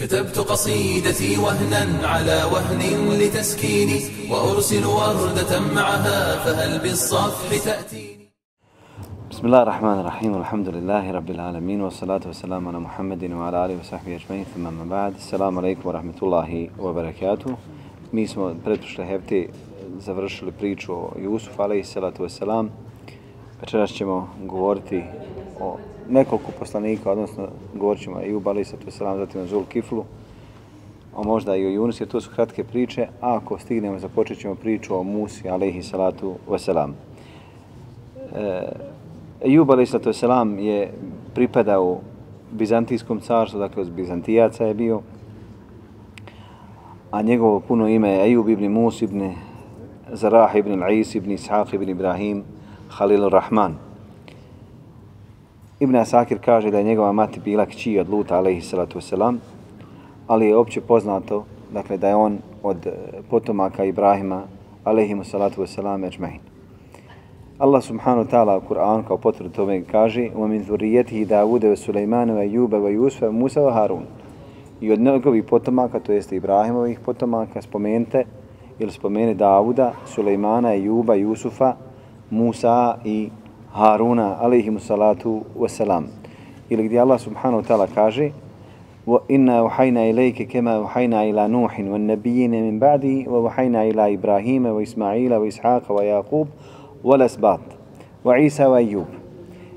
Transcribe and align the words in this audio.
كتبت 0.00 0.38
قصيدتي 0.38 1.38
وهنا 1.38 2.08
على 2.08 2.44
وهن 2.52 2.80
لتسكيني 3.20 4.00
وأرسل 4.30 4.84
وردة 4.86 5.60
معها 5.74 6.36
فهل 6.44 6.78
بالصفح 6.78 7.64
تأتيني 7.64 8.30
بسم 9.30 9.46
الله 9.46 9.62
الرحمن 9.62 9.98
الرحيم 10.00 10.32
والحمد 10.34 10.68
لله 10.68 11.10
رب 11.10 11.30
العالمين 11.30 11.80
والصلاة 11.80 12.20
والسلام 12.26 12.68
على 12.68 12.78
محمد 12.78 13.24
وعلى 13.32 13.64
آله 13.64 13.78
وصحبه 13.80 14.16
أجمعين 14.16 14.44
ثم 14.54 14.62
ما 14.62 14.84
بعد 14.84 15.14
السلام 15.14 15.58
عليكم 15.58 15.88
ورحمة 15.88 16.18
الله 16.22 16.68
وبركاته 16.78 17.56
Mi 18.12 18.28
smo 18.28 18.54
pretprošle 18.64 19.04
hefte 19.04 19.48
završili 19.98 20.52
priču 20.52 20.92
o 20.92 21.12
Jusufu, 21.18 21.62
alaihi 21.62 21.84
salatu 21.84 22.22
wasalam. 22.22 22.68
Večeras 23.60 23.90
ćemo 23.90 24.28
govoriti 24.44 25.04
o 25.60 25.76
nekoliko 26.11 26.51
poslanika, 26.59 27.11
odnosno 27.11 27.47
govorit 27.75 28.01
ćemo 28.03 28.21
i 28.21 28.35
u 28.35 28.39
Balisa, 28.39 28.77
tu 28.77 28.87
wasalam, 28.87 29.17
zatim 29.17 29.47
Zul 29.47 29.63
Kiflu, 29.65 30.03
a 31.15 31.23
možda 31.23 31.55
i 31.55 31.65
o 31.65 31.69
Yunus, 31.69 32.01
jer 32.01 32.09
to 32.09 32.21
su 32.21 32.29
kratke 32.35 32.63
priče, 32.63 33.07
a 33.21 33.35
ako 33.35 33.59
stignemo 33.59 33.99
započet 33.99 34.39
ćemo 34.39 34.55
priču 34.55 34.95
o 34.95 35.03
Musi, 35.03 35.49
alaihi 35.49 35.83
salatu 35.83 36.35
wasalam. 36.49 36.91
Ejub, 39.41 39.71
alaihi 39.71 39.89
salatu 39.89 40.09
wasalam, 40.09 40.59
je 40.59 40.91
pripadao 41.33 41.99
Bizantijskom 42.51 43.19
carstvu, 43.19 43.59
dakle 43.59 43.81
od 43.81 43.91
Bizantijaca 43.91 44.65
je 44.65 44.73
bio, 44.73 45.01
a 47.11 47.21
njegovo 47.21 47.59
puno 47.59 47.87
ime 47.87 48.09
je 48.09 48.25
Ejub 48.25 48.49
ibn 48.49 48.67
Mus 48.67 49.01
ibn 49.01 49.33
Zarah 50.11 50.55
ibn 50.55 50.71
Al-Is 50.71 51.15
ibn 51.15 51.31
Ishaq 51.31 51.73
ibn 51.73 51.89
Ibrahim 51.89 52.43
Khalil 52.97 53.29
Rahman. 53.29 53.90
Ibn 55.80 55.96
Asakir 55.96 56.38
kaže 56.44 56.70
da 56.70 56.78
je 56.78 56.84
njegova 56.84 57.12
mati 57.12 57.40
bila 57.40 57.66
kći 57.66 57.98
od 57.98 58.08
Luta 58.08 58.36
alaihi 58.36 58.60
salatu 58.60 58.98
wasalam, 58.98 59.36
ali 60.26 60.46
je 60.46 60.56
opće 60.56 60.80
poznato 60.80 61.44
dakle, 61.72 61.96
da 61.96 62.08
je 62.08 62.16
on 62.16 62.38
od 62.62 62.86
potomaka 63.30 63.84
Ibrahima 63.84 64.42
alaihi 64.84 65.24
salatu 65.24 65.62
wasalam 65.62 66.06
ečmehin. 66.06 66.40
Allah 67.58 67.82
subhanahu 67.82 68.28
ta'ala 68.28 68.56
u 68.56 68.60
Kur'an 68.68 69.02
kao 69.02 69.16
potvrdu 69.18 69.50
tome 69.50 69.82
kaže 69.82 70.30
وَمِنْ 70.36 70.62
ذُرِيَتِهِ 70.68 71.24
دَاوُدَ 71.24 71.64
وَسُلَيْمَانَ 71.64 72.30
وَيُوبَ 72.30 72.72
وَيُوسْفَ 72.72 73.22
وَمُوسَ 73.22 73.56
وَهَارُونَ 73.56 74.04
i 74.80 74.92
od 74.92 75.00
njegovih 75.00 75.44
potomaka, 75.44 76.00
to 76.00 76.12
jeste 76.12 76.36
Ibrahimovih 76.36 77.00
potomaka, 77.00 77.62
spomenite 77.62 78.24
ili 78.78 78.92
spomene 78.92 79.34
Davuda, 79.34 79.92
Sulejmana, 80.06 80.72
Juba, 80.72 81.14
Jusufa, 81.14 81.74
Musa 82.30 82.98
i 83.04 83.30
Haruna, 83.72 84.38
alaihimu 84.40 84.80
salatu 84.80 85.44
wasalam. 85.58 86.06
Ili 86.70 86.88
gdje 86.88 87.00
Allah 87.00 87.18
subhanahu 87.18 87.56
wa 87.56 87.62
ta'ala 87.62 87.86
kaže 87.86 88.32
وَإِنَّا 89.06 89.62
وَحَيْنَا 89.62 90.10
إِلَيْكَ 90.10 90.50
كَمَا 90.50 90.78
وَحَيْنَا 90.78 91.30
إِلَى 91.30 91.48
نُوحٍ 91.48 91.80
وَالنَّبِيِّينَ 91.80 92.50
مِنْ 92.50 92.78
بَعْدِهِ 92.78 93.30
وَوَحَيْنَا 93.30 93.82
إِلَى 93.82 94.14
إِبْرَاهِيمَ 94.14 94.66
وَإِسْمَعِيلَ 94.66 95.34
وَإِسْحَاقَ 95.34 95.86
وَيَعْقُوبَ 95.90 96.48
وَلَسْبَاطِ 97.04 97.60
وَعِيسَى 98.24 98.66
وَأَيُّوبَ 98.66 99.10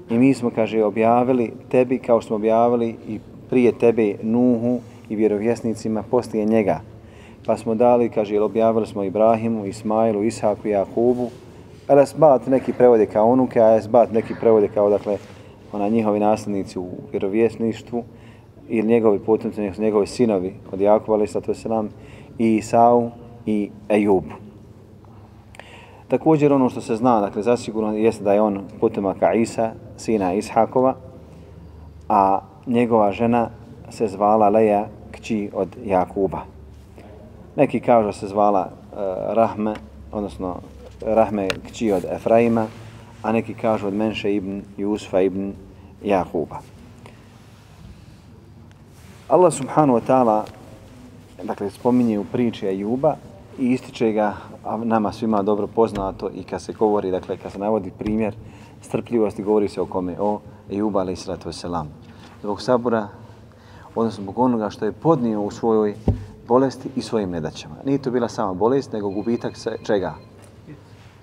I 0.10 0.18
mi 0.18 0.34
smo, 0.34 0.50
kaže, 0.50 0.84
objavili 0.84 1.54
tebi 1.70 2.00
kao 2.00 2.22
smo 2.22 2.36
objavili 2.36 2.96
i 3.08 3.20
prije 3.50 3.72
tebe 3.72 4.16
Nuhu 4.24 4.80
i 5.10 5.16
vjerovjesnicima 5.16 6.04
poslije 6.04 6.46
njega. 6.46 6.82
Pa 7.46 7.58
smo 7.58 7.76
dali, 7.76 8.10
kaže, 8.10 8.42
objavili 8.42 8.88
smo 8.88 9.04
Ibrahimu, 9.04 9.66
Ismailu, 9.66 10.24
Ishaku 10.24 10.68
i 10.68 10.72
Jakubu. 10.72 11.30
Esbat 11.89 12.47
neki 12.47 12.73
prevode 12.73 13.07
kao 13.07 13.27
unuke, 13.27 13.61
a 13.61 13.77
Esbat 13.77 14.13
neki 14.13 14.35
prevode 14.41 14.69
kao, 14.69 14.91
dakle, 14.91 15.19
ona 15.73 15.89
njihovi 15.89 16.21
nasljednici 16.21 16.79
u 16.79 16.89
vjerovjesništvu 17.13 18.05
ili 18.69 18.89
njegovi 18.89 19.19
potomci, 19.19 19.71
njegovi 19.79 20.07
sinovi 20.07 20.55
od 20.73 20.81
Jakuba, 20.81 21.15
ali 21.15 21.27
sato 21.27 21.55
se 21.55 21.69
nam, 21.69 21.89
i 22.39 22.57
Isau 22.57 23.11
i 23.47 23.71
Ejub. 23.89 24.25
Također 26.09 26.53
ono 26.53 26.69
što 26.69 26.81
se 26.81 26.97
zna, 26.97 27.21
dakle, 27.21 27.43
zasigurno 27.43 27.93
jeste 27.93 28.25
da 28.25 28.33
je 28.33 28.41
on 28.41 28.61
potomaka 28.81 29.35
Isa, 29.35 29.73
sina 29.97 30.35
Ishakova, 30.35 30.95
a 32.09 32.41
njegova 32.67 33.13
žena 33.13 33.51
se 33.91 34.07
zvala 34.07 34.49
Leja, 34.49 34.87
kći 35.13 35.51
od 35.55 35.69
Jakuba. 35.85 36.41
Neki 37.57 37.81
kažu 37.81 38.13
se 38.13 38.27
zvala 38.27 38.69
uh, 38.69 38.99
Rahme, 39.35 39.75
odnosno 40.13 40.57
Rahme 41.01 41.49
kći 41.69 41.93
od 41.93 42.05
Efraima, 42.05 42.67
a 43.23 43.33
neki 43.33 43.55
kažu 43.55 43.87
od 43.87 43.95
Menše 43.95 44.35
ibn 44.35 44.63
Jusfa 44.77 45.21
ibn 45.21 45.53
Jakuba. 46.05 46.59
Allah 49.29 49.53
subhanahu 49.53 49.99
wa 49.99 50.03
ta'ala 50.07 50.45
dakle, 51.45 51.71
spominje 51.71 52.19
u 52.19 52.25
priči 52.25 52.69
Ajuba 52.69 53.17
i 53.59 53.73
ističe 53.73 54.13
ga, 54.13 54.35
a 54.65 54.77
nama 54.77 55.13
svima 55.13 55.43
dobro 55.43 55.67
poznato 55.67 56.31
i 56.35 56.43
kad 56.43 56.63
se 56.63 56.73
govori, 56.73 57.11
dakle, 57.11 57.37
kad 57.37 57.53
se 57.53 57.59
navodi 57.59 57.93
primjer 57.99 58.35
strpljivosti, 58.83 59.43
govori 59.43 59.69
se 59.69 59.81
o 59.81 59.87
kome? 59.87 60.17
O 60.21 60.41
Ajuba, 60.71 61.01
alaih 61.01 61.19
sallatu 61.19 61.49
wasalam. 61.49 61.87
Zbog 62.43 62.63
sabura 62.63 63.09
odnosno 63.95 64.23
zbog 64.23 64.39
onoga 64.39 64.71
što 64.71 64.85
je 64.85 64.93
podnio 64.93 65.41
u 65.41 65.51
svojoj 65.51 65.95
bolesti 66.49 66.89
i 66.97 67.03
svojim 67.03 67.31
nedaćama. 67.31 67.75
Nije 67.85 67.99
to 67.99 68.11
bila 68.11 68.29
sama 68.29 68.55
bolest, 68.55 68.93
nego 68.93 69.11
gubitak 69.11 69.57
se, 69.57 69.77
čega? 69.87 70.15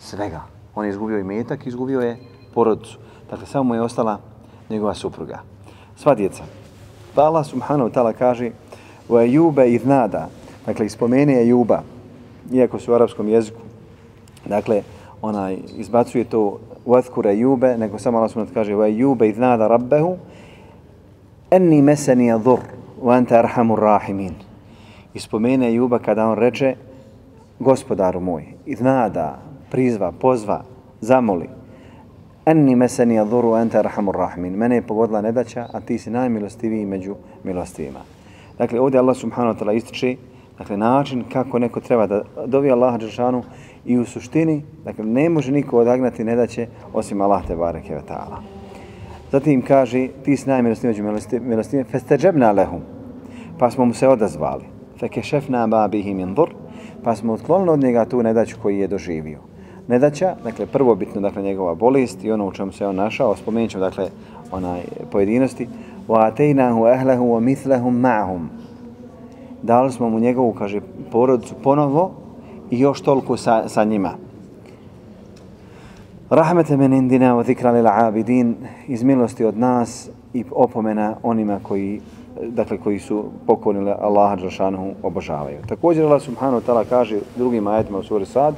Svega. 0.02 0.42
On 0.76 0.86
je 0.86 0.90
izgubio 0.90 1.20
i 1.20 1.24
metak, 1.24 1.68
izgubio 1.68 2.02
je 2.02 2.18
porodcu. 2.54 2.98
Dakle, 3.30 3.46
samo 3.46 3.64
mu 3.64 3.76
je 3.76 3.82
ostala 3.82 4.20
njegova 4.70 4.94
supruga. 4.94 5.40
Sva 5.96 6.16
djeca. 6.16 6.44
Pa 7.16 7.22
Allah 7.22 7.46
subhanahu 7.46 7.90
wa 7.90 7.94
ta'ala 7.94 8.14
kaže 8.14 8.52
وَيُوبَ 9.10 9.26
Ejube 9.26 9.72
iznada, 9.72 10.28
dakle, 10.66 10.86
ispomene 10.86 11.48
Juba, 11.48 11.84
iako 12.52 12.80
su 12.80 12.92
u 12.92 12.96
arapskom 12.96 13.28
jeziku, 13.28 13.60
dakle, 14.46 14.84
ona 15.22 15.52
izbacuje 15.52 16.24
to 16.24 16.60
وَذْكُرَ 16.86 17.30
jube, 17.30 17.78
nego 17.78 18.00
samo 18.00 18.18
Allah 18.18 18.32
subhanahu 18.32 18.52
wa 18.52 18.54
ta'ala 18.54 18.64
kaže 18.64 18.74
وَيُوبَ 18.74 18.90
Ejube 18.90 19.30
iznada 19.30 19.68
rabbehu, 19.68 20.18
enni 21.52 21.82
meseni 21.82 22.32
dhur 22.40 22.60
wa 23.02 23.18
anta 23.18 23.40
arhamur 23.40 23.80
rahimin. 23.80 24.34
Ispomene 25.14 25.74
Juba 25.74 26.00
kada 26.00 26.28
on 26.28 26.38
reče 26.38 26.76
gospodaru 27.60 28.20
moj, 28.20 28.44
iznada, 28.66 29.51
prizva, 29.72 30.12
pozva, 30.12 30.64
zamoli. 31.02 31.50
Enni 32.46 32.76
meseni 32.76 33.16
dhur 33.16 33.46
ente 33.46 33.62
anta 33.62 33.80
arhamur 33.80 34.16
rahimin. 34.16 34.54
Mene 34.54 34.76
je 34.76 34.82
pogodila 34.82 35.22
nedaća, 35.22 35.68
a 35.74 35.80
ti 35.80 35.98
si 35.98 36.10
najmilostiviji 36.10 36.86
među 36.86 37.16
milostivima. 37.44 38.00
Dakle, 38.58 38.80
ovdje 38.80 39.00
Allah 39.00 39.18
subhanahu 39.18 39.56
wa 39.56 39.60
ta'ala 39.60 39.76
ističe 39.76 40.16
dakle, 40.58 40.78
način 40.78 41.24
kako 41.34 41.60
neko 41.60 41.80
treba 41.80 42.08
da 42.08 42.22
dovi 42.46 42.72
Allaha 42.72 42.98
Đeršanu 42.98 43.44
i 43.86 43.98
u 43.98 44.06
suštini, 44.06 44.62
dakle, 44.86 45.06
ne 45.06 45.30
može 45.30 45.52
niko 45.52 45.78
odagnati 45.80 46.24
nedaće 46.24 46.68
osim 46.94 47.22
Allah 47.22 47.48
te 47.48 47.56
bareke 47.56 47.96
ve 47.96 48.02
ta'ala. 48.10 48.42
Zatim 49.32 49.62
kaže, 49.62 50.08
ti 50.26 50.38
si 50.38 50.50
najmilostiviji 50.50 50.92
među 50.92 51.04
milostivima, 51.42 51.84
festeđebna 51.92 52.52
lehum, 52.52 52.82
pa 53.60 53.72
smo 53.72 53.86
mu 53.86 53.94
se 53.94 54.08
odazvali. 54.08 54.64
Fekešefna 55.00 55.68
ba 55.68 55.88
bihim 55.88 56.34
dhur, 56.34 56.50
pa 57.04 57.16
smo 57.16 57.34
otklonili 57.34 57.70
od 57.70 57.80
njega 57.80 58.06
tu 58.06 58.24
nedaću 58.24 58.58
koji 58.62 58.80
je 58.80 58.88
doživio. 58.88 59.51
Nedaća, 59.92 60.36
dakle, 60.44 60.66
prvobitno 60.66 61.22
dakle, 61.22 61.42
njegova 61.42 61.76
bolest 61.76 62.24
i 62.24 62.32
ono 62.32 62.48
u 62.48 62.52
čemu 62.52 62.72
se 62.72 62.88
on 62.88 62.96
našao, 62.96 63.36
spomenut 63.36 63.72
ćemo, 63.72 63.84
dakle, 63.84 64.08
onaj 64.52 64.82
pojedinosti, 65.12 65.68
wa 66.08 66.32
أَهْلَهُ 66.32 67.20
وَمِثْلَهُمْ 67.20 67.84
wa 67.84 68.02
ma'hum. 68.02 68.48
Dali 69.64 69.92
smo 69.92 70.10
mu 70.10 70.20
njegovu, 70.20 70.54
kaže, 70.54 70.80
porodicu 71.12 71.56
ponovo 71.64 72.12
i 72.70 72.80
još 72.80 73.02
toliko 73.02 73.38
sa, 73.38 73.70
sa 73.70 73.84
njima. 73.84 74.14
Rahmete 76.30 76.78
men 76.78 76.94
indina 76.94 77.36
wa 77.36 77.46
zikra 77.46 77.72
lil 77.72 77.88
abidin 77.88 78.56
iz 78.88 79.04
milosti 79.04 79.46
od 79.46 79.58
nas 79.58 80.10
i 80.34 80.44
opomena 80.52 81.16
onima 81.24 81.60
koji 81.64 82.02
dakle 82.48 82.78
koji 82.78 83.00
su 83.00 83.24
pokorili 83.48 83.92
Allaha 83.92 84.36
džalaluhu 84.36 84.92
obožavaju. 85.04 85.58
Također 85.68 86.06
Allah 86.06 86.22
subhanahu 86.22 86.62
wa 86.62 86.66
taala 86.66 86.84
kaže 86.90 87.20
drugim 87.36 87.68
ajetima 87.68 87.98
u 87.98 88.04
suri 88.04 88.26
Sad 88.26 88.56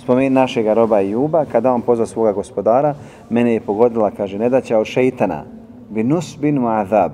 spomeni 0.00 0.30
našega 0.30 0.74
roba 0.74 1.00
Juba 1.00 1.44
kada 1.44 1.72
on 1.72 1.80
pozva 1.80 2.06
svoga 2.06 2.32
gospodara 2.32 2.94
mene 3.30 3.54
je 3.54 3.60
pogodila 3.60 4.10
kaže 4.10 4.38
nedaća 4.38 4.78
od 4.78 4.86
šejtana 4.86 5.44
binus 5.90 6.38
bin 6.40 6.58
muadab, 6.58 7.12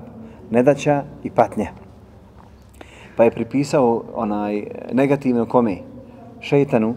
nedaća 0.51 1.03
i 1.23 1.29
patnja. 1.29 1.67
Pa 3.17 3.23
je 3.23 3.31
pripisao 3.31 4.03
onaj 4.15 4.57
e, 4.57 4.65
negativno 4.93 5.45
kome 5.45 5.77
šejtanu 6.41 6.95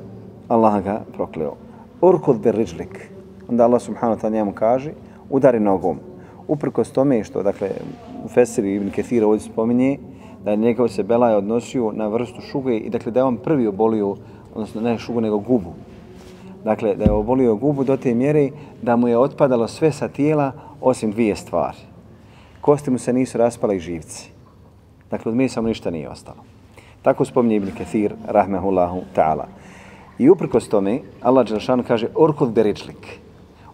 Allah 0.49 0.85
ga 0.85 1.01
prokleo 1.13 1.71
urkud 2.01 2.41
bir 2.41 2.55
riđlik. 2.55 3.11
Onda 3.49 3.65
Allah 3.65 3.83
subhanahu 3.83 4.19
wa 4.19 4.23
ta'ala 4.23 4.33
njemu 4.33 4.53
kaže, 4.53 4.93
udari 5.31 5.61
nogom. 5.61 5.99
Uprkos 6.49 6.93
tome 6.93 7.25
što, 7.25 7.43
dakle, 7.43 7.71
u 8.25 8.29
Fesiri 8.29 8.75
ibn 8.75 8.91
Kethira 8.91 9.27
ovdje 9.27 9.41
spominje, 9.41 9.99
da 10.45 10.51
je 10.51 10.57
njegov 10.57 10.89
se 10.89 11.03
Belaj 11.03 11.35
odnosio 11.35 11.93
na 11.93 12.09
vrstu 12.09 12.41
šuge 12.41 12.77
i 12.77 12.91
dakle 12.91 13.13
da 13.13 13.21
je 13.21 13.25
on 13.25 13.37
prvi 13.37 13.67
obolio, 13.67 14.17
odnosno 14.55 14.81
ne 14.81 14.99
šugu, 14.99 15.21
nego 15.21 15.39
gubu. 15.39 15.73
Dakle, 16.65 16.95
da 16.95 17.05
je 17.05 17.13
obolio 17.13 17.57
gubu 17.57 17.85
do 17.85 17.97
te 17.97 18.15
mjere 18.15 18.51
da 18.83 18.97
mu 18.97 19.09
je 19.09 19.19
otpadalo 19.19 19.69
sve 19.69 19.93
sa 19.93 20.09
tijela 20.09 20.53
osim 20.81 21.11
dvije 21.11 21.37
stvari. 21.37 21.79
Kosti 22.61 22.91
mu 22.91 22.99
se 22.99 23.13
nisu 23.13 23.39
raspala 23.39 23.75
i 23.75 23.81
živci. 23.81 24.31
Dakle, 25.11 25.31
od 25.31 25.37
mesa 25.37 25.61
mu 25.61 25.69
ništa 25.69 25.91
nije 25.91 26.09
ostalo. 26.09 26.45
Tako 27.03 27.25
spominje 27.25 27.57
Ibn 27.57 27.71
Kathir, 27.79 28.15
rahmehullahu 28.29 29.01
ta'ala. 29.17 29.45
I 30.19 30.31
uprkos 30.31 30.69
tome, 30.69 31.01
Allah 31.23 31.49
Đelšanu 31.49 31.85
kaže, 31.89 32.09
orkut 32.15 32.51
beričlik, 32.51 33.21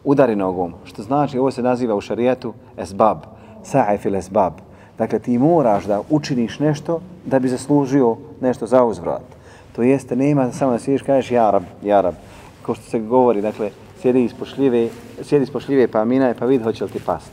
udari 0.05 0.37
nogom, 0.37 0.75
što 0.85 1.03
znači, 1.03 1.39
ovo 1.39 1.51
se 1.51 1.63
naziva 1.63 1.95
u 1.95 2.01
šarijetu 2.01 2.55
esbab, 2.79 3.19
sa'ifil 3.65 4.17
esbab. 4.17 4.53
Dakle, 4.99 5.19
ti 5.19 5.39
moraš 5.39 5.85
da 5.85 6.03
učiniš 6.11 6.59
nešto 6.59 7.01
da 7.25 7.39
bi 7.39 7.49
zaslužio 7.49 8.17
nešto 8.41 8.67
za 8.67 8.85
uzvrat. 8.85 9.36
To 9.77 9.83
jeste, 9.83 10.17
nema 10.17 10.53
samo 10.53 10.73
da 10.73 10.79
sjediš, 10.79 11.03
kažeš, 11.03 11.31
ja 11.31 11.51
rab, 11.51 11.63
ja 11.85 12.01
rab. 12.01 12.15
Ko 12.63 12.75
što 12.75 12.85
se 12.85 12.99
govori, 12.99 13.43
dakle, 13.43 13.71
sjedi 14.01 14.25
ispod 14.25 14.49
šljive, 14.49 14.89
sjedi 15.23 15.43
ispod 15.43 15.63
šljive 15.63 15.89
pa 15.89 16.05
minaj, 16.05 16.35
pa 16.35 16.47
vidi 16.47 16.65
hoće 16.65 16.85
li 16.85 16.91
ti 16.91 17.01
past. 17.07 17.33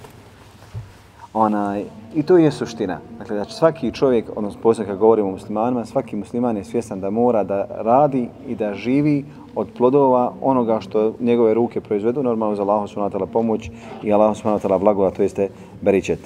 Onaj, 1.34 1.84
I 2.16 2.24
to 2.24 2.38
je 2.38 2.52
suština. 2.52 3.00
Dakle, 3.20 3.36
znači 3.36 3.54
svaki 3.54 3.92
čovjek, 3.92 4.26
odnosno 4.36 4.62
posebno 4.62 4.92
kad 4.92 5.00
govorimo 5.00 5.28
o 5.28 5.32
muslimanima, 5.32 5.86
svaki 5.86 6.16
musliman 6.16 6.58
je 6.58 6.64
svjestan 6.64 7.00
da 7.00 7.10
mora 7.10 7.44
da 7.44 7.66
radi 7.70 8.30
i 8.48 8.56
da 8.56 8.74
živi 8.74 9.26
od 9.56 9.68
plodova 9.78 10.34
onoga 10.42 10.80
što 10.80 11.14
njegove 11.20 11.54
ruke 11.54 11.82
proizvedu, 11.82 12.24
normalno 12.24 12.56
za 12.56 12.62
Allahom 12.62 12.88
subhanahu 12.88 13.28
pomoć 13.28 13.70
i 14.04 14.14
Allahom 14.14 14.36
subhanahu 14.36 14.80
blagova, 14.80 15.12
to 15.12 15.22
jeste 15.22 15.50
beričet. 15.82 16.20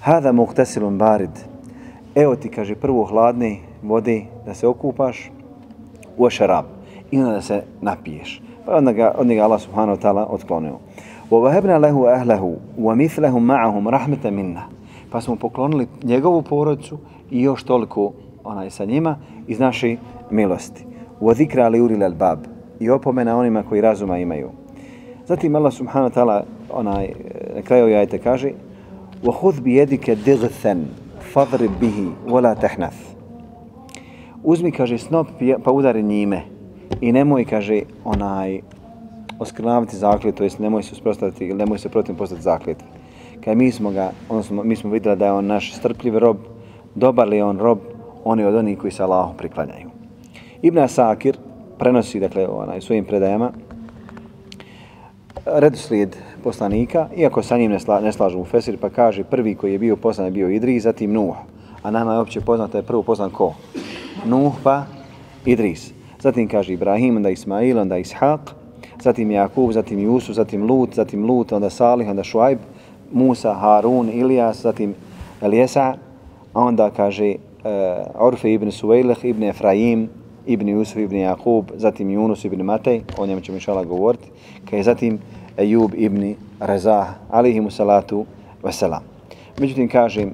Hada 0.00 0.32
muhtasilun 0.32 0.98
barid. 0.98 1.30
Evo 2.14 2.36
ti, 2.36 2.48
kaže, 2.48 2.74
prvo 2.74 3.04
hladni 3.04 3.60
vode 3.83 4.25
da 4.45 4.53
se 4.53 4.67
okupaš 4.67 5.31
u 6.17 6.29
šarab 6.29 6.65
i 7.11 7.19
onda 7.19 7.31
da 7.31 7.41
se 7.41 7.63
napiješ. 7.81 8.41
Pa 8.65 8.75
onda 8.75 8.91
ga, 8.91 9.11
od 9.17 9.27
njega 9.27 9.43
Allah 9.43 9.61
subhanahu 9.61 9.97
wa 9.97 10.01
ta'ala 10.01 10.27
otklonio. 10.29 10.77
وَوَهَبْنَا 11.31 11.77
لَهُ 11.77 11.95
أَهْلَهُ 12.15 12.57
وَمِثْلَهُمْ 12.77 13.43
مَعَهُمْ 13.47 13.87
رَحْمَةً 13.87 14.29
مِنَّا 14.29 14.61
Pa 15.11 15.21
smo 15.21 15.35
poklonili 15.35 15.87
njegovu 16.03 16.41
porodicu 16.41 16.97
i 17.31 17.41
još 17.41 17.63
toliko 17.63 18.11
onaj 18.43 18.69
sa 18.69 18.85
njima 18.85 19.17
iz 19.47 19.59
naše 19.59 19.95
milosti. 20.31 20.85
وَذِكْرَ 21.21 21.69
لِيُرِلَ 21.69 22.13
الْبَابِ 22.13 22.37
I 22.79 22.89
opomena 22.89 23.37
onima 23.37 23.63
koji 23.63 23.81
razuma 23.81 24.17
imaju. 24.17 24.49
Zatim 25.25 25.55
Allah 25.55 25.73
subhanahu 25.73 26.11
wa 26.11 26.13
ta'ala 26.13 26.43
onaj, 26.73 27.07
na 27.55 27.61
kraju 27.61 27.87
jajte 27.87 28.17
kaže 28.17 28.51
وَهُذْ 29.23 29.61
بِيَدِكَ 29.61 30.09
دِغْثًا 30.25 30.75
فَضْرِبْ 31.33 31.71
بِهِ 31.81 32.11
وَلَا 32.27 32.53
تَحْنَث 32.53 33.12
Uzmi, 34.44 34.72
kaže, 34.72 34.98
snop 34.98 35.28
pa 35.64 35.72
udari 35.72 36.02
njime 36.02 36.42
i 37.00 37.12
nemoj, 37.12 37.44
kaže, 37.44 37.82
onaj, 38.04 38.60
oskrnaviti 39.38 39.96
zaklet, 39.96 40.34
to 40.34 40.44
jest 40.44 40.58
nemoj 40.58 40.82
se 40.82 40.92
usprostaviti 40.92 41.46
ili 41.46 41.58
nemoj 41.58 41.78
se 41.78 41.88
protiv 41.88 42.16
postati 42.16 42.42
zakljet. 42.42 42.84
Kaj 43.44 43.54
mi 43.54 43.70
smo 43.72 43.90
ga, 43.90 44.10
odnosno 44.28 44.62
mi 44.64 44.76
smo 44.76 44.90
vidjeli 44.90 45.16
da 45.16 45.26
je 45.26 45.32
on 45.32 45.46
naš 45.46 45.74
strpljiv 45.74 46.18
rob, 46.18 46.36
dobar 46.94 47.28
li 47.28 47.42
on 47.42 47.58
rob, 47.58 47.78
on 48.24 48.40
je 48.40 48.46
od 48.46 48.54
onih 48.54 48.78
koji 48.78 48.90
se 48.90 49.02
Allahom 49.02 49.36
priklanjaju. 49.36 49.90
Ibn 50.62 50.78
Asakir 50.78 51.36
prenosi, 51.78 52.20
dakle, 52.20 52.48
onaj, 52.48 52.80
svojim 52.80 53.04
predajama, 53.04 53.50
redoslijed 55.46 56.16
poslanika, 56.42 57.08
iako 57.16 57.42
sa 57.42 57.58
njim 57.58 57.70
ne, 57.70 57.80
sla, 57.80 58.00
ne 58.00 58.12
slažu 58.12 58.38
u 58.38 58.44
Fesir, 58.44 58.76
pa 58.80 58.90
kaže 58.90 59.24
prvi 59.24 59.54
koji 59.54 59.72
je 59.72 59.78
bio 59.78 59.96
poslan 59.96 60.26
je 60.26 60.30
bio 60.30 60.48
Idris, 60.48 60.82
zatim 60.82 61.12
Nuh. 61.12 61.36
A 61.82 61.90
nama 61.90 62.12
je 62.12 62.18
opće 62.18 62.40
poznato 62.40 62.78
je 62.78 62.82
prvo 62.82 63.02
poslan 63.02 63.30
ko? 63.30 63.54
Nuh 64.22 64.54
pa 64.62 64.86
Idris. 65.44 65.92
Zatim 66.20 66.48
kaže 66.48 66.72
Ibrahim, 66.72 67.16
onda 67.16 67.30
Ismail, 67.30 67.78
onda 67.78 67.98
Ishaq, 67.98 68.54
zatim 69.02 69.30
Jakub, 69.30 69.72
zatim 69.72 69.98
Jusuf, 69.98 70.36
zatim 70.36 70.62
Lut, 70.64 70.94
zatim 70.94 71.26
Lut, 71.26 71.52
onda 71.52 71.70
Salih, 71.70 72.08
onda 72.08 72.24
Šuajb, 72.24 72.58
Musa, 73.12 73.54
Harun, 73.54 74.08
Ilijas, 74.08 74.62
zatim 74.62 74.94
Eliesa, 75.42 75.94
a 76.54 76.60
onda 76.60 76.90
kaže 76.90 77.34
uh, 77.34 78.22
Orfe 78.26 78.52
ibn 78.52 78.70
Suvejleh, 78.70 79.24
ibn 79.24 79.42
Efraim, 79.42 80.08
ibn 80.46 80.68
Jusuf, 80.68 80.96
ibn 80.96 81.16
Jakub, 81.16 81.70
zatim 81.76 82.08
Yunus 82.08 82.46
ibn 82.46 82.62
Matej, 82.62 83.02
o 83.18 83.26
njemu 83.26 83.40
ćemo 83.40 83.56
inšala 83.56 83.84
govoriti, 83.84 84.28
kaj 84.70 84.82
zatim 84.82 85.18
Ejub 85.56 85.90
ibn 85.94 86.34
Rezah, 86.60 87.08
alihimu 87.30 87.70
salatu 87.70 88.24
veselam. 88.62 89.02
Međutim, 89.58 89.88
kažem, 89.88 90.32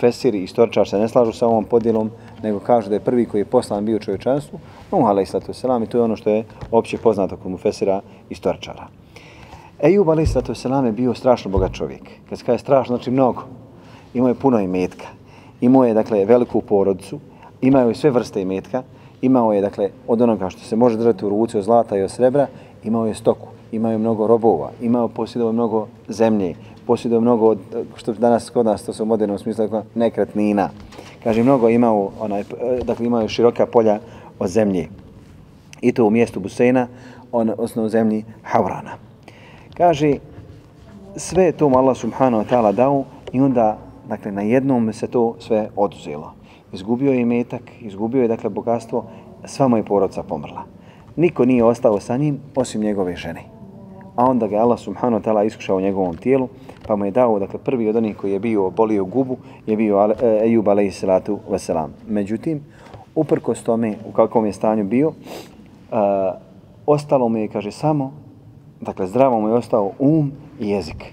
Fesiri 0.00 0.42
i 0.42 0.46
Storčar 0.46 0.88
se 0.88 0.98
ne 0.98 1.08
slažu 1.08 1.32
sa 1.32 1.46
ovom 1.46 1.64
podjelom, 1.64 2.10
nego 2.42 2.58
kažu 2.58 2.88
da 2.88 2.94
je 2.94 3.00
prvi 3.00 3.26
koji 3.26 3.40
je 3.40 3.44
poslan 3.44 3.84
bio 3.84 3.98
čovječanstvu, 3.98 4.58
Nuh 4.92 5.08
alaih 5.08 5.30
sallatu 5.30 5.52
wasalam, 5.52 5.84
i 5.84 5.86
to 5.86 5.98
je 5.98 6.02
ono 6.02 6.16
što 6.16 6.30
je 6.30 6.44
opće 6.70 6.98
poznato 6.98 7.36
kod 7.36 7.50
Mufesira 7.50 8.00
i 8.30 8.34
Storčara. 8.34 8.86
Ejub 9.82 10.08
alaih 10.08 10.28
sallatu 10.28 10.52
wasalam 10.52 10.84
je 10.84 10.92
bio 10.92 11.14
strašno 11.14 11.50
bogat 11.50 11.72
čovjek. 11.72 12.02
Kad 12.28 12.38
se 12.38 12.44
kaže 12.44 12.58
strašno, 12.58 12.96
znači 12.96 13.10
mnogo. 13.10 13.42
Imao 14.14 14.28
je 14.28 14.34
puno 14.34 14.60
imetka. 14.60 15.06
Imao 15.60 15.84
je, 15.84 15.94
dakle, 15.94 16.24
veliku 16.24 16.60
porodicu. 16.60 17.18
Imao 17.60 17.88
je 17.88 17.94
sve 17.94 18.10
vrste 18.10 18.42
imetka. 18.42 18.82
Imao 19.22 19.52
je, 19.52 19.60
dakle, 19.60 19.90
od 20.08 20.22
onoga 20.22 20.50
što 20.50 20.60
se 20.60 20.76
može 20.76 20.96
držati 20.96 21.26
u 21.26 21.28
ruci 21.28 21.58
od 21.58 21.64
zlata 21.64 21.96
i 21.96 22.02
od 22.02 22.10
srebra, 22.10 22.46
imao 22.84 23.06
je 23.06 23.14
stoku. 23.14 23.48
Imao 23.72 23.92
je 23.92 23.98
mnogo 23.98 24.26
robova. 24.26 24.70
Imao 24.80 25.08
posjedovao 25.08 25.52
mnogo 25.52 25.86
zemlje. 26.08 26.54
Posjedovao 26.86 27.20
mnogo, 27.20 27.56
što 27.94 28.12
danas 28.12 28.50
kod 28.50 28.66
nas, 28.66 28.84
to 28.84 28.92
se 28.92 29.02
u 29.02 29.06
modernom 29.06 29.38
smislu, 29.38 29.68
nekretnina. 29.94 30.70
Kaže, 31.26 31.42
mnogo 31.42 31.68
imao, 31.68 32.10
onaj, 32.20 32.44
dakle, 32.84 33.06
imao 33.06 33.20
je 33.20 33.28
široka 33.28 33.66
polja 33.66 33.98
od 34.38 34.48
zemlje. 34.48 34.88
I 35.80 35.92
to 35.92 36.06
u 36.06 36.10
mjestu 36.10 36.40
Busejna, 36.40 36.86
on, 37.32 37.50
osno 37.58 37.82
u 37.82 37.88
zemlji 37.88 38.24
Havrana. 38.42 38.94
Kaže, 39.74 40.12
sve 41.16 41.44
je 41.44 41.52
to 41.52 41.66
Allah 41.66 41.96
subhanahu 41.96 42.44
wa 42.44 42.46
ta'ala 42.46 42.72
dao 42.72 43.04
i 43.32 43.40
onda, 43.40 43.78
dakle, 44.08 44.32
na 44.32 44.42
jednom 44.42 44.92
se 44.92 45.06
to 45.06 45.34
sve 45.38 45.68
oduzelo. 45.76 46.32
Izgubio 46.72 47.12
je 47.12 47.24
metak, 47.24 47.62
izgubio 47.80 48.22
je, 48.22 48.28
dakle, 48.28 48.50
bogatstvo, 48.50 49.04
sva 49.44 49.68
moja 49.68 49.80
je 49.80 49.84
porodca 49.84 50.22
pomrla. 50.22 50.62
Niko 51.16 51.44
nije 51.44 51.64
ostao 51.64 52.00
sa 52.00 52.16
njim, 52.16 52.38
osim 52.54 52.80
njegove 52.80 53.16
žene. 53.16 53.42
A 54.16 54.24
onda 54.24 54.46
ga 54.46 54.56
Allah 54.56 54.78
subhanahu 54.78 55.22
wa 55.22 55.26
ta'ala 55.26 55.46
iskušao 55.46 55.76
u 55.76 55.80
njegovom 55.80 56.16
tijelu, 56.16 56.48
pa 56.86 56.96
mu 56.96 57.04
je 57.04 57.10
dao, 57.10 57.38
dakle, 57.38 57.58
prvi 57.64 57.88
od 57.88 57.96
onih 57.96 58.16
koji 58.16 58.32
je 58.32 58.38
bio 58.38 58.70
bolio 58.70 59.04
gubu, 59.04 59.36
je 59.66 59.76
bio 59.76 60.14
e, 60.22 60.38
Ejub 60.44 60.68
alaih 60.68 60.96
salatu 60.96 61.38
wasalam. 61.50 61.88
Međutim, 62.08 62.60
uprkos 63.14 63.62
tome 63.62 63.94
u 64.08 64.12
kakvom 64.12 64.46
je 64.46 64.52
stanju 64.52 64.84
bio, 64.84 65.12
a, 65.92 66.34
ostalo 66.86 67.28
mu 67.28 67.38
je, 67.38 67.48
kaže, 67.48 67.70
samo, 67.70 68.12
dakle, 68.80 69.06
zdravo 69.06 69.40
mu 69.40 69.48
je 69.48 69.54
ostao 69.54 69.92
um 69.98 70.32
i 70.60 70.70
jezik. 70.70 71.12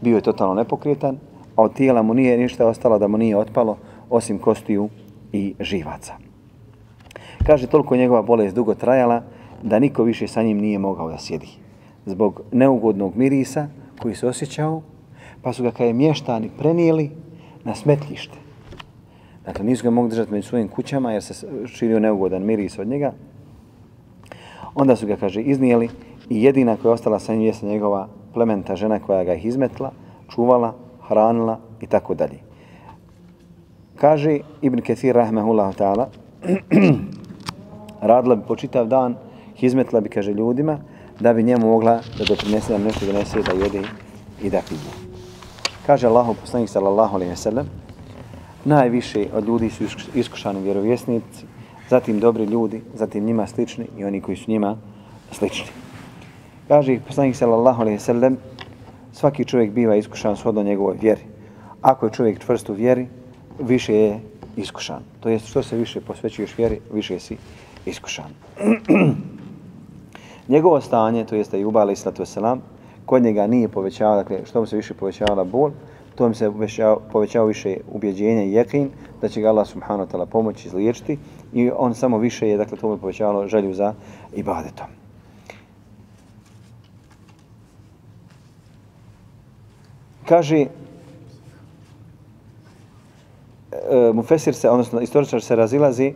Bio 0.00 0.16
je 0.16 0.22
totalno 0.22 0.54
nepokretan, 0.54 1.18
a 1.56 1.62
od 1.62 1.74
tijela 1.74 2.02
mu 2.02 2.14
nije 2.14 2.38
ništa 2.38 2.66
ostalo 2.66 2.98
da 2.98 3.08
mu 3.08 3.18
nije 3.18 3.36
otpalo, 3.36 3.76
osim 4.10 4.38
kostiju 4.38 4.88
i 5.32 5.54
živaca. 5.60 6.14
Kaže, 7.46 7.66
toliko 7.66 7.96
njegova 7.96 8.22
bolest 8.22 8.54
dugo 8.54 8.74
trajala, 8.74 9.22
da 9.62 9.78
niko 9.78 10.02
više 10.02 10.28
sa 10.28 10.42
njim 10.42 10.58
nije 10.58 10.78
mogao 10.78 11.10
da 11.10 11.18
sjedi. 11.18 11.48
Zbog 12.06 12.40
neugodnog 12.52 13.16
mirisa 13.16 13.68
koji 14.02 14.14
se 14.14 14.28
osjećao, 14.28 14.82
pa 15.42 15.52
su 15.52 15.62
ga 15.62 15.70
kada 15.70 15.84
je 15.84 15.92
mještani 15.92 16.50
prenijeli 16.58 17.10
na 17.64 17.74
smetlište. 17.74 18.38
Dakle, 19.44 19.64
nisu 19.64 19.84
ga 19.84 19.90
mogli 19.90 20.10
držati 20.10 20.32
među 20.32 20.48
svojim 20.48 20.68
kućama 20.68 21.12
jer 21.12 21.22
se 21.22 21.46
širio 21.66 22.00
neugodan 22.00 22.42
miris 22.42 22.78
od 22.78 22.88
njega. 22.88 23.12
Onda 24.74 24.96
su 24.96 25.06
ga, 25.06 25.16
kaže, 25.16 25.42
iznijeli 25.42 25.88
i 26.28 26.42
jedina 26.42 26.76
koja 26.76 26.90
je 26.90 26.94
ostala 26.94 27.18
sa 27.18 27.34
njim 27.34 27.42
jeste 27.42 27.66
njegova 27.66 28.08
plementa 28.34 28.76
žena 28.76 28.98
koja 28.98 29.24
ga 29.24 29.34
ih 29.34 29.44
izmetla, 29.44 29.92
čuvala, 30.34 30.74
hranila 31.08 31.58
i 31.80 31.86
tako 31.86 32.14
dalje. 32.14 32.38
Kaže 33.96 34.38
Ibn 34.62 34.80
Kathir, 34.80 35.14
rahmehullahu 35.14 35.72
ta'ala, 35.72 36.06
radila 38.10 38.36
bi 38.36 38.46
počitav 38.48 38.86
dan, 38.86 39.14
izmetla 39.60 40.00
bi, 40.00 40.08
kaže, 40.08 40.32
ljudima, 40.32 40.78
da 41.20 41.32
bi 41.32 41.42
njemu 41.42 41.66
mogla 41.66 42.00
da 42.18 42.24
doprinese 42.24 42.72
nam 42.72 42.82
nešto 42.82 43.06
donese 43.06 43.42
da 43.42 43.52
jede 43.52 43.82
i 44.42 44.50
da 44.50 44.60
pije. 44.68 45.09
Kaže 45.90 46.06
Allahu 46.06 46.38
poslanik 46.38 46.70
sallallahu 46.70 47.18
alejhi 47.18 47.34
ve 47.34 47.36
sellem: 47.36 47.66
Najviše 48.64 49.26
od 49.34 49.46
ljudi 49.46 49.70
su 49.70 49.84
iskušani 50.14 50.62
vjerovjesnici, 50.62 51.46
zatim 51.88 52.20
dobri 52.20 52.44
ljudi, 52.44 52.82
zatim 52.94 53.24
njima 53.24 53.46
slični 53.46 53.86
i 53.98 54.04
oni 54.04 54.20
koji 54.20 54.36
su 54.36 54.50
njima 54.50 54.76
slični. 55.32 55.66
Kaže 56.68 57.00
poslanik 57.06 57.36
sallallahu 57.36 57.80
alejhi 57.82 57.96
ve 57.96 58.04
sellem: 58.04 58.38
Svaki 59.12 59.44
čovjek 59.44 59.72
biva 59.72 59.96
iskušan 59.96 60.36
shodno 60.36 60.62
njegovoj 60.62 60.96
vjeri. 61.00 61.22
Ako 61.82 62.06
je 62.06 62.12
čovjek 62.12 62.38
čvrst 62.38 62.70
u 62.70 62.72
vjeri, 62.72 63.08
više 63.58 63.94
je 63.94 64.20
iskušan. 64.56 65.02
To 65.20 65.28
jest 65.28 65.46
što 65.46 65.62
se 65.62 65.76
više 65.76 66.00
posvećuješ 66.00 66.58
vjeri, 66.58 66.80
više 66.92 67.18
si 67.18 67.36
iskušan. 67.86 68.30
Njegovo 70.54 70.80
stanje, 70.80 71.24
to 71.24 71.34
jeste 71.34 71.60
Juba 71.60 71.80
alaih 71.80 71.98
sallatu 71.98 72.22
wasalam, 72.22 72.58
kod 73.10 73.22
njega 73.22 73.46
nije 73.46 73.68
povećava, 73.68 74.16
dakle, 74.16 74.38
što 74.44 74.60
mu 74.60 74.66
se 74.66 74.76
više 74.76 74.94
povećavala 74.94 75.44
bol, 75.44 75.70
to 76.14 76.28
mu 76.28 76.34
se 76.34 76.50
povećava 77.12 77.46
više 77.46 77.76
ubjeđenje 77.92 78.46
i 78.46 78.52
jekin, 78.52 78.90
da 79.20 79.28
će 79.28 79.40
ga 79.40 79.48
Allah 79.48 79.66
subhanahu 79.66 80.06
wa 80.06 80.12
ta'ala 80.12 80.26
pomoći 80.26 80.68
izliječiti 80.68 81.18
i 81.52 81.70
on 81.76 81.94
samo 81.94 82.18
više 82.18 82.48
je, 82.48 82.56
dakle, 82.56 82.78
to 82.78 82.88
mu 82.88 82.94
je 82.94 83.00
povećavalo 83.00 83.48
želju 83.48 83.74
za 83.74 83.94
ibadetom. 84.34 84.86
Kaže, 90.28 90.60
e, 90.60 90.68
Mufesir 94.14 94.54
se, 94.54 94.70
odnosno 94.70 95.00
istoričar 95.00 95.42
se 95.42 95.56
razilazi, 95.56 96.14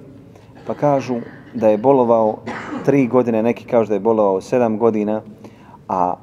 pa 0.67 0.75
kažu 0.75 1.17
da 1.55 1.69
je 1.69 1.79
bolovao 1.79 2.39
tri 2.85 3.07
godine, 3.07 3.43
neki 3.43 3.65
kažu 3.65 3.89
da 3.89 3.95
je 3.95 4.01
bolovao 4.01 4.41
sedam 4.41 4.79
godina, 4.79 5.23
a 5.89 6.15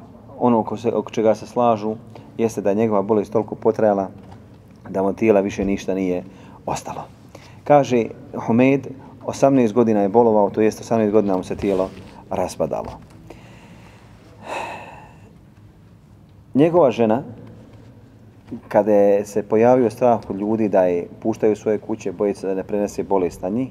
ono 0.42 0.60
oko, 0.60 0.78
se, 0.78 0.92
oko 0.94 1.12
čega 1.12 1.36
se 1.36 1.48
slažu 1.48 1.96
jeste 2.38 2.62
da 2.62 2.70
je 2.70 2.76
njegova 2.76 3.02
bolest 3.02 3.32
toliko 3.32 3.56
potrajala 3.56 4.10
da 4.90 5.04
mu 5.04 5.14
tijela 5.14 5.42
više 5.42 5.66
ništa 5.66 5.94
nije 5.94 6.24
ostalo. 6.66 7.04
Kaže 7.64 8.06
Humed, 8.46 8.88
18 9.26 9.74
godina 9.74 10.02
je 10.02 10.10
bolovao, 10.10 10.50
to 10.50 10.62
jest 10.62 10.92
18 10.92 11.12
godina 11.12 11.38
mu 11.38 11.44
se 11.44 11.56
tijelo 11.56 11.90
raspadalo. 12.30 13.00
Njegova 16.54 16.92
žena, 16.92 17.24
kada 18.68 18.92
je 18.92 19.26
se 19.26 19.44
pojavio 19.44 19.90
strah 19.90 20.26
kod 20.28 20.36
ljudi 20.36 20.70
da 20.70 20.84
je 20.84 21.08
puštaju 21.20 21.56
svoje 21.56 21.78
kuće, 21.78 22.12
boje 22.12 22.36
se 22.36 22.48
da 22.48 22.54
ne 22.54 22.64
prenese 22.64 23.04
bolest 23.04 23.42
na 23.42 23.50
njih, 23.50 23.70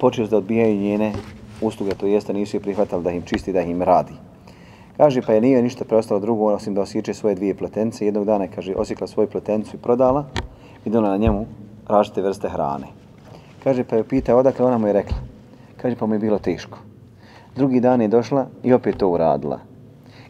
počeo 0.00 0.26
da 0.26 0.36
odbijaju 0.36 0.80
njene 0.80 1.12
usluge, 1.60 1.94
to 1.94 2.06
jeste 2.06 2.32
nisu 2.32 2.56
je 2.56 2.60
prihvatali 2.60 3.04
da 3.04 3.10
im 3.10 3.22
čisti, 3.22 3.52
da 3.52 3.60
im 3.60 3.82
radi. 3.82 4.12
Kaže, 4.96 5.22
pa 5.22 5.32
je 5.32 5.40
nije 5.40 5.62
ništa 5.62 5.84
preostalo 5.84 6.20
drugo, 6.20 6.54
osim 6.54 6.74
da 6.74 6.80
osjeće 6.80 7.14
svoje 7.14 7.34
dvije 7.34 7.54
pletence. 7.54 8.04
Jednog 8.04 8.24
dana, 8.24 8.48
kaže, 8.48 8.74
osjekla 8.74 9.06
svoju 9.06 9.28
pletencu 9.28 9.76
i 9.76 9.78
prodala 9.78 10.24
i 10.84 10.90
donala 10.90 11.12
na 11.12 11.18
njemu 11.18 11.46
različite 11.88 12.22
vrste 12.22 12.48
hrane. 12.48 12.86
Kaže, 13.64 13.84
pa 13.84 13.96
je 13.96 14.04
pita 14.04 14.36
odakle, 14.36 14.66
ona 14.66 14.78
mu 14.78 14.86
je 14.86 14.92
rekla. 14.92 15.16
Kaže, 15.76 15.96
pa 15.96 16.06
mu 16.06 16.14
je 16.14 16.18
bilo 16.18 16.38
teško. 16.38 16.78
Drugi 17.56 17.80
dan 17.80 18.00
je 18.02 18.08
došla 18.08 18.46
i 18.62 18.72
opet 18.72 18.96
to 18.96 19.08
uradila. 19.08 19.60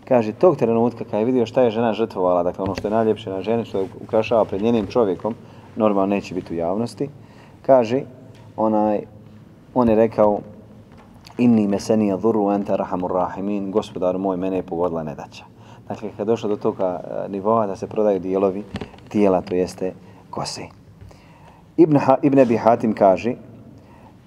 Kaže, 0.09 0.33
tog 0.33 0.57
trenutka 0.57 1.05
kada 1.05 1.19
je 1.19 1.25
vidio 1.25 1.47
šta 1.47 1.63
je 1.63 1.71
žena 1.71 1.93
žrtvovala, 1.93 2.43
dakle 2.43 2.65
ono 2.65 2.75
što 2.75 2.89
je 2.89 2.95
najljepše 2.95 3.31
na 3.31 3.43
ženi, 3.43 3.65
što 3.65 3.79
je 3.79 3.89
ukrašava 4.03 4.45
pred 4.45 4.63
njenim 4.63 4.87
čovjekom, 4.87 5.35
normalno 5.77 6.15
neće 6.15 6.35
biti 6.35 6.55
u 6.55 6.57
javnosti, 6.57 7.09
kaže, 7.63 8.03
onaj, 8.57 9.01
on 9.75 9.89
je 9.89 9.95
rekao, 9.95 10.41
inni 11.39 11.69
mesenija 11.69 12.17
dhuru 12.17 12.51
ente 12.51 12.77
rahamur 12.77 13.13
rahimin, 13.13 13.71
gospodar 13.71 14.19
moj, 14.19 14.37
mene 14.37 14.57
je 14.57 14.63
pogodila 14.63 15.03
nedaća. 15.03 15.45
Dakle, 15.89 16.11
kada 16.11 16.23
je 16.23 16.27
došlo 16.27 16.49
do 16.49 16.57
toga 16.57 17.01
eh, 17.05 17.29
nivoa 17.29 17.67
da 17.67 17.77
se 17.77 17.87
prodaju 17.87 18.21
dijelovi 18.21 18.65
tijela, 19.09 19.41
to 19.41 19.55
jeste 19.55 19.93
kose. 20.31 20.63
Ibn, 21.77 21.97
ha, 21.97 22.17
Ibn 22.23 22.39
Abi 22.39 22.57
Hatim 22.57 22.95
kaže, 22.95 23.35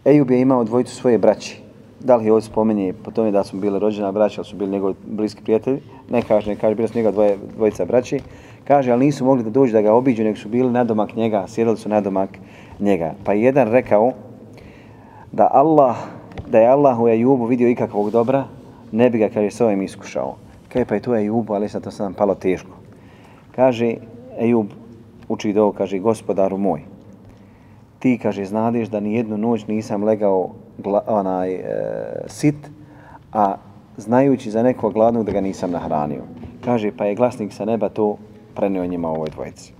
Ejub 0.05 0.31
je 0.31 0.41
imao 0.41 0.63
dvojicu 0.63 0.95
svoje 0.95 1.17
braći. 1.17 1.61
Da 1.99 2.15
li 2.15 2.25
je 2.25 2.33
ovdje 2.33 2.47
spomenje 2.47 2.93
po 2.93 3.11
tome 3.11 3.31
da 3.31 3.43
su 3.43 3.57
bili 3.57 3.79
rođena 3.79 4.11
braća, 4.11 4.41
ali 4.41 4.47
su 4.47 4.55
bili 4.55 4.71
njegovi 4.71 4.95
bliski 5.07 5.43
prijatelji? 5.43 5.81
Ne 6.09 6.21
kaže, 6.21 6.49
ne 6.49 6.55
kaže, 6.55 6.75
bili 6.75 6.87
su 6.87 6.97
njega 6.97 7.11
dvoje, 7.11 7.37
dvojica 7.55 7.85
braći. 7.85 8.19
Kaže, 8.63 8.91
ali 8.91 9.05
nisu 9.05 9.25
mogli 9.25 9.43
da 9.43 9.49
dođu 9.49 9.73
da 9.73 9.81
ga 9.81 9.93
obiđu, 9.93 10.23
nego 10.23 10.37
su 10.37 10.49
bili 10.49 10.71
nadomak 10.71 11.15
njega, 11.15 11.47
sjedali 11.47 11.77
su 11.77 11.89
nadomak 11.89 12.29
njega. 12.79 13.13
Pa 13.23 13.33
jedan 13.33 13.71
rekao 13.71 14.11
da 15.31 15.49
Allah 15.51 15.97
da 16.47 16.59
je 16.59 16.67
Allah 16.67 16.99
u 16.99 17.07
Ejubu 17.07 17.45
vidio 17.45 17.69
ikakvog 17.69 18.11
dobra, 18.11 18.45
ne 18.91 19.09
bi 19.09 19.17
ga, 19.17 19.29
kaže, 19.29 19.51
s 19.51 19.61
ovim 19.61 19.81
iskušao. 19.81 20.35
Kaže, 20.69 20.85
pa 20.85 20.95
je 20.95 21.01
to 21.01 21.15
Ejubu, 21.15 21.53
ali 21.53 21.69
sad 21.69 21.83
to 21.83 21.91
sam 21.91 22.13
palo 22.13 22.35
teško. 22.35 22.71
Kaže, 23.55 23.95
Ejub 24.39 24.67
uči 25.29 25.53
do 25.53 25.71
kaže, 25.71 25.99
gospodaru 25.99 26.57
moj, 26.57 26.81
ti, 27.99 28.17
kaže, 28.17 28.45
znadeš 28.45 28.87
da 28.89 28.99
ni 28.99 29.13
jednu 29.13 29.37
noć 29.37 29.67
nisam 29.67 30.03
legao 30.03 30.49
gla, 30.77 31.03
onaj, 31.07 31.53
e, 31.53 31.63
sit, 32.27 32.55
a 33.33 33.55
znajući 33.97 34.51
za 34.51 34.63
nekog 34.63 34.93
gladnog 34.93 35.25
da 35.25 35.31
ga 35.31 35.41
nisam 35.41 35.71
nahranio. 35.71 36.23
Kaže, 36.65 36.91
pa 36.97 37.05
je 37.05 37.15
glasnik 37.15 37.53
sa 37.53 37.65
neba 37.65 37.89
to 37.89 38.17
prenio 38.55 38.85
njima 38.85 39.09
ovoj 39.09 39.29
dvojici. 39.29 39.73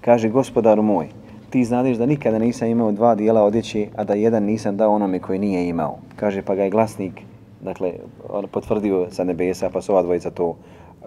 Kaže, 0.00 0.28
gospodaru 0.28 0.82
moj, 0.82 1.08
ti 1.54 1.64
znadeš 1.64 1.96
da 1.96 2.06
nikada 2.06 2.38
nisam 2.38 2.68
imao 2.68 2.92
dva 2.92 3.14
dijela 3.14 3.42
odjeći, 3.42 3.88
a 3.96 4.04
da 4.04 4.14
jedan 4.14 4.42
nisam 4.42 4.76
dao 4.76 4.94
onome 4.94 5.18
koji 5.18 5.38
nije 5.38 5.68
imao. 5.68 5.98
Kaže, 6.16 6.42
pa 6.42 6.54
ga 6.54 6.64
je 6.64 6.70
glasnik, 6.70 7.20
dakle, 7.60 7.92
on 8.28 8.46
potvrdio 8.46 9.06
sa 9.10 9.24
nebesa, 9.24 9.70
pa 9.70 9.82
su 9.82 9.92
ova 9.92 10.02
dvojica 10.02 10.30
to 10.30 10.56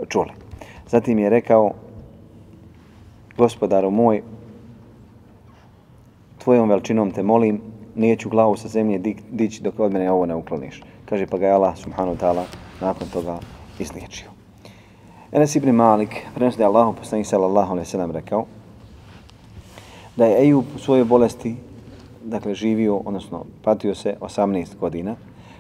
čuli. 0.07 0.31
Zatim 0.87 1.19
je 1.19 1.29
rekao, 1.29 1.71
gospodaru 3.37 3.91
moj, 3.91 4.21
tvojom 6.37 6.69
veličinom 6.69 7.11
te 7.11 7.23
molim, 7.23 7.61
neću 7.95 8.29
glavu 8.29 8.55
sa 8.55 8.67
zemlje 8.67 9.15
dići 9.31 9.63
dok 9.63 9.79
od 9.79 9.93
mene 9.93 10.11
ovo 10.11 10.25
ne 10.25 10.35
ukloniš. 10.35 10.81
Kaže, 11.05 11.27
pa 11.27 11.37
ga 11.37 11.47
je 11.47 11.53
Allah, 11.53 11.77
subhanahu 11.77 12.17
ta'ala, 12.17 12.43
nakon 12.81 13.07
toga 13.13 13.39
izliječio. 13.79 14.29
Enes 15.31 15.55
ibn 15.55 15.71
Malik, 15.71 16.15
prenosi 16.35 16.57
da 16.57 16.63
je 16.63 16.67
Allah, 16.67 16.95
poslanih 16.99 17.27
sallallahu 17.27 17.71
alaihi 17.71 17.89
sallam, 17.89 18.11
rekao, 18.11 18.45
da 20.17 20.25
je 20.25 20.41
Ejub 20.41 20.65
u 20.75 20.79
svojoj 20.79 21.05
bolesti 21.05 21.55
dakle, 22.27 22.53
živio, 22.53 22.95
odnosno 22.95 23.45
patio 23.63 23.95
se 23.95 24.15
18 24.21 24.75
godina, 24.79 25.15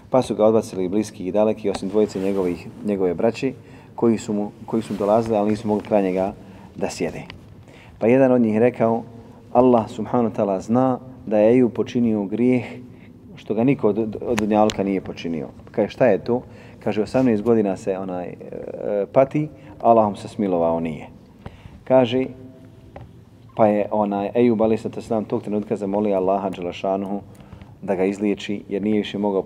pa 0.09 0.21
su 0.21 0.35
ga 0.35 0.45
odbacili 0.45 0.89
bliski 0.89 1.25
i 1.25 1.31
daleki, 1.31 1.69
osim 1.69 1.89
dvojice 1.89 2.19
njegovih, 2.19 2.67
njegove 2.85 3.13
braći, 3.13 3.53
koji 3.95 4.17
su, 4.17 4.33
mu, 4.33 4.51
koji 4.65 4.83
su 4.83 4.93
dolazili, 4.93 5.37
ali 5.37 5.49
nisu 5.49 5.67
mogli 5.67 5.83
kraj 5.83 6.03
njega 6.03 6.33
da 6.75 6.89
sjede. 6.89 7.23
Pa 7.99 8.07
jedan 8.07 8.31
od 8.31 8.41
njih 8.41 8.57
rekao, 8.57 9.03
Allah 9.53 9.89
subhanahu 9.89 10.35
ta'ala 10.35 10.61
zna 10.61 10.99
da 11.25 11.37
je 11.37 11.51
Ejub 11.51 11.73
počinio 11.73 12.25
grijeh 12.25 12.65
što 13.35 13.53
ga 13.53 13.63
niko 13.63 13.89
od, 13.89 14.17
od 14.21 14.37
Dunjalka 14.37 14.83
nije 14.83 15.01
počinio. 15.01 15.47
Kaže, 15.71 15.89
šta 15.89 16.05
je 16.05 16.23
to? 16.23 16.41
Kaže, 16.83 17.01
18 17.01 17.41
godina 17.41 17.77
se 17.77 17.97
onaj 17.97 18.25
e, 18.25 18.33
e, 18.33 19.05
pati, 19.11 19.49
Allahom 19.81 20.15
se 20.15 20.27
smilovao 20.27 20.79
nije. 20.79 21.07
Kaže, 21.83 22.25
pa 23.57 23.67
je 23.67 23.87
onaj 23.91 24.29
Ejub 24.35 24.61
Ali 24.61 24.77
sa 24.77 24.89
Teslam 24.89 25.25
tog 25.25 25.41
trenutka 25.43 25.75
zamolio 25.75 26.17
Allaha 26.17 26.49
Đelašanuhu 26.49 27.21
da 27.81 27.95
ga 27.95 28.05
izliječi 28.05 28.63
jer 28.69 28.81
nije 28.81 28.97
više 28.97 29.17
mogao 29.17 29.45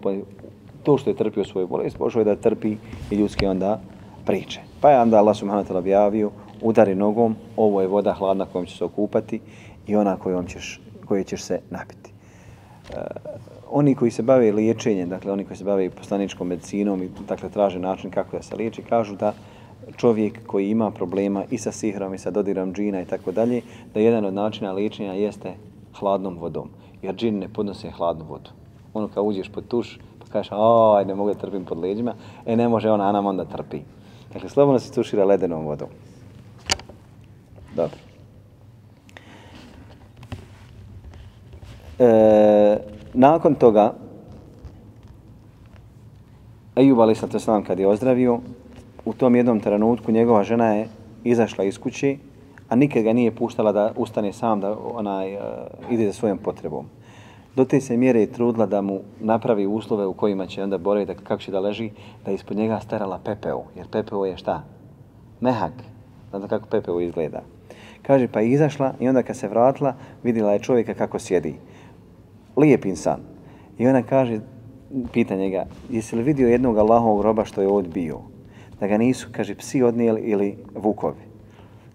to 0.84 0.98
što 0.98 1.10
je 1.10 1.16
trpio 1.16 1.44
svoju 1.44 1.68
bolest, 1.68 1.98
pošao 1.98 2.20
je 2.20 2.26
da 2.26 2.36
trpi 2.36 2.76
i 3.12 3.16
ljudski 3.16 3.46
onda 3.46 3.80
priče. 4.26 4.60
Pa 4.82 4.90
je 4.90 5.00
onda 5.00 5.18
Allah 5.18 5.38
subhanahu 5.38 5.68
ta'la 5.70 5.78
objavio 5.78 6.32
udari 6.62 6.96
nogom, 6.96 7.36
ovo 7.58 7.82
je 7.82 7.88
voda 7.88 8.14
hladna 8.14 8.46
kojom 8.46 8.66
će 8.66 8.78
se 8.78 8.86
okupati 8.86 9.40
i 9.88 9.96
ona 9.96 10.18
kojom 10.18 10.48
ćeš, 10.48 10.82
koje 11.06 11.24
ćeš 11.24 11.42
se 11.42 11.60
napiti. 11.70 12.12
E, 12.90 12.96
oni 13.72 13.96
koji 13.96 14.12
se 14.12 14.24
bave 14.24 14.52
liječenjem, 14.52 15.10
dakle 15.10 15.32
oni 15.32 15.46
koji 15.46 15.58
se 15.58 15.64
bave 15.64 15.90
poslaničkom 15.90 16.48
medicinom 16.48 17.04
i 17.04 17.10
dakle 17.28 17.50
traže 17.50 17.80
način 17.80 18.12
kako 18.12 18.38
da 18.38 18.44
se 18.44 18.56
liječi, 18.56 18.82
kažu 18.82 19.16
da 19.16 19.34
čovjek 19.98 20.48
koji 20.48 20.70
ima 20.70 20.92
problema 20.92 21.44
i 21.50 21.58
sa 21.58 21.72
sihrom 21.72 22.14
i 22.14 22.18
sa 22.18 22.32
dodirom 22.32 22.74
džina 22.74 23.02
i 23.02 23.06
tako 23.06 23.32
dalje, 23.32 23.62
da 23.94 24.00
jedan 24.00 24.26
od 24.26 24.34
načina 24.34 24.72
liječenja 24.72 25.14
jeste 25.14 25.54
hladnom 26.00 26.38
vodom. 26.38 26.70
Jer 27.02 27.16
džin 27.16 27.40
ne 27.40 27.48
podnose 27.54 27.92
hladnu 27.92 28.26
vodu. 28.30 28.50
Ono 28.94 29.08
kao 29.08 29.24
uđeš 29.24 29.50
pod 29.50 29.68
tuš, 29.68 30.00
pa 30.20 30.26
kažeš, 30.26 30.52
aj, 30.98 31.06
ne 31.06 31.16
mogu 31.16 31.34
da 31.34 31.40
trpim 31.40 31.66
pod 31.66 31.78
leđima, 31.78 32.14
e 32.46 32.56
ne 32.56 32.68
može 32.68 32.92
ona, 32.92 33.12
nam 33.12 33.26
onda 33.26 33.46
trpi. 33.46 33.80
Dakle, 34.34 34.50
slobodno 34.50 34.80
se 34.80 34.94
tušira 34.94 35.26
ledenom 35.26 35.66
vodom. 35.66 35.88
Dobro. 37.76 37.98
E, 42.00 42.78
nakon 43.14 43.56
toga, 43.56 43.94
Ejub 46.76 47.00
Ali 47.00 47.16
Satoslav 47.16 47.64
kad 47.68 47.80
je 47.80 47.88
ozdravio, 47.88 48.40
u 49.06 49.14
tom 49.14 49.36
jednom 49.36 49.60
trenutku 49.60 50.12
njegova 50.12 50.44
žena 50.44 50.74
je 50.74 50.88
izašla 51.24 51.64
iz 51.64 51.80
kući, 51.80 52.18
a 52.70 52.76
nikad 52.76 53.04
ga 53.04 53.14
nije 53.14 53.36
puštala 53.36 53.72
da 53.72 53.92
ustane 53.96 54.34
sam, 54.34 54.60
da 54.60 54.78
ona 54.94 55.18
uh, 55.18 55.24
e, 55.24 55.94
ide 55.94 56.06
za 56.06 56.14
svojom 56.14 56.38
potrebom. 56.38 56.86
Do 57.56 57.66
te 57.66 57.82
se 57.82 57.98
mjere 57.98 58.20
je 58.20 58.32
trudila 58.32 58.66
da 58.66 58.82
mu 58.82 59.00
napravi 59.20 59.68
uslove 59.68 60.06
u 60.06 60.14
kojima 60.14 60.48
će 60.48 60.64
onda 60.64 60.78
boraviti, 60.78 61.14
da 61.14 61.20
kako 61.20 61.42
će 61.42 61.52
da 61.52 61.60
leži, 61.60 61.90
da 62.26 62.32
ispod 62.32 62.58
njega 62.58 62.80
starala 62.80 63.20
pepeo. 63.26 63.64
Jer 63.76 63.88
pepeo 63.92 64.26
je 64.26 64.38
šta? 64.38 64.64
Mehak. 65.42 65.74
Znate 66.30 66.48
kako 66.48 66.68
pepeo 66.68 67.02
izgleda. 67.02 67.42
Kaže, 68.02 68.28
pa 68.28 68.40
je 68.40 68.52
izašla 68.52 68.94
i 69.00 69.08
onda 69.08 69.24
kad 69.24 69.38
se 69.38 69.48
vratila, 69.48 69.94
vidjela 70.24 70.54
je 70.54 70.60
čovjeka 70.60 70.94
kako 70.94 71.20
sjedi. 71.20 71.56
Lijep 72.58 72.86
insan. 72.86 73.20
I 73.78 73.88
ona 73.88 74.04
kaže, 74.04 74.40
pita 75.14 75.36
njega, 75.36 75.66
jesi 75.90 76.16
li 76.16 76.24
vidio 76.24 76.48
jednog 76.48 76.78
Allahovog 76.78 77.22
roba 77.22 77.46
što 77.46 77.62
je 77.62 77.68
ovdje 77.68 77.92
bio? 77.94 78.20
Da 78.82 78.88
ga 78.88 78.98
nisu, 78.98 79.28
kaže, 79.32 79.56
psi 79.56 79.84
odnijeli 79.84 80.22
ili 80.22 80.58
vukovi. 80.76 81.30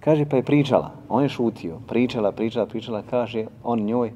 Kaže, 0.00 0.25
pa 0.25 0.37
je 0.37 0.43
pričala, 0.43 0.93
on 1.09 1.23
je 1.23 1.28
šutio, 1.28 1.81
pričala, 1.88 2.33
pričala, 2.33 2.66
pričala, 2.66 3.02
kaže 3.11 3.47
on 3.64 3.81
njoj, 3.83 4.12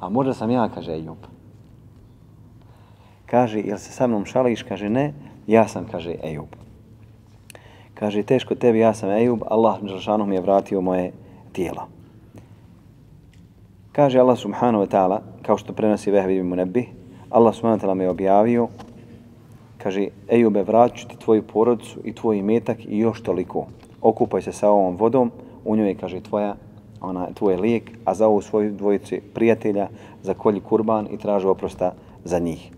a 0.00 0.08
možda 0.08 0.34
sam 0.34 0.50
ja, 0.50 0.68
kaže 0.68 0.92
Ejub. 0.92 1.16
Kaže, 3.26 3.60
jel 3.64 3.78
se 3.78 3.92
sa 3.92 4.06
mnom 4.06 4.26
šališ? 4.28 4.62
Kaže, 4.62 4.90
ne, 4.90 5.14
ja 5.46 5.64
sam, 5.68 5.86
kaže 5.88 6.14
Ejub. 6.22 6.52
Kaže, 7.94 8.22
teško 8.22 8.54
tebi, 8.54 8.84
ja 8.84 8.92
sam 8.94 9.10
Ejub, 9.10 9.40
Allah 9.48 9.80
Đelšanu 9.80 10.26
mi 10.26 10.34
je 10.34 10.40
vratio 10.44 10.80
moje 10.80 11.12
tijelo. 11.52 11.88
Kaže 13.92 14.20
Allah 14.20 14.38
subhanahu 14.38 14.84
wa 14.84 14.88
ta'ala, 14.88 15.20
kao 15.42 15.56
što 15.56 15.72
prenosi 15.72 16.10
Vehvi 16.10 16.42
mu 16.42 16.56
nebi, 16.56 16.88
Allah 17.30 17.54
subhanahu 17.54 17.80
wa 17.80 17.84
ta'ala 17.84 17.94
me 17.94 18.08
objavio 18.08 18.68
kaže, 19.82 20.08
Ejube, 20.28 20.62
vraću 20.62 21.08
ti 21.08 21.16
tvoju 21.16 21.42
porodicu 21.42 22.00
i 22.04 22.12
tvoj 22.12 22.38
imetak 22.38 22.78
i 22.84 22.98
još 22.98 23.22
toliko. 23.22 23.66
Okupaj 24.02 24.42
se 24.42 24.52
sa 24.52 24.70
ovom 24.70 24.96
vodom, 24.96 25.30
u 25.64 25.76
njoj 25.76 25.88
je, 25.88 25.94
kaže, 25.94 26.20
tvoja 26.20 26.54
ona, 27.00 27.26
tvoj 27.34 27.56
lijek, 27.56 27.90
a 28.04 28.14
za 28.14 28.26
ovu 28.26 28.40
svoju 28.40 28.72
dvojicu 28.72 29.16
prijatelja 29.34 29.88
za 30.22 30.34
kolji 30.34 30.60
kurban 30.60 31.08
i 31.10 31.18
traži 31.18 31.46
oprosta 31.46 31.92
za 32.24 32.38
njih. 32.38 32.70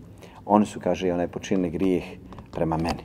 Oni 0.45 0.65
su, 0.65 0.79
kaže, 0.79 1.13
onaj 1.13 1.27
počinili 1.27 1.69
grijeh 1.69 2.03
prema 2.51 2.77
meni. 2.77 3.03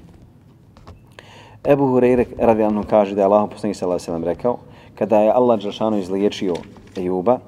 Ebu 1.64 1.84
Hureyre 1.84 2.24
radijalno 2.38 2.84
kaže 2.90 3.14
da 3.14 3.20
je 3.20 3.24
Allah 3.24 3.48
poslanik 3.50 3.76
sallallahu 3.76 4.12
alejhi 4.12 4.26
rekao 4.26 4.58
kada 4.94 5.18
je 5.20 5.32
Allah 5.32 5.60
dželešanu 5.60 5.98
izliječio 5.98 6.54
Ejuba 6.96 7.38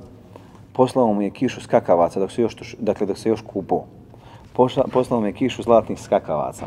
poslao 0.73 1.13
mu 1.15 1.23
je 1.23 1.31
kišu 1.31 1.61
skakavaca 1.61 2.21
dok 2.21 2.33
se 2.33 2.43
još 2.43 2.77
dakle 2.79 3.07
dok 3.07 3.19
se 3.19 3.29
još 3.29 3.41
kupo. 3.41 3.85
Poslao 4.93 5.21
me 5.21 5.33
kišu 5.33 5.63
zlatnih 5.63 6.01
skakavaca. 6.01 6.67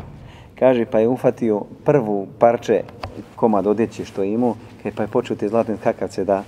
Kaže 0.58 0.84
pa 0.84 0.98
je 0.98 1.08
ufatio 1.08 1.62
prvu 1.84 2.26
parče 2.38 2.82
komad 3.36 3.66
odjeće 3.66 4.04
što 4.04 4.22
je 4.22 4.32
imao, 4.32 4.54
e, 4.84 4.92
pa 4.96 5.02
je 5.02 5.08
počeo 5.08 5.36
te 5.36 5.48
zlatne 5.48 5.76
skakavce 5.76 6.24
da 6.24 6.42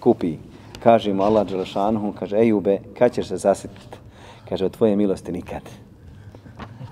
kupi. 0.00 0.36
Kaže 0.82 1.12
mu 1.12 1.22
Allah 1.22 1.46
Đelešanuhu, 1.46 2.12
kaže 2.12 2.36
Ejube, 2.36 2.78
kad 2.98 3.12
ćeš 3.12 3.28
se 3.28 3.36
zasititi? 3.36 3.98
Kaže, 4.48 4.64
od 4.64 4.76
tvoje 4.76 4.96
milosti 4.96 5.32
nikad. 5.32 5.62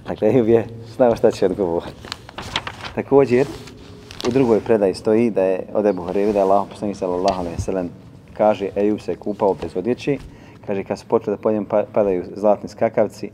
Dakle, 0.06 0.28
Ejub 0.28 0.48
je 0.48 0.66
znao 0.96 1.16
šta 1.16 1.30
će 1.30 1.46
odgovoriti. 1.46 1.92
Također, 2.94 3.46
u 4.28 4.30
drugoj 4.30 4.60
predaji 4.60 4.94
stoji 4.94 5.30
da 5.30 5.42
je 5.42 5.66
od 5.74 5.86
Ebu 5.86 6.02
Hrevi, 6.02 6.32
da 6.32 6.38
je 6.38 6.42
Allah 6.42 6.68
poslanik 6.70 6.96
sallallahu 6.96 7.40
alaihi 7.40 7.60
sallam 7.60 7.90
kaže 8.36 8.68
Ejub 8.76 9.00
se 9.00 9.16
kupao 9.16 9.54
bez 9.54 9.76
odjeći, 9.76 10.18
kaže 10.66 10.84
kad 10.84 10.98
su 10.98 11.06
počeli 11.06 11.36
da 11.36 11.42
po 11.42 11.52
njem 11.52 11.64
pa- 11.64 11.84
padaju 11.92 12.24
zlatni 12.36 12.68
skakavci, 12.68 13.30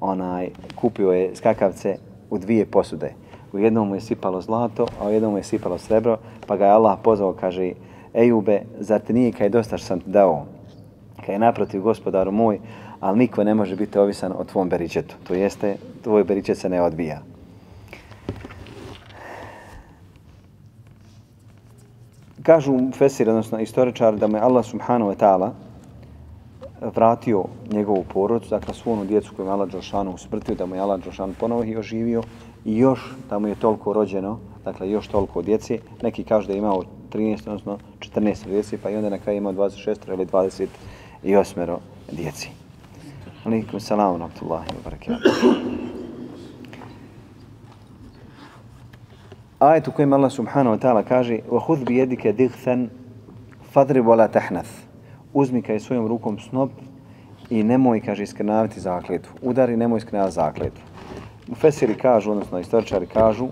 onaj, 0.00 0.50
kupio 0.76 1.12
je 1.12 1.36
skakavce 1.36 1.96
u 2.30 2.38
dvije 2.38 2.66
posude. 2.66 3.12
U 3.52 3.58
jednom 3.58 3.88
mu 3.88 3.94
je 3.94 4.00
sipalo 4.00 4.40
zlato, 4.40 4.86
a 5.00 5.08
u 5.08 5.12
jednom 5.12 5.32
mu 5.32 5.38
je 5.38 5.42
sipalo 5.42 5.78
srebro, 5.78 6.18
pa 6.46 6.56
ga 6.56 6.64
je 6.66 6.72
Allah 6.72 6.98
pozvao, 7.02 7.32
kaže 7.32 7.72
Ejube, 8.14 8.62
zar 8.80 9.00
ti 9.00 9.12
nije 9.12 9.32
kaj 9.32 9.48
dosta 9.48 9.78
što 9.78 9.86
sam 9.86 10.00
ti 10.00 10.10
dao? 10.10 10.46
Kaj 11.26 11.34
je 11.34 11.38
naprotiv 11.38 11.82
gospodaru 11.82 12.32
moj, 12.32 12.58
ali 13.00 13.18
niko 13.18 13.44
ne 13.44 13.54
može 13.54 13.76
biti 13.76 13.98
ovisan 13.98 14.32
o 14.38 14.44
tvom 14.44 14.68
beričetu. 14.68 15.14
To 15.26 15.34
jeste, 15.34 15.76
tvoj 16.02 16.24
beričet 16.24 16.58
se 16.58 16.68
ne 16.68 16.82
odbija. 16.82 17.22
Kažu 22.42 22.78
Fesir, 22.94 23.28
odnosno 23.28 23.60
istoričar, 23.60 24.16
da 24.16 24.26
me 24.26 24.38
Allah 24.40 24.64
subhanahu 24.64 25.10
wa 25.10 25.16
ta'ala 25.16 25.50
vratio 26.95 27.43
njegovu 27.71 28.05
porodcu, 28.13 28.49
dakle 28.49 28.73
svu 28.73 28.91
onu 28.91 29.05
djecu 29.05 29.33
koju 29.35 29.45
je 29.45 29.51
Allah 29.51 29.71
Đelšanu 29.71 30.11
usmrtio, 30.11 30.55
da 30.55 30.65
mu 30.65 30.75
je 30.75 30.81
Allah 30.81 31.03
Đelšanu 31.03 31.33
ponovo 31.39 31.63
i 31.63 31.77
oživio 31.77 32.23
i 32.65 32.77
još 32.77 33.15
da 33.29 33.39
mu 33.39 33.47
je 33.47 33.55
toliko 33.55 33.93
rođeno, 33.93 34.39
dakle 34.65 34.91
još 34.91 35.07
toliko 35.07 35.41
djeci. 35.41 35.79
Neki 36.01 36.23
kažu 36.23 36.47
da 36.47 36.53
je 36.53 36.59
imao 36.59 36.83
13, 37.13 37.47
odnosno 37.47 37.77
14 37.99 38.45
djeci, 38.45 38.77
pa 38.77 38.89
i 38.89 38.95
onda 38.95 39.09
na 39.09 39.17
kraju 39.17 39.37
imao 39.37 39.53
26 39.53 40.13
ili 40.13 40.25
28 41.23 41.77
djeci. 42.11 42.49
Alikum 43.43 43.79
salam 43.79 44.13
wa 44.13 44.17
rahmatullahi 44.17 44.67
wa 44.69 44.83
barakatuh. 44.83 45.31
Ajet 49.59 49.87
u 49.87 49.91
kojem 49.91 50.13
Allah 50.13 50.31
subhanahu 50.31 50.75
wa 50.75 50.79
ta'ala 50.79 51.03
kaže 51.03 51.39
وَهُذْ 51.49 51.83
بِيَدِكَ 51.85 52.27
دِغْثًا 52.27 52.87
فَضْرِبْ 53.73 54.07
وَلَا 54.07 54.27
تَحْنَث 54.27 54.86
Uzmi 55.34 55.62
kaj 55.62 55.80
svojom 55.80 56.06
rukom 56.06 56.38
snop 56.38 56.70
i 57.50 57.62
nemoj, 57.62 58.00
kaže, 58.00 58.22
iskrnaviti 58.22 58.80
zakletvu. 58.80 59.32
Udari, 59.42 59.76
nemoj 59.76 59.98
iskrnaviti 59.98 60.34
zakletvu. 60.34 60.84
U 61.48 61.54
Fesiri 61.54 61.94
kažu, 61.94 62.30
odnosno 62.30 62.58
istoričari 62.58 63.06
kažu, 63.06 63.48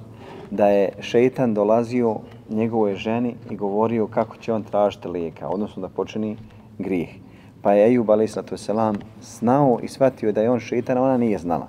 da 0.50 0.68
je 0.68 0.92
šeitan 1.00 1.54
dolazio 1.54 2.16
njegovoj 2.50 2.94
ženi 2.94 3.34
i 3.50 3.56
govorio 3.56 4.06
kako 4.06 4.36
će 4.36 4.52
on 4.52 4.62
tražiti 4.62 5.08
lijeka, 5.08 5.48
odnosno 5.48 5.82
da 5.82 5.88
počini 5.88 6.36
grijeh. 6.78 7.08
Pa 7.62 7.72
je 7.72 7.86
Ejub, 7.86 8.10
alaihissalatu 8.10 8.56
selam, 8.56 8.96
znao 9.22 9.78
i 9.82 9.88
shvatio 9.88 10.32
da 10.32 10.42
je 10.42 10.50
on 10.50 10.60
šeitan, 10.60 10.98
a 10.98 11.02
ona 11.02 11.16
nije 11.16 11.38
znala. 11.38 11.68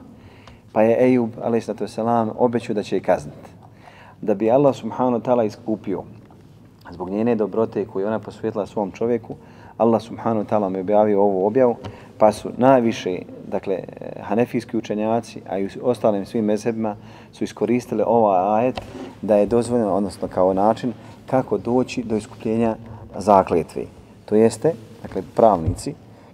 Pa 0.72 0.82
je 0.82 1.06
Ejub, 1.06 1.30
alaihissalatu 1.42 1.88
selam, 1.88 2.32
obećao 2.38 2.74
da 2.74 2.84
će 2.84 2.96
je 2.96 3.02
kazniti 3.02 3.58
da 4.22 4.34
bi 4.34 4.52
Allah 4.52 4.76
subhanahu 4.76 5.24
ta'ala 5.24 5.46
iskupio 5.46 6.04
zbog 6.92 7.10
njene 7.10 7.36
dobrote 7.36 7.86
koju 7.86 8.08
ona 8.08 8.20
posvjetila 8.20 8.66
svom 8.66 8.92
čovjeku, 8.92 9.36
Allah 9.78 10.02
subhanahu 10.02 10.46
wa 10.46 10.50
ta'ala 10.50 10.70
mi 10.70 10.80
objavio 10.80 11.22
ovu 11.22 11.46
objavu, 11.46 11.76
pa 12.18 12.32
su 12.32 12.50
najviše, 12.58 13.20
dakle, 13.48 13.80
hanefijski 14.22 14.78
učenjaci, 14.78 15.42
a 15.50 15.60
i 15.60 15.66
u 15.66 15.70
ostalim 15.84 16.26
svim 16.26 16.46
mezhebima 16.46 16.96
su 17.34 17.44
iskoristili 17.44 18.04
ovaj 18.06 18.60
ajet 18.60 18.82
da 19.22 19.36
je 19.36 19.46
dozvoljeno, 19.46 19.94
odnosno 19.94 20.28
kao 20.28 20.54
način, 20.54 20.94
kako 21.26 21.58
doći 21.58 22.04
do 22.04 22.16
iskupljenja 22.16 22.76
zakletve. 23.18 23.84
To 24.26 24.36
jeste, 24.36 24.74
dakle, 25.02 25.22
pravnici, 25.36 25.94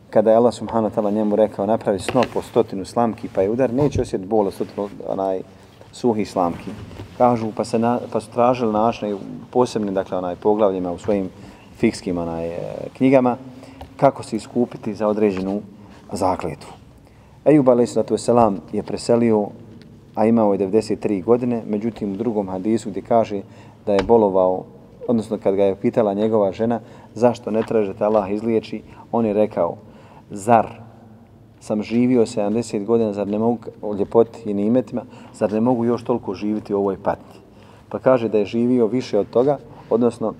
kada 0.09 0.31
je 0.31 0.37
Allah 0.37 0.53
subhanahu 0.53 0.95
wa 0.95 1.01
ta'ala 1.01 1.13
njemu 1.13 1.35
rekao 1.35 1.65
napravi 1.65 1.99
snop 1.99 2.25
po 2.33 2.41
stotinu 2.41 2.85
slamki 2.85 3.29
pa 3.35 3.41
je 3.41 3.49
udar, 3.49 3.73
neće 3.73 4.01
osjeti 4.01 4.25
bol 4.25 4.47
od 4.47 4.53
stotinu 4.53 4.89
onaj, 5.07 5.41
suhi 5.91 6.25
slamki 6.25 6.71
kažu, 7.17 7.51
pa, 7.55 7.63
se 7.63 7.79
na, 7.79 7.99
pa 8.11 8.19
su 8.19 8.31
tražili 8.31 8.73
načine 8.73 9.17
posebne, 9.51 9.91
dakle, 9.91 10.17
onaj, 10.17 10.35
poglavljima 10.35 10.91
u 10.91 10.97
svojim 10.97 11.29
fikskim 11.83 12.17
onaj, 12.17 12.47
e, 12.47 12.59
knjigama, 12.97 13.37
kako 13.97 14.23
se 14.23 14.35
iskupiti 14.35 14.93
za 14.93 15.07
određenu 15.07 15.61
zakletvu. 16.11 16.71
Ejub 17.45 17.69
a.s. 17.69 17.97
je 18.73 18.83
preselio, 18.83 19.47
a 20.15 20.25
imao 20.25 20.53
je 20.53 20.59
93 20.59 21.23
godine, 21.23 21.61
međutim 21.67 22.13
u 22.13 22.15
drugom 22.15 22.47
hadisu 22.47 22.89
gdje 22.89 23.01
kaže 23.01 23.41
da 23.85 23.93
je 23.93 24.03
bolovao, 24.03 24.63
odnosno 25.07 25.37
kad 25.43 25.55
ga 25.55 25.63
je 25.63 25.75
pitala 25.75 26.13
njegova 26.13 26.51
žena 26.51 26.79
zašto 27.15 27.51
ne 27.51 27.63
tražete 27.67 28.03
Allah 28.03 28.31
izliječi, 28.31 28.81
on 29.11 29.25
je 29.25 29.33
rekao, 29.33 29.75
zar 30.31 30.67
sam 31.59 31.83
živio 31.83 32.25
70 32.25 32.85
godina, 32.85 33.13
zar 33.13 33.27
ne 33.27 33.39
mogu 33.39 33.59
o 33.81 33.93
ljepoti 33.95 34.49
i 34.49 34.53
nimetima, 34.53 35.03
zar 35.33 35.51
ne 35.51 35.61
mogu 35.61 35.85
još 35.85 36.03
toliko 36.03 36.33
živiti 36.33 36.73
u 36.73 36.79
ovoj 36.79 36.97
patnji. 37.03 37.39
Pa 37.89 37.99
kaže 37.99 38.29
da 38.29 38.37
je 38.37 38.45
živio 38.55 38.87
više 38.87 39.19
od 39.19 39.29
toga, 39.29 39.57
odnosno 39.89 40.33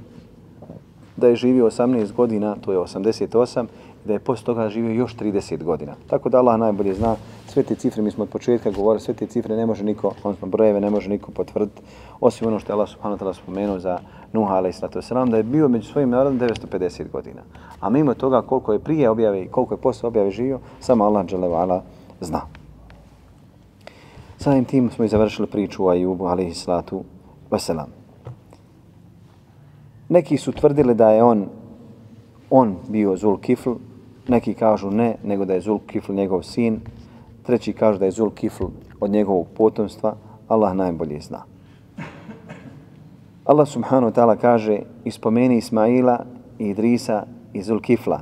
da 1.18 1.28
je 1.28 1.36
živio 1.36 1.66
18 1.66 2.14
godina, 2.14 2.56
to 2.56 2.72
je 2.72 2.78
88, 2.78 3.66
da 4.06 4.14
je 4.14 4.20
posle 4.20 4.46
toga 4.46 4.70
živio 4.70 4.92
još 4.92 5.16
30 5.16 5.64
godina. 5.64 5.94
Tako 6.08 6.30
da 6.30 6.38
Allah 6.38 6.60
najbolje 6.60 6.94
zna 6.94 7.16
sve 7.48 7.64
te 7.64 7.76
cifre, 7.76 8.02
mi 8.02 8.12
smo 8.12 8.24
od 8.24 8.30
početka 8.30 8.72
govorili, 8.72 9.02
sve 9.02 9.14
te 9.14 9.28
cifre 9.28 9.56
ne 9.56 9.66
može 9.66 9.84
niko, 9.84 10.14
odnosno 10.24 10.48
brojeve 10.48 10.82
ne 10.82 10.90
može 10.90 11.10
niko 11.10 11.32
potvrditi, 11.32 11.82
osim 12.20 12.48
ono 12.48 12.60
što 12.60 12.72
je 12.72 12.74
Allah 12.74 12.90
subhanahu 12.90 13.24
ta'ala 13.24 13.34
spomenuo 13.34 13.80
za 13.80 14.00
Nuha 14.34 14.56
alaih 14.56 14.76
sallatu 14.76 15.00
wasalam, 15.00 15.30
da 15.30 15.38
je 15.38 15.44
bio 15.44 15.68
među 15.68 15.92
svojim 15.92 16.10
narodom 16.10 16.40
950 16.40 17.12
godina. 17.12 17.42
A 17.80 17.90
mimo 17.90 18.14
toga 18.14 18.42
koliko 18.42 18.74
je 18.74 18.80
prije 18.80 19.10
objave 19.10 19.44
i 19.44 19.48
koliko 19.48 19.74
je 19.74 19.82
posle 19.82 20.08
objave 20.08 20.32
živio, 20.32 20.60
samo 20.80 21.06
Allah 21.06 21.26
dželevala 21.26 21.84
zna. 22.22 22.42
Samim 24.38 24.66
tim 24.66 24.92
smo 24.92 25.06
i 25.06 25.08
završili 25.08 25.48
priču 25.48 25.86
o 25.86 25.90
Ajubu 25.90 26.26
alaih 26.26 26.58
sallatu 26.58 27.04
wasalam. 27.52 28.03
Neki 30.10 30.38
su 30.38 30.52
tvrdili 30.52 30.96
da 30.96 31.10
je 31.10 31.24
on 31.24 31.48
on 32.56 32.76
bio 32.88 33.18
Zulkifl, 33.18 33.72
neki 34.28 34.54
kažu 34.54 34.92
ne, 34.92 35.16
nego 35.24 35.46
da 35.46 35.54
je 35.54 35.62
Zulkifl 35.62 36.14
njegov 36.14 36.44
sin, 36.44 36.80
treći 37.44 37.74
kažu 37.74 38.00
da 38.00 38.06
je 38.06 38.12
Zulkifl 38.12 38.66
od 39.00 39.12
njegovog 39.12 39.48
potomstva, 39.58 40.16
Allah 40.48 40.76
najbolje 40.76 41.20
zna. 41.22 41.44
Allah 43.46 43.68
subhanahu 43.68 44.12
wa 44.12 44.16
ta'ala 44.16 44.38
kaže 44.38 44.80
ispomeni 45.06 45.58
Ismaila 45.58 46.26
i 46.60 46.70
Idrisa 46.70 47.26
i 47.54 47.64
Zulkifla. 47.64 48.22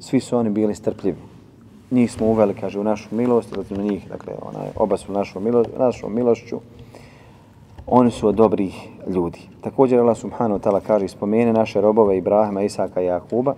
Svi 0.00 0.20
su 0.20 0.36
oni 0.36 0.50
bili 0.50 0.74
strpljivi. 0.74 1.22
Njih 1.90 2.12
smo 2.12 2.26
uveli, 2.26 2.54
kaže, 2.54 2.80
u 2.80 2.84
našu 2.84 3.08
milost, 3.10 3.54
zatim 3.54 3.82
njih, 3.82 4.08
dakle, 4.08 4.34
onaj, 4.42 4.68
oba 4.76 4.96
su 4.96 5.12
našu, 5.12 5.40
milo, 5.40 5.64
našu 5.78 6.08
milošću. 6.08 6.60
Oni 7.90 8.10
su 8.10 8.28
od 8.28 8.34
dobrih 8.34 8.88
ljudi. 9.06 9.38
Također 9.60 9.98
Allah 9.98 10.16
subhanahu 10.16 10.60
wa 10.60 10.64
ta'ala 10.64 10.80
kaže 10.86 11.08
spomene 11.08 11.52
naše 11.52 11.80
robove 11.80 12.16
Ibrahima, 12.16 12.62
Isaka 12.62 13.02
i 13.02 13.06
Jakuba. 13.06 13.54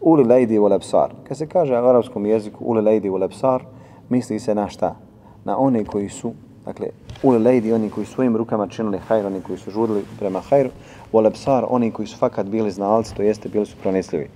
Uli 0.00 0.24
lejdi 0.24 0.58
u 0.58 0.66
lepsar. 0.66 1.10
Kad 1.28 1.36
se 1.36 1.46
kaže 1.46 1.74
u 1.74 1.86
arapskom 1.86 2.26
jeziku 2.26 2.64
uli 2.64 2.82
lejdi 2.82 3.10
u 3.10 3.16
lepsar, 3.16 3.62
misli 4.08 4.40
se 4.40 4.54
na 4.54 4.68
šta? 4.68 4.96
Na 5.44 5.58
one 5.58 5.84
koji 5.84 6.08
su 6.08 6.32
dakle, 6.64 6.86
uli 7.22 7.38
lejdi, 7.38 7.72
oni 7.72 7.90
koji 7.90 8.06
svojim 8.06 8.36
rukama 8.36 8.68
činili 8.68 8.98
hajr, 8.98 9.26
oni 9.26 9.40
koji 9.40 9.58
su 9.58 9.70
žudili 9.70 10.04
prema 10.18 10.40
hajru, 10.40 10.70
u 11.12 11.20
lepsar, 11.20 11.64
oni 11.68 11.90
koji 11.90 12.06
su 12.06 12.18
fakat 12.18 12.46
bili 12.46 12.70
znalci, 12.70 13.14
to 13.14 13.22
jeste, 13.22 13.48
bili 13.48 13.66
su 13.66 13.76
pronesljivi. 13.82 14.28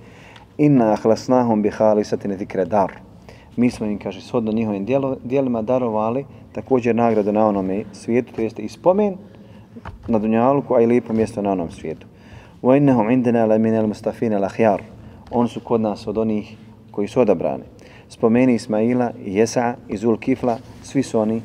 Inna 0.57 0.93
ahlasnahum 0.93 1.61
bi 1.61 1.69
hali 1.69 2.03
satine 2.03 2.37
zikre 2.37 2.65
dar. 2.65 3.08
Mi 3.59 3.71
smo 3.71 3.85
im, 3.85 3.99
kaže, 3.99 4.21
shodno 4.21 4.51
njihovim 4.51 4.85
dijelima 5.23 5.61
darovali 5.61 6.25
također 6.51 6.95
nagradu 6.95 7.31
na 7.31 7.47
onome 7.47 7.83
svijetu, 7.93 8.33
to 8.33 8.41
jeste 8.41 8.61
i 8.61 8.69
spomen 8.69 9.17
na 10.07 10.19
Dunjaluku, 10.19 10.75
a 10.75 10.81
i 10.81 10.85
lijepo 10.85 11.13
mjesto 11.13 11.41
na 11.41 11.51
onom 11.51 11.71
svijetu. 11.71 12.07
Wa 12.61 12.77
innahum 12.77 13.07
لَمِنَ 13.07 13.47
la 13.47 13.57
minel 13.57 13.87
mustafine. 13.87 14.39
On 15.31 15.47
su 15.47 15.59
kod 15.59 15.81
nas 15.81 16.07
od 16.07 16.17
onih 16.17 16.57
koji 16.91 17.07
su 17.07 17.19
odabrani. 17.19 17.63
Spomeni 18.09 18.55
Ismaila, 18.55 19.11
Jesa 19.25 19.75
i 19.87 19.97
Zul 19.97 20.17
Kifla, 20.17 20.57
svi 20.83 21.03
su 21.03 21.19
oni 21.19 21.41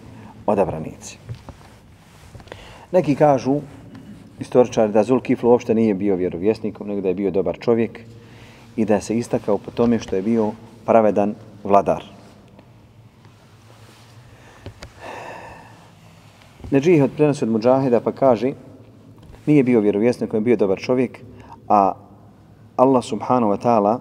odabranici. 0.46 1.18
Neki 2.92 3.14
kažu, 3.14 3.60
istoričari, 4.40 4.92
da 4.92 5.02
Zulkifl 5.02 5.46
uopšte 5.46 5.74
nije 5.74 5.94
bio 5.94 6.16
vjerovjesnikom, 6.16 6.88
nego 6.88 7.00
da 7.00 7.08
je 7.08 7.14
bio 7.14 7.30
dobar 7.30 7.58
čovjek 7.60 8.00
i 8.76 8.84
da 8.84 9.00
se 9.00 9.18
istakao 9.18 9.58
po 9.58 9.70
tome 9.70 9.98
što 9.98 10.16
je 10.16 10.22
bio 10.22 10.52
pravedan 10.86 11.34
vladar. 11.64 12.04
Neđih 16.70 17.04
od 17.04 17.10
prenosi 17.16 17.44
od 17.44 17.50
Mujahida 17.50 18.00
pa 18.00 18.12
kaže 18.12 18.52
nije 19.46 19.64
bio 19.64 19.80
vjerovjesnik, 19.80 20.34
on 20.34 20.38
je 20.38 20.44
bio 20.44 20.56
dobar 20.56 20.78
čovjek, 20.78 21.20
a 21.68 21.92
Allah 22.76 23.04
subhanahu 23.04 23.52
wa 23.52 23.58
ta'ala 23.62 23.98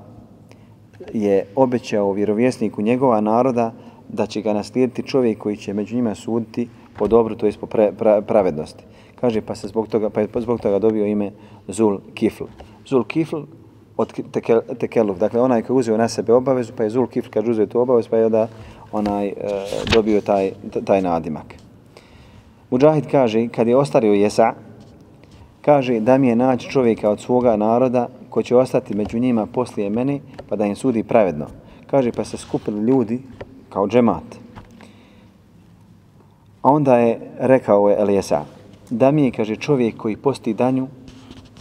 je 1.14 1.46
obećao 1.56 2.12
vjerovjesniku 2.12 2.82
njegova 2.82 3.22
naroda 3.22 3.74
da 4.10 4.26
će 4.26 4.42
ga 4.42 4.54
naslijediti 4.54 5.04
čovjek 5.04 5.38
koji 5.38 5.58
će 5.58 5.74
među 5.74 5.96
njima 5.96 6.16
suditi 6.16 6.70
po 6.98 7.08
dobru, 7.08 7.36
to 7.36 7.46
je 7.46 7.54
po 7.60 7.66
pre, 7.66 7.92
pra, 7.92 8.22
pravednosti. 8.22 8.84
Kaže, 9.22 9.42
pa 9.42 9.56
se 9.56 9.68
zbog 9.68 9.88
toga, 9.88 10.10
pa 10.10 10.22
je 10.22 10.28
zbog 10.40 10.62
toga 10.62 10.80
dobio 10.80 11.06
ime 11.06 11.32
Zul 11.68 12.00
Kifl. 12.14 12.44
Zul 12.86 13.04
Kifl 13.04 13.42
od 13.98 14.14
tekel, 14.32 14.62
Tekeluf, 14.80 15.18
dakle 15.18 15.42
onaj 15.42 15.62
koji 15.62 15.78
uzeo 15.78 15.98
na 15.98 16.08
sebe 16.08 16.34
obavezu, 16.34 16.74
pa 16.78 16.84
je 16.84 16.90
Zul 16.90 17.08
Kifl 17.08 17.30
kad 17.30 17.48
uzeo 17.48 17.66
tu 17.66 17.80
obavezu, 17.80 18.10
pa 18.10 18.18
je 18.18 18.26
onda 18.26 18.48
onaj 18.92 19.28
e, 19.28 19.34
dobio 19.94 20.22
taj, 20.22 20.52
taj 20.86 21.02
nadimak. 21.02 21.56
Mujahid 22.70 23.06
kaže, 23.12 23.48
kad 23.48 23.68
je 23.68 23.78
ostario 23.78 24.14
Jesa, 24.14 24.54
kaže 25.62 26.00
da 26.00 26.18
mi 26.18 26.28
je 26.28 26.36
naći 26.36 26.70
čovjeka 26.70 27.10
od 27.10 27.20
svoga 27.20 27.56
naroda 27.56 28.08
ko 28.30 28.44
će 28.44 28.56
ostati 28.56 28.96
među 28.96 29.20
njima 29.20 29.46
poslije 29.46 29.90
mene, 29.90 30.20
pa 30.50 30.56
da 30.56 30.66
im 30.66 30.76
sudi 30.76 31.04
pravedno. 31.04 31.48
Kaže, 31.88 32.12
pa 32.12 32.24
se 32.24 32.38
skupili 32.38 32.82
ljudi 32.82 33.22
kao 33.70 33.88
džemat. 33.88 34.24
A 36.62 36.72
onda 36.72 36.98
je 36.98 37.20
rekao 37.40 37.90
je 37.90 38.00
Eliesa, 38.00 38.46
da 38.90 39.12
mi 39.12 39.26
je, 39.26 39.32
kaže, 39.32 39.56
čovjek 39.56 39.98
koji 39.98 40.18
posti 40.18 40.54
danju, 40.54 40.88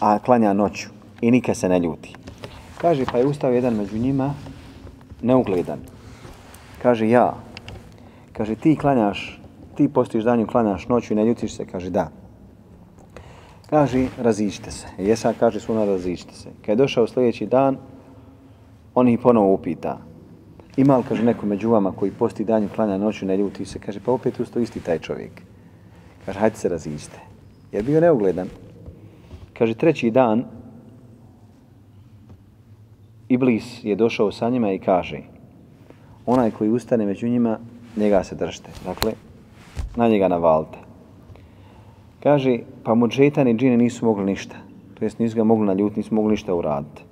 a 0.00 0.18
klanja 0.18 0.52
noću 0.52 0.88
i 1.20 1.30
nikad 1.30 1.56
se 1.56 1.68
ne 1.68 1.78
ljuti. 1.78 2.21
Kaže, 2.82 3.06
pa 3.06 3.18
je 3.18 3.26
ustao 3.26 3.50
jedan 3.50 3.74
među 3.74 3.98
njima, 3.98 4.34
neugledan. 5.22 5.78
Kaže, 6.82 7.08
ja. 7.08 7.34
Kaže, 8.32 8.54
ti 8.54 8.76
klanjaš, 8.76 9.40
ti 9.76 9.88
postiš 9.88 10.24
danju, 10.24 10.46
klanjaš 10.46 10.88
noću 10.88 11.12
i 11.12 11.16
ne 11.16 11.24
ljutiš 11.24 11.54
se. 11.54 11.66
Kaže, 11.66 11.90
da. 11.90 12.10
Kaže, 13.70 14.08
razičite 14.18 14.70
se. 14.70 14.86
E, 14.98 15.04
Jesa 15.04 15.32
kaže, 15.38 15.60
suna, 15.60 15.84
razičite 15.84 16.34
se. 16.34 16.48
Kad 16.60 16.68
je 16.68 16.76
došao 16.76 17.06
sljedeći 17.06 17.46
dan, 17.46 17.76
on 18.94 19.08
ih 19.08 19.18
ponovo 19.22 19.54
upita. 19.54 19.98
Ima 20.76 20.96
li, 20.96 21.04
kaže, 21.08 21.22
neko 21.22 21.46
među 21.46 21.70
vama 21.70 21.92
koji 21.92 22.10
posti 22.10 22.44
danju, 22.44 22.68
klanja 22.74 22.98
noću, 22.98 23.26
ne 23.26 23.36
ljuti 23.36 23.64
se? 23.64 23.78
Kaže, 23.78 24.00
pa 24.00 24.12
opet 24.12 24.40
usto 24.40 24.60
isti 24.60 24.80
taj 24.80 24.98
čovjek. 24.98 25.42
Kaže, 26.26 26.38
hajde 26.38 26.56
se 26.56 26.68
razičite. 26.68 27.18
Je 27.72 27.82
bio 27.82 28.00
neugledan. 28.00 28.48
Kaže, 29.54 29.74
treći 29.74 30.10
dan, 30.10 30.44
Iblis 33.32 33.84
je 33.84 33.96
došao 33.96 34.32
sa 34.32 34.48
njima 34.50 34.72
i 34.72 34.78
kaže, 34.78 35.20
onaj 36.26 36.50
koji 36.50 36.70
ustane 36.70 37.06
među 37.06 37.28
njima, 37.28 37.58
njega 37.96 38.24
se 38.24 38.34
držite. 38.34 38.70
Dakle, 38.84 39.12
na 39.96 40.08
njega 40.08 40.28
navalite. 40.28 40.78
Kaže, 42.22 42.58
pa 42.84 42.94
muđetan 42.94 43.48
i 43.48 43.54
džine 43.54 43.76
nisu 43.76 44.04
mogli 44.04 44.24
ništa. 44.24 44.56
To 44.94 45.04
jest 45.04 45.18
nisu 45.18 45.36
ga 45.36 45.44
mogli 45.44 45.66
naljutiti, 45.66 46.00
nisu 46.00 46.14
mogli 46.14 46.30
ništa 46.30 46.54
uraditi. 46.54 47.02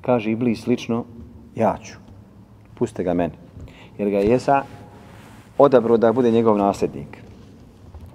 Kaže 0.00 0.30
Iblis 0.30 0.62
slično, 0.62 1.04
ja 1.56 1.76
ću. 1.82 1.96
Puste 2.74 3.02
ga 3.02 3.14
meni. 3.14 3.34
Jer 3.98 4.10
ga 4.10 4.18
Jesa 4.18 4.62
odabro 5.58 5.96
da 5.96 6.12
bude 6.12 6.30
njegov 6.30 6.58
nasljednik. 6.58 7.24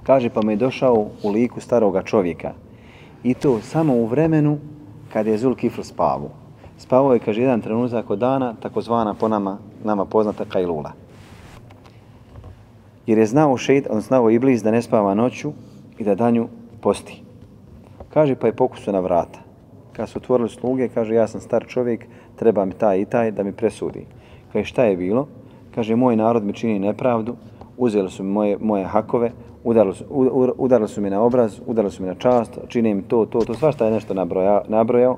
Kaže, 0.04 0.30
pa 0.30 0.41
me 0.41 0.54
je 0.54 0.58
došao 0.58 1.08
u 1.24 1.32
liku 1.32 1.62
staroga 1.62 2.04
čovjeka. 2.04 2.54
I 3.24 3.34
to 3.34 3.60
samo 3.62 3.93
u 3.93 4.06
vremenu 4.06 4.58
kad 5.13 5.28
je 5.28 5.38
Zul 5.38 5.56
Kifl 5.56 5.82
spavu. 5.82 6.42
Spavao 6.84 7.13
je, 7.13 7.19
kaže, 7.19 7.41
jedan 7.41 7.62
trenutak 7.62 8.10
od 8.10 8.19
dana, 8.19 8.54
takozvana 8.60 9.13
po 9.13 9.28
nama, 9.28 9.58
nama 9.84 10.06
poznata 10.06 10.43
Kajlula. 10.46 10.91
Jer 13.08 13.17
je 13.17 13.26
znao 13.26 13.58
šeit, 13.58 13.88
on 13.89 14.02
znao 14.02 14.30
Iblis 14.30 14.63
da 14.63 14.72
ne 14.72 14.82
spava 14.82 15.13
noću, 15.13 15.54
i 15.98 16.04
da 16.04 16.15
danju 16.15 16.48
posti. 16.82 17.22
Kaže, 18.10 18.36
pa 18.36 18.48
je 18.48 18.56
pokusu 18.60 18.91
na 18.91 19.00
vrata. 19.00 19.39
Kad 19.93 20.10
su 20.10 20.17
otvorili 20.19 20.50
sluge, 20.50 20.89
kaže, 20.89 21.15
ja 21.15 21.28
sam 21.28 21.41
star 21.41 21.65
čovjek, 21.67 22.06
treba 22.36 22.65
mi 22.65 22.74
taj 22.74 23.02
i 23.02 23.06
taj 23.06 23.32
da 23.32 23.43
mi 23.43 23.52
presudi. 23.52 24.06
Kaže, 24.54 24.65
šta 24.65 24.84
je 24.84 24.98
bilo? 24.98 25.28
Kaže, 25.76 25.96
moj 25.96 26.15
narod 26.15 26.43
mi 26.43 26.54
čini 26.54 26.80
nepravdu, 26.80 27.36
uzeli 27.78 28.12
su 28.12 28.24
mi 28.24 28.32
moje, 28.32 28.58
moje 28.62 28.86
hakove, 28.86 29.32
udarili 29.63 29.96
su, 29.96 30.06
udarili 30.58 30.89
su 30.89 31.02
mi 31.02 31.10
na 31.10 31.22
obraz, 31.22 31.60
udarili 31.65 31.91
su 31.91 32.04
mi 32.04 32.10
na 32.10 32.15
čast, 32.15 32.60
čini 32.67 32.93
mi 32.93 33.04
to, 33.04 33.26
to, 33.26 33.39
to, 33.39 33.54
svašta 33.54 33.86
je 33.86 33.91
nešto 33.91 34.13
nabrojao, 34.13 34.63
nabrojao. 34.67 35.17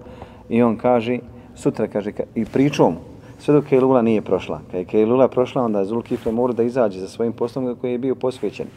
I 0.49 0.61
on 0.61 0.77
kaže, 0.77 1.19
sutra, 1.55 1.87
kaže, 1.87 2.11
i 2.35 2.45
pričao 2.45 2.89
mu, 2.89 2.97
sve 3.39 3.53
dok 3.53 3.65
Kejlula 3.65 4.01
nije 4.01 4.21
prošla. 4.21 4.61
Kad 4.71 4.79
je 4.79 4.85
Kejlula 4.85 5.27
prošla, 5.27 5.63
onda 5.63 5.79
je 5.79 5.85
Zulkifle 5.85 6.31
mora 6.31 6.53
da 6.53 6.63
izađe 6.63 6.99
za 6.99 7.07
svojim 7.07 7.33
poslom 7.33 7.75
koji 7.81 7.91
je 7.91 7.97
bio 7.97 8.15
posvećen. 8.15 8.67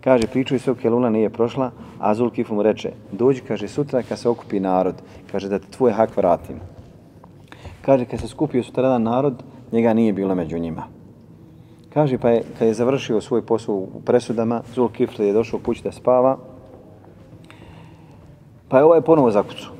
Kaže, 0.00 0.26
pričaju 0.26 0.60
sve 0.60 0.74
dok 0.74 0.82
Kelula 0.82 1.10
nije 1.10 1.30
prošla, 1.30 1.70
a 1.98 2.14
Zulkifle 2.14 2.56
mu 2.56 2.62
reče, 2.62 2.92
dođi, 3.12 3.40
kaže, 3.40 3.68
sutra 3.68 4.02
kad 4.02 4.18
se 4.18 4.28
okupi 4.28 4.60
narod, 4.60 4.94
kaže, 5.32 5.48
da 5.48 5.58
te 5.58 5.66
tvoj 5.70 5.92
hak 5.92 6.16
vratim. 6.16 6.56
Kaže, 7.82 8.04
kad 8.04 8.20
se 8.20 8.28
skupio 8.28 8.62
sutradan 8.62 9.02
narod, 9.02 9.42
njega 9.72 9.94
nije 9.94 10.12
bilo 10.12 10.34
među 10.34 10.58
njima. 10.58 10.86
Kaže, 11.94 12.18
pa 12.18 12.30
je, 12.30 12.42
kad 12.58 12.68
je 12.68 12.74
završio 12.74 13.20
svoj 13.20 13.42
posao 13.42 13.74
u 13.74 14.00
presudama, 14.04 14.62
Zulkifle 14.74 15.26
je 15.26 15.32
došao 15.32 15.60
kući 15.60 15.82
da 15.84 15.92
spava, 15.92 16.38
pa 18.68 18.78
je 18.78 18.84
ovaj 18.84 19.00
ponovo 19.00 19.30
zakucu. 19.30 19.79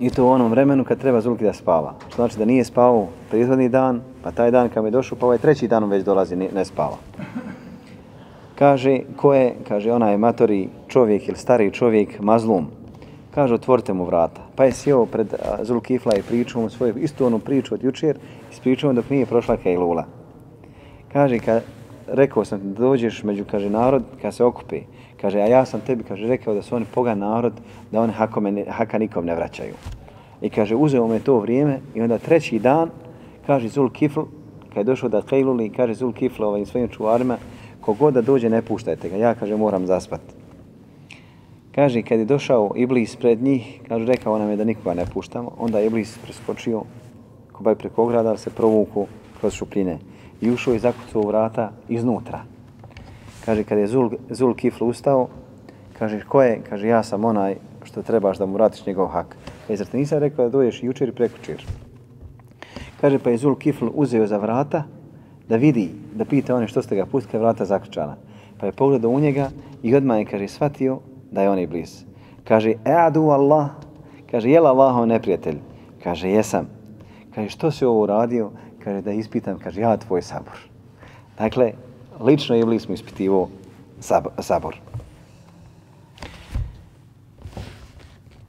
I 0.00 0.10
to 0.10 0.24
u 0.24 0.28
onom 0.28 0.50
vremenu 0.50 0.84
kad 0.84 1.00
treba 1.00 1.20
Zulki 1.20 1.44
da 1.44 1.52
spava. 1.52 1.94
Što 2.08 2.16
znači 2.16 2.38
da 2.38 2.44
nije 2.44 2.64
spavao 2.64 3.06
prethodni 3.30 3.68
dan, 3.68 4.00
pa 4.22 4.30
taj 4.30 4.50
dan 4.50 4.68
kad 4.68 4.82
mi 4.82 4.88
je 4.88 4.90
došao, 4.90 5.18
pa 5.18 5.26
ovaj 5.26 5.38
treći 5.38 5.68
dan 5.68 5.84
već 5.84 6.04
dolazi, 6.04 6.36
ne 6.36 6.64
spava. 6.64 6.96
Kaže, 8.58 9.00
ko 9.16 9.34
je, 9.34 9.54
kaže, 9.68 9.92
onaj 9.92 10.16
matori 10.16 10.68
čovjek 10.88 11.28
ili 11.28 11.36
stari 11.36 11.70
čovjek, 11.70 12.20
mazlum. 12.20 12.66
Kaže, 13.34 13.54
otvorite 13.54 13.92
mu 13.92 14.04
vrata. 14.04 14.40
Pa 14.56 14.64
je 14.64 14.72
sjeo 14.72 15.06
pred 15.06 15.34
Zulkifla 15.62 16.16
i 16.16 16.22
pričao 16.22 16.62
mu 16.62 16.70
svoju 16.70 16.98
istu 16.98 17.26
onu 17.26 17.38
priču 17.38 17.74
od 17.74 17.84
jučer, 17.84 18.18
ispričao 18.52 18.92
dok 18.92 19.10
nije 19.10 19.26
prošla 19.26 19.56
Kejlula. 19.56 20.04
Kaže, 21.12 21.38
kad 21.38 21.62
rekao 22.06 22.44
sam 22.44 22.60
da 22.62 22.80
dođeš 22.80 23.22
među, 23.22 23.44
kaže, 23.50 23.70
narod, 23.70 24.02
kad 24.22 24.34
se 24.34 24.44
okupi, 24.44 24.80
Kaže, 25.20 25.40
a 25.40 25.46
ja 25.46 25.64
sam 25.64 25.80
tebi, 25.80 26.04
kaže, 26.04 26.26
rekao 26.26 26.54
da 26.54 26.62
su 26.62 26.76
oni 26.76 26.84
pogan 26.94 27.18
narod, 27.18 27.52
da 27.92 28.00
oni 28.00 28.12
hakome, 28.12 28.64
haka 28.68 28.98
nikom 28.98 29.24
ne 29.24 29.34
vraćaju. 29.34 29.74
I 30.40 30.50
kaže, 30.50 30.76
uzeo 30.76 31.06
me 31.06 31.18
to 31.18 31.38
vrijeme 31.38 31.80
i 31.94 32.02
onda 32.02 32.18
treći 32.18 32.58
dan, 32.58 32.90
kaže 33.46 33.68
Zul 33.68 33.90
Kifl, 33.90 34.20
kad 34.68 34.76
je 34.76 34.84
došao 34.84 35.08
da 35.08 35.22
Kejluli, 35.22 35.70
kaže 35.70 35.94
Zul 35.94 36.12
Kifl 36.12 36.44
ovim 36.44 36.66
svojim 36.66 36.88
čuvarima, 36.88 37.36
kogod 37.80 38.14
da 38.14 38.22
dođe 38.22 38.50
ne 38.50 38.62
puštajte 38.62 39.08
ga, 39.08 39.16
ja 39.16 39.34
kaže 39.34 39.56
moram 39.56 39.86
zaspati. 39.86 40.34
Kaže, 41.74 42.02
kad 42.02 42.18
je 42.18 42.24
došao 42.24 42.72
Iblis 42.76 43.16
pred 43.16 43.42
njih, 43.42 43.80
kaže, 43.88 44.06
rekao 44.06 44.38
nam 44.38 44.50
je 44.50 44.56
da 44.56 44.64
nikoga 44.64 44.94
ne 44.94 45.06
puštamo, 45.06 45.50
onda 45.58 45.78
je 45.78 45.86
Iblis 45.86 46.18
preskočio, 46.18 46.82
kobaj 47.52 47.74
preko 47.74 48.02
ograda, 48.02 48.36
se 48.36 48.50
provuku 48.50 49.06
kroz 49.40 49.52
šupljine 49.52 49.98
i 50.40 50.50
ušao 50.50 50.74
i 50.74 50.78
zakucao 50.78 51.22
vrata 51.22 51.72
iznutra. 51.88 52.53
Kaže, 53.44 53.64
kad 53.64 53.78
je 53.78 53.86
Zul, 53.86 54.10
Zul 54.30 54.54
Kifl 54.54 54.84
ustao, 54.84 55.28
kaže, 55.98 56.20
ko 56.28 56.42
je? 56.42 56.60
Kaže, 56.68 56.88
ja 56.88 57.02
sam 57.02 57.24
onaj 57.24 57.56
što 57.84 58.02
trebaš 58.02 58.38
da 58.38 58.46
mu 58.46 58.54
vratiš 58.54 58.86
njegov 58.86 59.06
hak. 59.06 59.36
Kaže, 59.66 59.76
zar 59.76 59.86
ti 59.86 59.96
nisam 59.96 60.18
rekao 60.18 60.44
da 60.44 60.50
dođeš 60.50 60.82
jučer 60.82 61.08
i 61.08 61.12
prekučer? 61.12 61.64
Kaže, 63.00 63.18
pa 63.18 63.30
je 63.30 63.38
Zul 63.38 63.54
Kifl 63.54 63.92
uzeo 63.94 64.26
za 64.26 64.38
vrata, 64.38 64.84
da 65.48 65.56
vidi, 65.56 65.90
da 66.14 66.24
pita 66.24 66.54
one 66.54 66.68
što 66.68 66.82
ste 66.82 66.96
ga 66.96 67.06
pustili, 67.06 67.42
vrata 67.42 67.64
zaključana. 67.64 68.16
Pa 68.60 68.66
je 68.66 68.72
pogledao 68.72 69.10
u 69.10 69.20
njega 69.20 69.50
i 69.82 69.94
odmah 69.94 70.18
je, 70.18 70.24
kaže, 70.24 70.48
shvatio 70.48 70.98
da 71.30 71.42
je 71.42 71.50
on 71.50 71.58
i 71.58 71.66
bliz. 71.66 72.04
Kaže, 72.44 72.74
eadu 72.84 73.28
Allah, 73.28 73.68
kaže, 74.30 74.50
jel 74.50 74.66
Allaho 74.66 75.06
neprijatelj? 75.06 75.58
Kaže, 76.02 76.30
jesam. 76.30 76.66
Kaže, 77.34 77.48
što 77.48 77.70
si 77.70 77.84
ovo 77.84 78.02
uradio? 78.02 78.50
Kaže, 78.84 79.00
da 79.00 79.12
ispitam, 79.12 79.58
kaže, 79.58 79.80
ja 79.80 79.96
tvoj 79.96 80.22
sabor. 80.22 80.58
Dakle, 81.38 81.72
lično 82.20 82.56
je 82.56 82.62
smo 82.62 82.92
mu 82.92 82.94
ispitivo 82.94 83.48
sabor. 84.38 84.76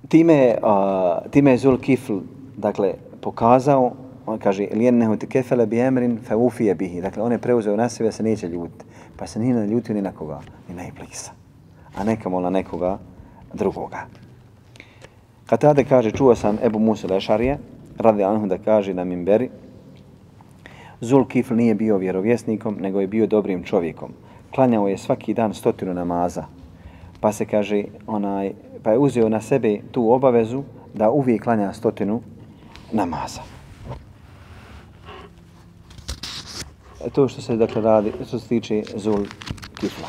Time, 0.08 0.56
uh, 0.64 1.32
time 1.32 1.52
je 1.52 1.58
Zul 1.58 1.78
Kifl, 1.78 2.18
dakle, 2.58 2.94
pokazao 3.22 3.92
on 4.26 4.40
kaže 4.40 4.68
lijennehu 4.74 5.18
te 5.18 5.28
kefele 5.28 5.66
bi 5.66 5.80
emrin 5.80 6.20
fa 6.28 6.38
ufije 6.38 6.76
bihi. 6.76 7.02
Dakle, 7.02 7.24
on 7.24 7.32
je 7.32 7.38
preuzeo 7.38 7.76
na 7.76 7.90
sebe, 7.90 8.12
se 8.12 8.24
neće 8.24 8.48
ljutiti. 8.48 8.86
Pa 9.18 9.28
se 9.28 9.40
nije 9.40 9.54
naljutio 9.54 9.96
ni 9.96 10.02
na 10.02 10.12
koga, 10.12 10.40
ni 10.70 10.76
na 10.76 10.88
iblisa. 10.88 11.32
A 11.96 12.04
nekamo 12.04 12.40
na 12.40 12.50
nekoga 12.50 12.98
drugoga. 13.54 14.06
Katade 15.46 15.84
kaže, 15.84 16.12
čuo 16.12 16.36
sam 16.36 16.58
Ebu 16.64 16.80
Musa 16.80 17.08
Lešarije, 17.08 17.58
radi 17.98 18.24
Anhu 18.24 18.48
da 18.48 18.58
kaže 18.58 18.94
na 18.94 19.04
Mimberi, 19.04 19.50
Zulkif 21.02 21.50
nije 21.50 21.76
bio 21.76 21.98
vjerovjesnikom, 21.98 22.78
nego 22.80 23.02
je 23.02 23.08
bio 23.08 23.28
dobrim 23.28 23.64
čovjekom. 23.64 24.12
Klanjao 24.56 24.88
je 24.88 24.98
svaki 24.98 25.34
dan 25.34 25.54
stotinu 25.54 25.94
namaza. 25.94 26.44
Pa 27.20 27.32
se 27.32 27.46
kaže, 27.46 27.84
onaj, 28.08 28.54
pa 28.84 28.92
je 28.92 28.98
uzeo 28.98 29.30
na 29.30 29.42
sebe 29.42 29.80
tu 29.92 30.12
obavezu 30.12 30.64
da 30.94 31.10
uvijek 31.10 31.44
klanja 31.44 31.74
stotinu 31.74 32.22
namaza. 32.92 33.42
E 37.06 37.10
to 37.10 37.28
što 37.28 37.42
se 37.42 37.56
dakle 37.56 37.82
radi, 37.82 38.12
što 38.28 38.40
se 38.40 38.48
tiče 38.48 38.84
Zul 38.96 39.26
Kifla. 39.80 40.08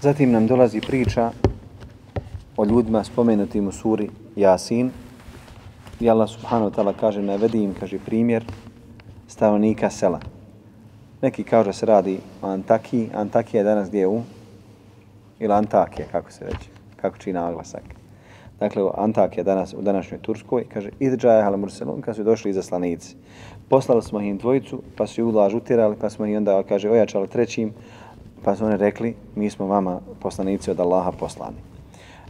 Zatim 0.00 0.30
nam 0.30 0.46
dolazi 0.46 0.80
priča 0.80 1.30
o 2.58 2.64
ljudima 2.64 3.04
spomenutim 3.04 3.68
u 3.68 3.72
suri 3.72 4.10
Jasin. 4.36 4.90
I 6.00 6.10
Allah 6.10 6.28
subhanahu 6.28 6.70
wa 6.70 6.74
ta'ala 6.74 6.92
kaže, 7.00 7.22
navedi 7.22 7.62
im, 7.62 7.74
kaže, 7.80 7.98
primjer 7.98 8.44
stanovnika 9.28 9.90
sela. 9.90 10.20
Neki 11.22 11.44
kaže 11.44 11.72
se 11.72 11.86
radi 11.86 12.18
o 12.42 12.46
Antakiji. 12.46 13.10
Antakija 13.14 13.60
je 13.60 13.64
danas 13.64 13.88
gdje 13.88 13.98
je 13.98 14.08
u? 14.08 14.22
Ili 15.38 15.52
Antakija, 15.52 16.06
kako 16.12 16.32
se 16.32 16.44
reći? 16.44 16.70
Kako 16.96 17.18
čini 17.18 17.34
naglasak? 17.34 17.82
Dakle, 18.60 18.82
Antakija 18.96 19.44
danas 19.44 19.74
u 19.74 19.82
današnjoj 19.82 20.20
Turskoj, 20.20 20.64
kaže, 20.74 20.90
idžaje 21.00 21.42
hal 21.42 21.56
murselun, 21.56 22.00
kad 22.00 22.16
su 22.16 22.24
došli 22.24 22.50
izaslanici. 22.50 23.16
Poslali 23.68 24.02
smo 24.02 24.20
im 24.20 24.38
dvojicu, 24.38 24.82
pa 24.96 25.06
su 25.06 25.20
ju 25.20 25.28
ulaž 25.28 25.54
utirali, 25.54 25.96
pa 26.00 26.10
smo 26.10 26.26
ih 26.26 26.36
onda, 26.36 26.62
kaže, 26.62 26.90
ojačali 26.90 27.28
trećim, 27.28 27.72
pa 28.44 28.56
su 28.56 28.64
oni 28.64 28.76
rekli, 28.76 29.14
mi 29.34 29.50
smo 29.50 29.66
vama 29.66 30.00
poslanici 30.20 30.70
od 30.70 30.80
Allaha 30.80 31.12
poslani. 31.12 31.67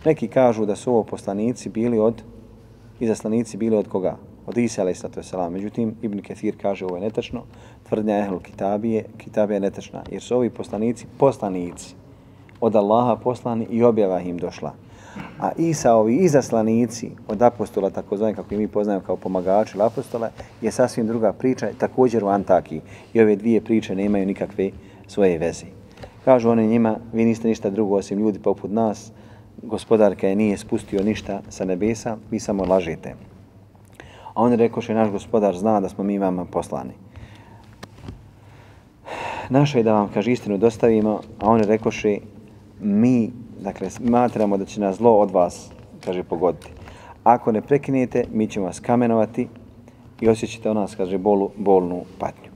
Neki 0.04 0.28
kažu 0.28 0.66
da 0.66 0.76
su 0.76 0.90
ovo 0.90 1.02
poslanici 1.02 1.68
bili 1.68 1.98
od, 1.98 2.22
izaslanici 3.00 3.56
bili 3.56 3.76
od 3.76 3.88
koga? 3.88 4.16
Od 4.46 4.58
Isa 4.58 4.82
alaih 4.82 4.98
sallatu 4.98 5.20
wasalam. 5.20 5.50
Međutim, 5.50 5.94
Ibn 6.02 6.22
Kathir 6.22 6.54
kaže 6.62 6.84
ovo 6.84 6.96
je 6.96 7.02
netačno, 7.02 7.42
tvrdnja 7.88 8.18
Ehlul 8.18 8.40
Kitabije, 8.40 9.04
Kitabija 9.16 9.56
je 9.56 9.60
netačna, 9.60 10.02
jer 10.10 10.22
su 10.22 10.36
ovi 10.36 10.50
poslanici 10.50 11.06
poslanici 11.18 11.94
od 12.60 12.76
Allaha 12.76 13.16
poslani 13.16 13.66
i 13.70 13.82
objava 13.82 14.20
im 14.20 14.38
došla. 14.38 14.72
A 15.40 15.50
Isa, 15.56 15.94
ovi 15.94 16.16
izaslanici 16.16 17.10
od 17.28 17.42
apostola, 17.42 17.90
tako 17.90 18.16
kako 18.36 18.54
i 18.54 18.58
mi 18.58 18.68
poznajemo 18.68 19.04
kao 19.04 19.16
pomagači 19.16 19.76
ili 19.76 19.84
apostola, 19.84 20.30
je 20.62 20.70
sasvim 20.70 21.06
druga 21.06 21.32
priča, 21.32 21.68
također 21.78 22.24
u 22.24 22.28
Antaki. 22.28 22.80
I 23.14 23.20
ove 23.20 23.36
dvije 23.36 23.60
priče 23.60 23.94
nemaju 23.94 24.26
nikakve 24.26 24.70
svoje 25.06 25.38
veze. 25.38 25.66
Kažu 26.24 26.50
oni 26.50 26.66
njima, 26.66 26.96
vi 27.12 27.24
niste 27.24 27.48
ništa 27.48 27.70
drugo 27.70 27.96
osim 27.96 28.18
ljudi 28.18 28.38
poput 28.38 28.70
nas, 28.70 29.12
gospodarka 29.62 30.28
je 30.28 30.36
nije 30.36 30.56
spustio 30.56 31.02
ništa 31.02 31.40
sa 31.48 31.64
nebesa, 31.64 32.16
vi 32.30 32.40
samo 32.40 32.64
lažete. 32.64 33.14
A 34.34 34.42
oni 34.42 34.56
rekoše, 34.56 34.94
naš 34.94 35.10
gospodar 35.10 35.56
zna 35.56 35.80
da 35.80 35.88
smo 35.88 36.04
mi 36.04 36.18
vama 36.18 36.44
poslani. 36.44 36.92
Naše 39.50 39.78
je 39.78 39.82
da 39.82 39.92
vam, 39.92 40.08
kaže, 40.14 40.32
istinu 40.32 40.58
dostavimo, 40.58 41.20
a 41.38 41.50
oni 41.50 41.62
rekoše, 41.62 42.18
mi, 42.80 43.30
dakle, 43.60 43.90
smatramo 43.90 44.56
da 44.56 44.64
će 44.64 44.80
nas 44.80 44.96
zlo 44.96 45.18
od 45.18 45.30
vas, 45.30 45.70
kaže, 46.04 46.22
pogoditi. 46.22 46.72
Ako 47.24 47.52
ne 47.52 47.60
prekinete, 47.60 48.24
mi 48.32 48.46
ćemo 48.46 48.66
vas 48.66 48.80
kamenovati 48.80 49.48
i 50.20 50.28
osjećate 50.28 50.70
od 50.70 50.76
nas, 50.76 50.94
kaže, 50.94 51.18
bolu, 51.18 51.50
bolnu 51.56 52.04
patnju. 52.18 52.50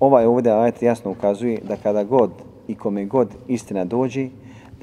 Ovaj 0.00 0.24
ovdje 0.24 0.52
ajet 0.52 0.82
jasno 0.82 1.10
ukazuje 1.10 1.60
da 1.68 1.76
kada 1.76 2.04
god 2.04 2.30
i 2.68 2.74
kome 2.74 3.04
god 3.04 3.28
istina 3.48 3.84
dođe, 3.84 4.28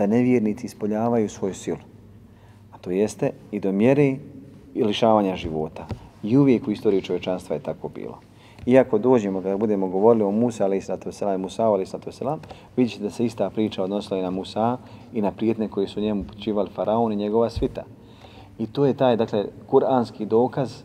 da 0.02 0.08
nevjernici 0.08 0.66
ispoljavaju 0.66 1.30
svoju 1.30 1.54
silu. 1.54 1.78
A 2.72 2.78
to 2.78 2.92
jeste 2.92 3.32
i 3.52 3.60
do 3.60 3.72
mjere 3.72 4.16
i 4.74 4.84
lišavanja 4.84 5.36
života. 5.36 5.88
I 6.24 6.38
uvijek 6.38 6.68
u 6.68 6.72
istoriji 6.72 7.02
čovječanstva 7.02 7.56
je 7.56 7.64
tako 7.64 7.90
bilo. 7.90 8.20
Iako 8.66 8.98
dođemo, 8.98 9.42
kada 9.42 9.58
budemo 9.58 9.88
govorili 9.88 10.24
o 10.24 10.32
Musa, 10.32 10.64
ali 10.64 10.78
islatu 10.78 11.10
wasalam, 11.10 11.38
Musa, 11.38 11.66
ali 11.66 11.84
islatu 11.84 12.10
wasalam, 12.10 12.38
vidjet 12.78 13.02
da 13.02 13.10
se 13.10 13.26
ista 13.26 13.50
priča 13.50 13.84
odnosila 13.84 14.20
i 14.20 14.22
na 14.22 14.30
Musa 14.30 14.78
i 15.14 15.22
na 15.22 15.32
prijetne 15.32 15.68
koji 15.68 15.88
su 15.88 16.02
njemu 16.02 16.24
počivali 16.24 16.70
faraon 16.70 17.14
i 17.14 17.16
njegova 17.16 17.50
svita. 17.50 17.84
I 18.60 18.68
to 18.68 18.86
je 18.86 18.94
taj, 18.94 19.18
dakle, 19.18 19.46
kuranski 19.68 20.26
dokaz 20.26 20.84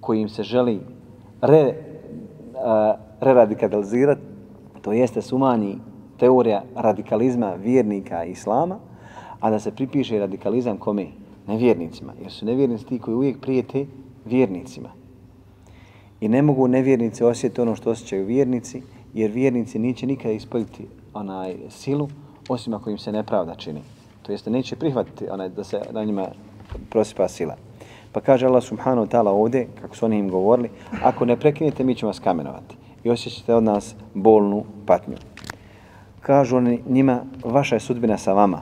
kojim 0.00 0.28
se 0.28 0.42
želi 0.42 0.80
re, 1.40 1.74
a, 2.64 2.94
re-radikalizirati, 3.20 4.20
to 4.82 4.92
jeste 4.92 5.22
sumanji 5.22 5.78
teorija 6.18 6.62
radikalizma 6.76 7.54
vjernika 7.54 8.24
islama, 8.24 8.78
a 9.40 9.50
da 9.50 9.58
se 9.60 9.74
pripiše 9.74 10.18
radikalizam 10.18 10.76
kome? 10.76 11.06
Nevjernicima. 11.46 12.12
Jer 12.22 12.32
su 12.32 12.46
nevjernici 12.46 12.86
ti 12.86 12.98
koji 12.98 13.14
uvijek 13.14 13.40
prijete 13.40 13.86
vjernicima. 14.24 14.88
I 16.20 16.28
ne 16.28 16.42
mogu 16.42 16.68
nevjernici 16.68 17.24
osjetiti 17.24 17.60
ono 17.60 17.76
što 17.76 17.90
osjećaju 17.90 18.26
vjernici, 18.26 18.82
jer 19.14 19.30
vjernici 19.30 19.78
neće 19.78 20.06
nikada 20.06 20.32
ispoljiti 20.32 20.86
onaj 21.14 21.56
silu, 21.68 22.08
osim 22.48 22.74
ako 22.74 22.90
im 22.90 22.98
se 22.98 23.12
nepravda 23.12 23.54
čini. 23.54 23.80
To 24.22 24.32
jeste, 24.32 24.50
neće 24.50 24.76
prihvatiti 24.76 25.28
onaj, 25.30 25.48
da 25.48 25.64
se 25.64 25.80
na 25.92 26.04
njima 26.04 26.26
prosipa 26.90 27.28
sila. 27.28 27.56
Pa 28.12 28.20
kaže 28.20 28.46
Allah 28.46 28.62
subhanahu 28.62 29.06
wa 29.06 29.10
ta'ala 29.10 29.30
ovdje, 29.30 29.68
kako 29.80 29.96
su 29.96 30.06
oni 30.06 30.18
im 30.18 30.30
govorili, 30.30 30.70
ako 31.02 31.24
ne 31.24 31.36
prekinete, 31.36 31.84
mi 31.84 31.94
ćemo 31.94 32.08
vas 32.08 32.18
kamenovati. 32.18 32.76
I 33.04 33.10
osjećate 33.10 33.54
od 33.54 33.62
nas 33.62 33.94
bolnu 34.14 34.64
patnju 34.86 35.16
kažu 36.28 36.56
oni 36.56 36.80
njima, 36.88 37.22
vaša 37.44 37.76
je 37.76 37.80
sudbina 37.80 38.18
sa 38.18 38.32
vama. 38.32 38.60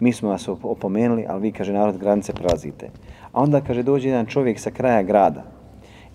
Mi 0.00 0.12
smo 0.12 0.28
vas 0.28 0.48
opomenuli, 0.48 1.26
ali 1.28 1.42
vi, 1.42 1.52
kaže, 1.52 1.72
narod, 1.72 1.98
granice 1.98 2.32
prelazite. 2.34 2.88
A 3.32 3.42
onda, 3.42 3.60
kaže, 3.60 3.82
dođe 3.82 4.08
jedan 4.08 4.26
čovjek 4.26 4.58
sa 4.60 4.70
kraja 4.70 5.02
grada 5.02 5.44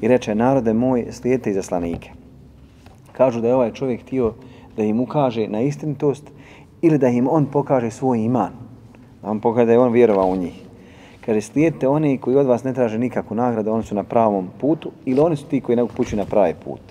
i 0.02 0.08
reče, 0.08 0.36
narode 0.36 0.74
moj, 0.74 1.06
slijete 1.12 1.50
izaslanike. 1.50 2.12
Kažu 3.12 3.42
da 3.42 3.48
je 3.48 3.56
ovaj 3.56 3.72
čovjek 3.72 4.02
htio 4.02 4.34
da 4.78 4.84
im 4.84 5.00
ukaže 5.00 5.48
na 5.48 5.62
istinitost 5.62 6.32
ili 6.82 6.98
da 6.98 7.08
im 7.08 7.32
on 7.32 7.46
pokaže 7.46 7.92
svoj 7.92 8.20
iman. 8.20 8.52
Da 9.22 9.32
on 9.32 9.40
pokaže 9.40 9.66
da 9.66 9.72
je 9.72 9.80
on 9.80 9.94
vjerovao 9.94 10.28
u 10.28 10.36
njih. 10.36 10.62
Kaže, 11.26 11.42
slijedite 11.42 11.88
oni 11.88 12.18
koji 12.18 12.36
od 12.36 12.48
vas 12.48 12.64
ne 12.64 12.74
traže 12.74 13.00
nikakvu 13.00 13.36
nagradu, 13.36 13.72
oni 13.72 13.84
su 13.84 13.96
na 13.96 14.04
pravom 14.04 14.50
putu 14.60 14.92
ili 15.06 15.20
oni 15.20 15.36
su 15.36 15.46
ti 15.46 15.62
koji 15.62 15.76
ne 15.76 15.84
upućuju 15.84 16.18
na 16.18 16.26
pravi 16.26 16.54
put. 16.66 16.82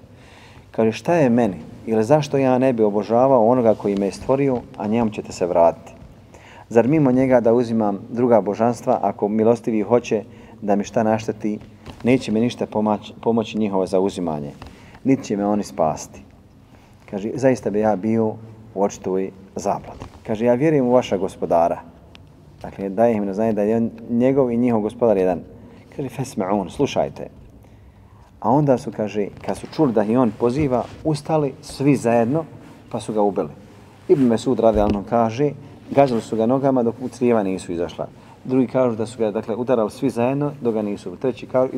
Kaže, 0.71 0.93
šta 0.93 1.15
je 1.15 1.31
meni? 1.31 1.76
Ili 1.87 2.05
zašto 2.05 2.39
ja 2.39 2.59
ne 2.59 2.73
bi 2.73 2.83
obožavao 2.83 3.47
onoga 3.47 3.75
koji 3.75 3.97
me 3.97 4.07
je 4.07 4.13
stvorio, 4.13 4.61
a 4.77 4.87
njemu 4.87 5.11
ćete 5.11 5.33
se 5.33 5.47
vratiti? 5.47 5.93
Zar 6.69 6.89
mimo 6.89 7.13
njega 7.13 7.41
da 7.41 7.55
uzimam 7.55 7.99
druga 8.11 8.41
božanstva, 8.41 8.99
ako 9.03 9.29
milostivi 9.29 9.83
hoće 9.83 10.23
da 10.63 10.77
mi 10.77 10.85
šta 10.85 11.03
našteti, 11.03 11.59
neće 12.05 12.33
mi 12.33 12.41
ništa 12.41 12.67
pomoći, 12.67 13.13
pomoći 13.23 13.59
njihovo 13.59 13.87
zauzimanje, 13.87 14.51
niti 15.05 15.25
će 15.25 15.37
me 15.37 15.47
oni 15.47 15.63
spasti. 15.63 16.21
Kaže, 17.11 17.31
zaista 17.35 17.71
bi 17.71 17.81
ja 17.81 17.97
bio 17.97 18.27
u 18.75 18.83
očitoj 18.83 19.31
zabladi. 19.57 20.05
Kaže, 20.27 20.45
ja 20.45 20.55
vjerujem 20.55 20.87
u 20.87 20.93
vaša 20.93 21.17
gospodara. 21.17 21.81
Dakle, 22.63 22.89
daje 22.89 23.15
im 23.15 23.27
na 23.27 23.35
znanje 23.35 23.53
da 23.53 23.63
je 23.63 23.91
njegov 24.11 24.51
i 24.51 24.57
njihov 24.57 24.81
gospodar 24.81 25.17
jedan. 25.17 25.41
Kaže, 25.97 26.09
fesme'un, 26.09 26.71
slušajte, 26.71 27.29
A 28.41 28.51
onda 28.51 28.79
su, 28.79 28.93
kaže, 28.97 29.29
kad 29.43 29.57
su 29.57 29.67
čuli 29.77 29.93
da 29.93 30.03
je 30.03 30.19
on 30.19 30.33
poziva, 30.39 30.85
ustali 31.05 31.55
svi 31.63 31.97
zajedno, 31.97 32.45
pa 32.91 33.01
su 33.01 33.13
ga 33.13 33.23
ubili. 33.23 33.49
Ibn 34.09 34.23
Mesud 34.23 34.61
radijalno 34.61 35.05
kaže, 35.09 35.51
gađali 35.91 36.21
su 36.21 36.37
ga 36.37 36.47
nogama 36.47 36.83
dok 36.83 36.95
u 37.01 37.09
crijeva 37.09 37.43
nisu 37.43 37.73
izašla. 37.73 38.07
Drugi 38.45 38.67
kažu 38.67 38.97
da 38.97 39.07
su 39.07 39.19
ga, 39.19 39.31
dakle, 39.31 39.57
udarali 39.57 39.91
svi 39.91 40.11
zajedno 40.11 40.53
dok 40.61 40.75
ga 40.75 40.83
nisu. 40.83 41.17
Treći 41.17 41.47
kažu, 41.47 41.73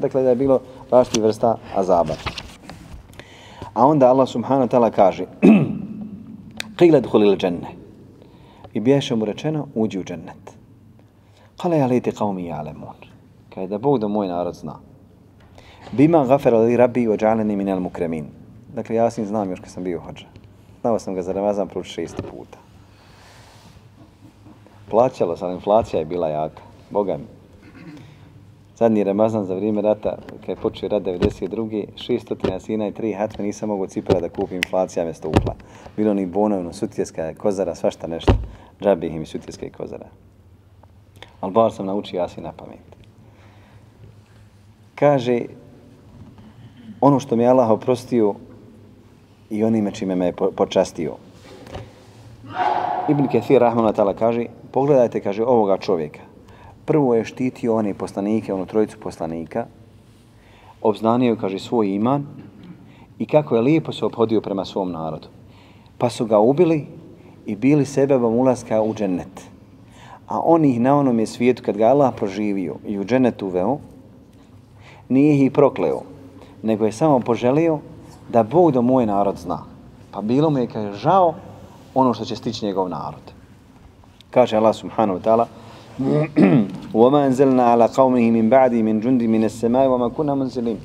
dakle, 0.00 0.22
da 0.22 0.28
je 0.28 0.36
bilo 0.36 0.60
vašti 0.90 1.20
vrsta 1.20 1.56
azaba. 1.74 2.14
A 3.74 3.86
onda 3.86 4.08
Allah 4.08 4.28
subhanahu 4.28 4.68
ta'ala 4.68 4.90
kaže, 4.90 5.24
Qila 6.78 7.00
dhulil 7.00 7.36
dženne. 7.36 7.68
I 8.72 8.80
biješe 8.80 9.14
mu 9.14 9.24
rečeno, 9.24 9.66
uđi 9.74 9.98
u 9.98 10.04
džennet. 10.04 10.56
Kale 11.56 11.78
ja 11.78 11.86
leti 11.86 12.10
qavmi 12.10 12.34
mi 12.34 12.46
jalemun. 12.46 12.96
Kaj 13.54 13.66
da 13.66 13.78
Bog 13.78 13.98
da 13.98 14.08
moj 14.08 14.28
narod 14.28 14.54
zna. 14.54 14.74
Bima 15.92 16.24
gafara 16.24 16.58
li 16.58 16.76
rabbi 16.76 17.06
wa 17.06 17.16
džaleni 17.16 17.56
minel 17.56 17.80
mukremin. 17.80 18.26
Dakle, 18.74 18.96
ja 18.96 19.10
sam 19.10 19.26
znam 19.26 19.50
još 19.50 19.60
kad 19.60 19.70
sam 19.70 19.84
bio 19.84 20.00
hođa. 20.00 20.26
Znao 20.80 20.98
sam 20.98 21.14
ga 21.14 21.22
za 21.22 21.32
Ramazan 21.32 21.68
proći 21.68 21.90
šest 21.90 22.16
puta. 22.16 22.58
Plaćalo 24.90 25.36
sam, 25.36 25.52
inflacija 25.52 26.00
je 26.00 26.06
bila 26.06 26.28
jaka. 26.28 26.62
Boga 26.90 27.16
mi. 27.16 27.24
Zadnji 28.76 29.04
Ramazan 29.04 29.44
za 29.44 29.54
vrijeme 29.54 29.82
rata, 29.82 30.16
kad 30.40 30.48
je 30.48 30.56
počeo 30.56 30.88
rat 30.88 31.02
92. 31.02 31.86
600 31.96 32.60
sina 32.60 32.86
i 32.86 32.92
3 32.92 33.18
hatme, 33.18 33.44
nisam 33.44 33.68
mogao 33.68 33.86
cipara 33.86 34.20
da 34.20 34.28
kupim 34.28 34.56
inflacija 34.56 35.04
mjesto 35.04 35.28
upla. 35.28 35.54
Bilo 35.96 36.14
ni 36.14 36.26
bonovno, 36.26 36.72
sutjeska, 36.72 37.34
kozara, 37.34 37.74
svašta 37.74 38.06
nešto. 38.06 38.32
Džabi 38.82 39.06
im 39.06 39.22
i 39.22 39.26
sutjeska 39.26 39.66
i 39.66 39.70
kozara. 39.70 40.06
Ali 41.40 41.52
bar 41.52 41.72
sam 41.72 41.86
naučio 41.86 42.20
jasi 42.20 42.40
na 42.40 42.52
pamet. 42.52 42.96
Kaže, 44.94 45.40
ono 47.02 47.20
što 47.20 47.36
mi 47.36 47.42
je 47.42 47.48
Allah 47.48 47.70
oprostio 47.70 48.34
i 49.50 49.64
onime 49.64 49.90
čime 49.90 50.14
me 50.14 50.26
je 50.26 50.32
počastio. 50.32 51.16
Ibn 53.08 53.26
Kathir 53.32 53.60
Rahman 53.60 53.94
Tala 53.94 54.14
kaže, 54.14 54.46
pogledajte, 54.70 55.20
kaže, 55.20 55.44
ovoga 55.44 55.78
čovjeka. 55.78 56.20
Prvo 56.84 57.14
je 57.14 57.24
štitio 57.24 57.74
one 57.74 57.94
poslanike, 57.94 58.54
ono 58.54 58.66
trojicu 58.66 58.98
poslanika, 59.02 59.66
obznanio, 60.82 61.36
kaže, 61.36 61.58
svoj 61.58 61.94
iman 61.94 62.26
i 63.18 63.26
kako 63.26 63.56
je 63.56 63.62
lijepo 63.62 63.92
se 63.92 64.04
obhodio 64.04 64.40
prema 64.40 64.64
svom 64.64 64.92
narodu. 64.92 65.28
Pa 65.98 66.10
su 66.10 66.26
ga 66.26 66.38
ubili 66.38 66.86
i 67.46 67.56
bili 67.56 67.84
sebebom 67.84 68.34
ulaska 68.34 68.82
u 68.82 68.94
džennet. 68.94 69.50
A 70.28 70.40
on 70.40 70.64
ih 70.64 70.80
na 70.80 70.96
onom 70.98 71.18
je 71.20 71.26
svijetu, 71.26 71.62
kad 71.62 71.76
ga 71.76 71.86
Allah 71.86 72.14
proživio 72.16 72.76
i 72.86 72.98
u 72.98 73.04
džennet 73.04 73.42
uveo, 73.42 73.78
nije 75.08 75.46
ih 75.46 75.52
prokleo, 75.52 76.11
nego 76.63 76.85
je 76.85 76.91
samo 76.91 77.19
poželio 77.19 77.79
da 78.29 78.43
Bog 78.43 78.71
do 78.71 78.81
moj 78.81 79.05
narod 79.05 79.37
zna. 79.37 79.63
Pa 80.11 80.21
bilo 80.21 80.49
mu 80.49 80.57
je 80.57 80.67
kaže, 80.67 80.97
žao 80.97 81.33
ono 81.93 82.13
što 82.13 82.25
će 82.25 82.35
stići 82.35 82.65
njegov 82.65 82.89
narod. 82.89 83.21
Kaže 84.31 84.57
Allah 84.57 84.75
subhanahu 84.75 85.19
wa 85.19 85.23
ta'ala, 85.23 85.45
وَمَا 86.93 87.25
أَنزَلْنَا 87.27 87.63
عَلَى 87.73 87.87
قَوْمِهِ 87.87 88.31
مِنْ 88.31 88.49
بَعْدِ 88.49 88.73
مِنْ 88.73 89.01
جُنْدِ 89.01 89.21
مِنَ 89.21 89.43
السَّمَاءِ 89.43 89.87
وَمَا 89.87 90.09
كُنَّا 90.09 90.35
مُنْزِلِينَ 90.35 90.77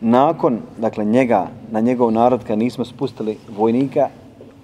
Nakon, 0.00 0.60
dakle, 0.78 1.04
njega, 1.04 1.46
na 1.70 1.80
njegov 1.80 2.10
narod, 2.12 2.44
kad 2.44 2.58
nismo 2.58 2.84
spustili 2.84 3.38
vojnika, 3.56 4.08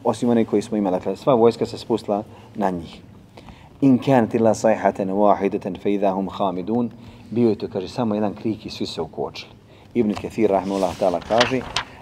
osim 0.04 0.28
one 0.28 0.44
koji 0.44 0.62
smo 0.62 0.76
imali, 0.76 0.96
dakle, 0.96 1.16
sva 1.16 1.34
vojska 1.34 1.66
se 1.66 1.78
spustila 1.78 2.22
na 2.54 2.70
njih. 2.70 3.02
In 3.81 3.97
kanat 3.97 4.33
illa 4.33 4.53
sayhatan 4.53 5.09
wahidatan 5.09 5.77
fa 5.81 5.89
idha 5.89 6.11
hum 6.11 6.27
khamidun. 6.27 6.91
Bio 7.31 7.49
je 7.49 7.55
to 7.55 7.67
kaže 7.67 7.87
samo 7.87 8.15
jedan 8.15 8.33
krik 8.35 8.65
i 8.65 8.69
svi 8.69 8.85
se 8.85 9.01
ukočili. 9.01 9.51
Ibn 9.93 10.13
Kathir 10.13 10.49
rahmullah 10.49 10.97
taala 10.99 11.19
kaže 11.19 11.61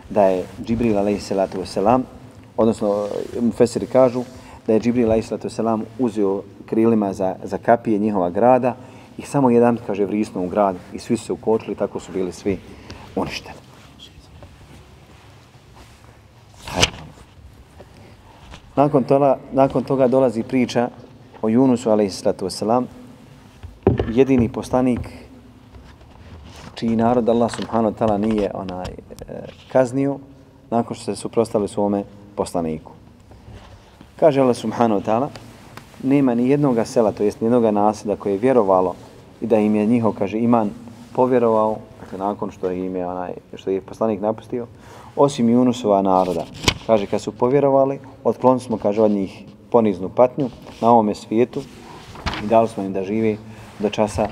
da 0.10 0.24
je 0.24 0.46
Džibril 0.64 0.98
alejhi 0.98 1.20
salatu 1.20 1.60
vesselam 1.60 2.04
odnosno 2.58 3.06
eh, 3.06 3.42
mufesiri 3.42 3.86
kažu 3.86 4.24
da 4.68 4.74
je 4.74 4.80
Džibril 4.80 5.06
alejhi 5.06 5.28
salatu 5.28 5.48
vesselam 5.48 5.84
uzeo 6.00 6.44
krilima 6.66 7.14
za, 7.14 7.36
za 7.44 7.58
kapije 7.58 8.00
njihova 8.00 8.30
grada 8.30 8.76
i 9.18 9.22
samo 9.22 9.50
jedan 9.50 9.78
kaže 9.88 10.06
vrisnuo 10.06 10.46
u 10.46 10.50
grad 10.50 10.76
i 10.94 11.00
svi 11.00 11.18
se 11.18 11.34
ukočili 11.34 11.76
tako 11.76 12.00
su 12.00 12.12
bili 12.12 12.32
svi 12.32 12.60
uništeni. 13.16 13.58
Nakon 18.76 19.04
toga, 19.04 19.38
nakon 19.52 19.84
toga 19.84 20.08
dolazi 20.08 20.44
priča 20.44 20.90
o 21.48 21.50
Junusu 21.50 21.92
a.s. 21.92 22.24
jedini 24.12 24.50
poslanik 24.50 25.00
čiji 26.76 26.96
narod 26.96 27.30
Allah 27.30 27.52
subhanahu 27.52 27.96
wa 27.96 27.98
ta'ala 28.00 28.18
nije 28.18 28.52
onaj 28.54 28.92
e, 28.92 28.96
kaznio 29.72 30.20
nakon 30.70 30.96
što 30.96 31.06
se 31.06 31.16
suprostali 31.16 31.68
svome 31.68 32.04
poslaniku. 32.36 32.92
Kaže 34.20 34.42
Allah 34.42 34.56
subhanahu 34.56 35.02
wa 35.02 35.06
ta'ala 35.06 35.28
nema 36.04 36.36
ni 36.36 36.50
jednoga 36.50 36.86
sela, 36.86 37.12
to 37.12 37.24
jest 37.24 37.42
ni 37.42 37.46
jednoga 37.46 37.72
nasada 37.72 38.16
koje 38.16 38.34
je 38.34 38.44
vjerovalo 38.44 38.96
i 39.42 39.48
da 39.48 39.58
im 39.58 39.76
je 39.76 39.86
njihov, 39.86 40.14
kaže, 40.20 40.40
iman 40.40 40.70
povjerovao, 41.16 41.78
dakle, 42.02 42.18
nakon 42.18 42.52
što 42.52 42.72
im 42.72 42.96
je 42.96 43.08
onaj, 43.08 43.34
što 43.54 43.70
je 43.70 43.82
poslanik 43.82 44.22
napustio, 44.22 44.68
osim 45.16 45.50
Junusova 45.50 46.02
naroda. 46.02 46.46
Kaže, 46.88 47.06
kad 47.06 47.22
su 47.22 47.32
povjerovali, 47.32 48.00
otklonili 48.24 48.60
smo, 48.60 48.78
kaže, 48.78 49.02
od 49.02 49.12
njih 49.12 49.57
poniznu 49.71 50.09
patnju 50.09 50.49
na 50.81 50.91
ovome 50.91 51.15
svijetu 51.15 51.61
i 52.45 52.47
dali 52.47 52.69
smo 52.69 52.83
im 52.83 52.93
da 52.93 53.03
žive 53.03 53.37
do 53.79 53.91
časa 53.91 54.29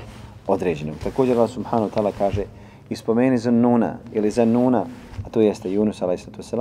određenog. 0.47 0.95
Također 1.03 1.37
Allah 1.37 1.49
subhanahu 1.49 1.89
ta'ala 1.95 2.11
kaže 2.17 2.43
ispomeni 2.89 3.37
za 3.37 3.51
Nuna 3.51 3.97
ili 4.13 4.31
za 4.31 4.45
Nuna, 4.45 4.85
a 5.25 5.29
to 5.29 5.41
jeste 5.41 5.69
Yunus 5.69 6.03
a.s. 6.03 6.53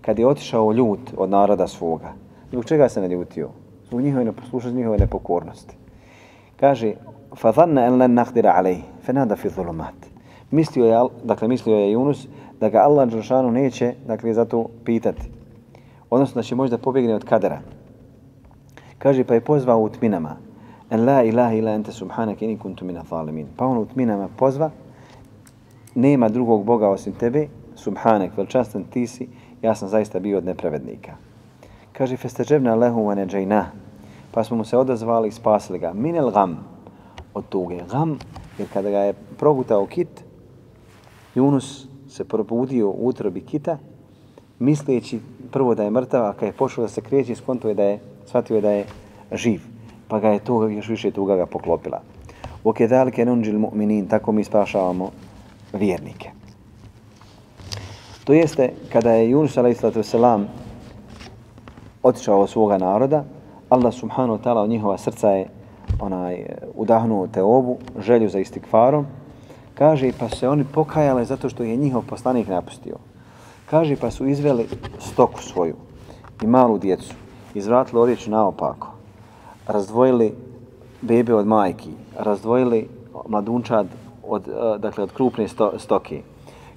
kad 0.00 0.18
je 0.18 0.26
otišao 0.26 0.72
ljut 0.72 1.00
od 1.16 1.30
naroda 1.30 1.66
svoga. 1.66 2.12
Zbog 2.52 2.64
čega 2.64 2.88
se 2.88 3.00
ne 3.00 3.08
ljutio? 3.08 3.48
Zbog 3.86 4.00
njihove 4.00 4.24
neposlušnosti, 4.24 4.76
njihove 4.76 4.98
nepokornosti. 4.98 5.76
Kaže, 6.56 6.94
فَظَنَّ 7.34 7.78
أَنْ 7.78 7.98
لَنْ 7.98 8.14
نَقْدِرَ 8.14 8.46
عَلَيْهِ 8.46 8.80
فَنَادَ 9.06 9.34
فِي 9.34 9.48
ظُلُمَاتِ 9.48 10.14
Mislio 10.50 10.86
je, 10.86 11.08
dakle, 11.24 11.48
mislio 11.48 11.76
je 11.76 11.96
Yunus 11.96 12.26
da 12.60 12.68
ga 12.68 12.78
Allah 12.78 13.08
Đeršanu 13.08 13.50
neće, 13.50 13.94
dakle, 14.06 14.34
zato 14.34 14.68
pitati. 14.84 15.30
Odnosno 16.10 16.38
da 16.38 16.42
će 16.42 16.54
možda 16.54 16.78
pobjegne 16.78 17.14
od 17.14 17.24
kadera. 17.24 17.60
Kaže, 18.99 19.23
pa 19.23 19.33
je 19.33 19.41
pozvao 19.41 19.81
u 19.81 19.89
tminama. 19.89 20.35
En 20.89 21.05
la 21.05 21.23
ilaha 21.23 21.53
ila 21.53 21.71
ente 21.71 21.91
subhanak 21.91 22.41
ini 22.41 22.57
kuntu 22.57 22.85
mina 22.85 23.03
zalimin. 23.09 23.47
Pa 23.57 23.65
on 23.65 23.77
u 23.77 23.85
tminama 23.85 24.27
pozva, 24.37 24.71
nema 25.95 26.29
drugog 26.29 26.63
Boga 26.63 26.89
osim 26.89 27.13
tebe, 27.13 27.47
subhanak, 27.75 28.37
velčastan 28.37 28.83
ti 28.83 29.07
si, 29.07 29.27
ja 29.61 29.75
sam 29.75 29.89
zaista 29.89 30.19
bio 30.19 30.37
od 30.37 30.45
nepravednika. 30.45 31.15
Kaže, 31.91 32.17
festeđevna 32.17 32.75
lehu 32.75 33.01
wa 33.01 33.15
neđajna. 33.15 33.65
Pa 34.31 34.43
smo 34.43 34.57
mu 34.57 34.65
se 34.65 34.77
odazvali 34.77 35.27
i 35.27 35.31
spasili 35.31 35.79
ga. 35.79 35.93
Minel 35.93 36.31
gam 36.31 36.67
od 37.33 37.49
tuge. 37.49 37.81
Gam, 37.91 38.19
jer 38.57 38.67
kada 38.73 38.89
ga 38.89 38.97
je 38.97 39.13
progutao 39.13 39.85
kit, 39.85 40.23
Junus 41.35 41.87
se 42.09 42.23
probudio 42.23 42.89
u 42.89 43.07
utrobi 43.07 43.41
kita, 43.41 43.77
misleći 44.59 45.19
prvo 45.51 45.75
da 45.75 45.83
je 45.83 45.91
mrtav, 45.91 46.25
a 46.25 46.33
kada 46.33 46.45
je 46.45 46.51
pošao 46.51 46.81
da 46.81 46.87
se 46.87 47.01
kreće, 47.01 47.35
skontuje 47.35 47.73
da 47.73 47.83
je, 47.83 47.99
shvatio 48.29 48.55
je 48.55 48.61
da 48.61 48.71
je 48.71 48.85
živ. 49.31 49.61
Pa 50.07 50.19
ga 50.19 50.29
je 50.29 50.39
tuga, 50.39 50.69
još 50.69 50.89
više 50.89 51.11
tuga 51.11 51.35
ga 51.35 51.45
poklopila. 51.45 52.01
O 52.63 52.73
kedalike 52.73 53.25
nunđil 53.25 53.59
mu'minin, 53.59 54.09
tako 54.09 54.31
mi 54.31 54.43
spašavamo 54.43 55.11
vjernike. 55.73 56.29
To 58.23 58.33
jeste, 58.33 58.73
kada 58.91 59.11
je 59.11 59.33
Yunus 59.33 59.57
a.s. 59.57 60.13
otišao 62.03 62.41
od 62.41 62.49
svoga 62.49 62.77
naroda, 62.77 63.23
Allah 63.69 63.93
subhanahu 63.93 64.37
wa 64.37 64.43
ta'ala 64.43 64.61
od 64.63 64.69
njihova 64.69 64.97
srca 64.97 65.29
je 65.29 65.47
onaj, 65.99 66.45
udahnuo 66.75 67.27
te 67.27 67.41
obu, 67.41 67.77
želju 67.99 68.29
za 68.29 68.39
istikfarom, 68.39 69.05
kaže 69.73 70.11
pa 70.19 70.29
se 70.29 70.49
oni 70.49 70.63
pokajale 70.63 71.25
zato 71.25 71.49
što 71.49 71.63
je 71.63 71.75
njihov 71.75 72.03
poslanik 72.09 72.47
napustio. 72.47 72.97
Kaže 73.69 73.95
pa 73.95 74.11
su 74.11 74.27
izveli 74.27 74.67
stoku 74.99 75.41
svoju 75.41 75.75
i 76.43 76.47
malu 76.47 76.77
djecu, 76.77 77.13
izvratili 77.53 78.01
oriječ 78.01 78.27
naopako, 78.27 78.87
razdvojili 79.67 80.33
bebe 81.01 81.33
od 81.33 81.47
majki, 81.47 81.89
razdvojili 82.19 82.87
mladunčad 83.27 83.87
od, 84.27 84.47
eh, 84.47 84.77
dakle, 84.77 85.03
od 85.03 85.11
krupne 85.11 85.47
sto, 85.47 85.73
stoke. 85.77 86.21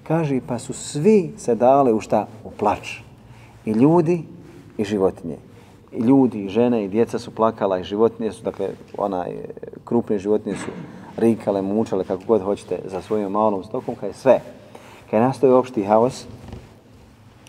Kaže, 0.02 0.40
pa 0.46 0.58
su 0.58 0.72
svi 0.72 1.32
se 1.37 1.54
dale 1.54 1.92
u 1.92 2.00
šta? 2.00 2.26
U 2.44 2.50
plač. 2.50 3.00
I 3.64 3.70
ljudi 3.70 4.24
i 4.78 4.85
životinje. 4.85 5.37
I 5.92 6.00
ljudi, 6.00 6.44
i 6.44 6.48
žene, 6.48 6.85
i 6.85 6.88
djeca 6.88 7.18
su 7.18 7.30
plakala, 7.30 7.78
i 7.78 7.85
životinje 7.85 8.32
su, 8.32 8.42
dakle, 8.42 8.68
onaj, 8.98 9.30
eh, 9.30 9.44
krupne 9.85 10.18
životinje 10.18 10.56
su 10.56 10.70
rikale, 11.16 11.62
mučale, 11.62 12.04
kako 12.04 12.22
god 12.26 12.42
hoćete, 12.42 12.78
za 12.85 13.02
svojom 13.02 13.32
malom 13.32 13.64
stokom, 13.64 13.94
kaj 13.94 14.12
sve. 14.12 14.40
Kaj 15.11 15.20
nastoji 15.20 15.52
opšti 15.52 15.85
haos, 15.85 16.26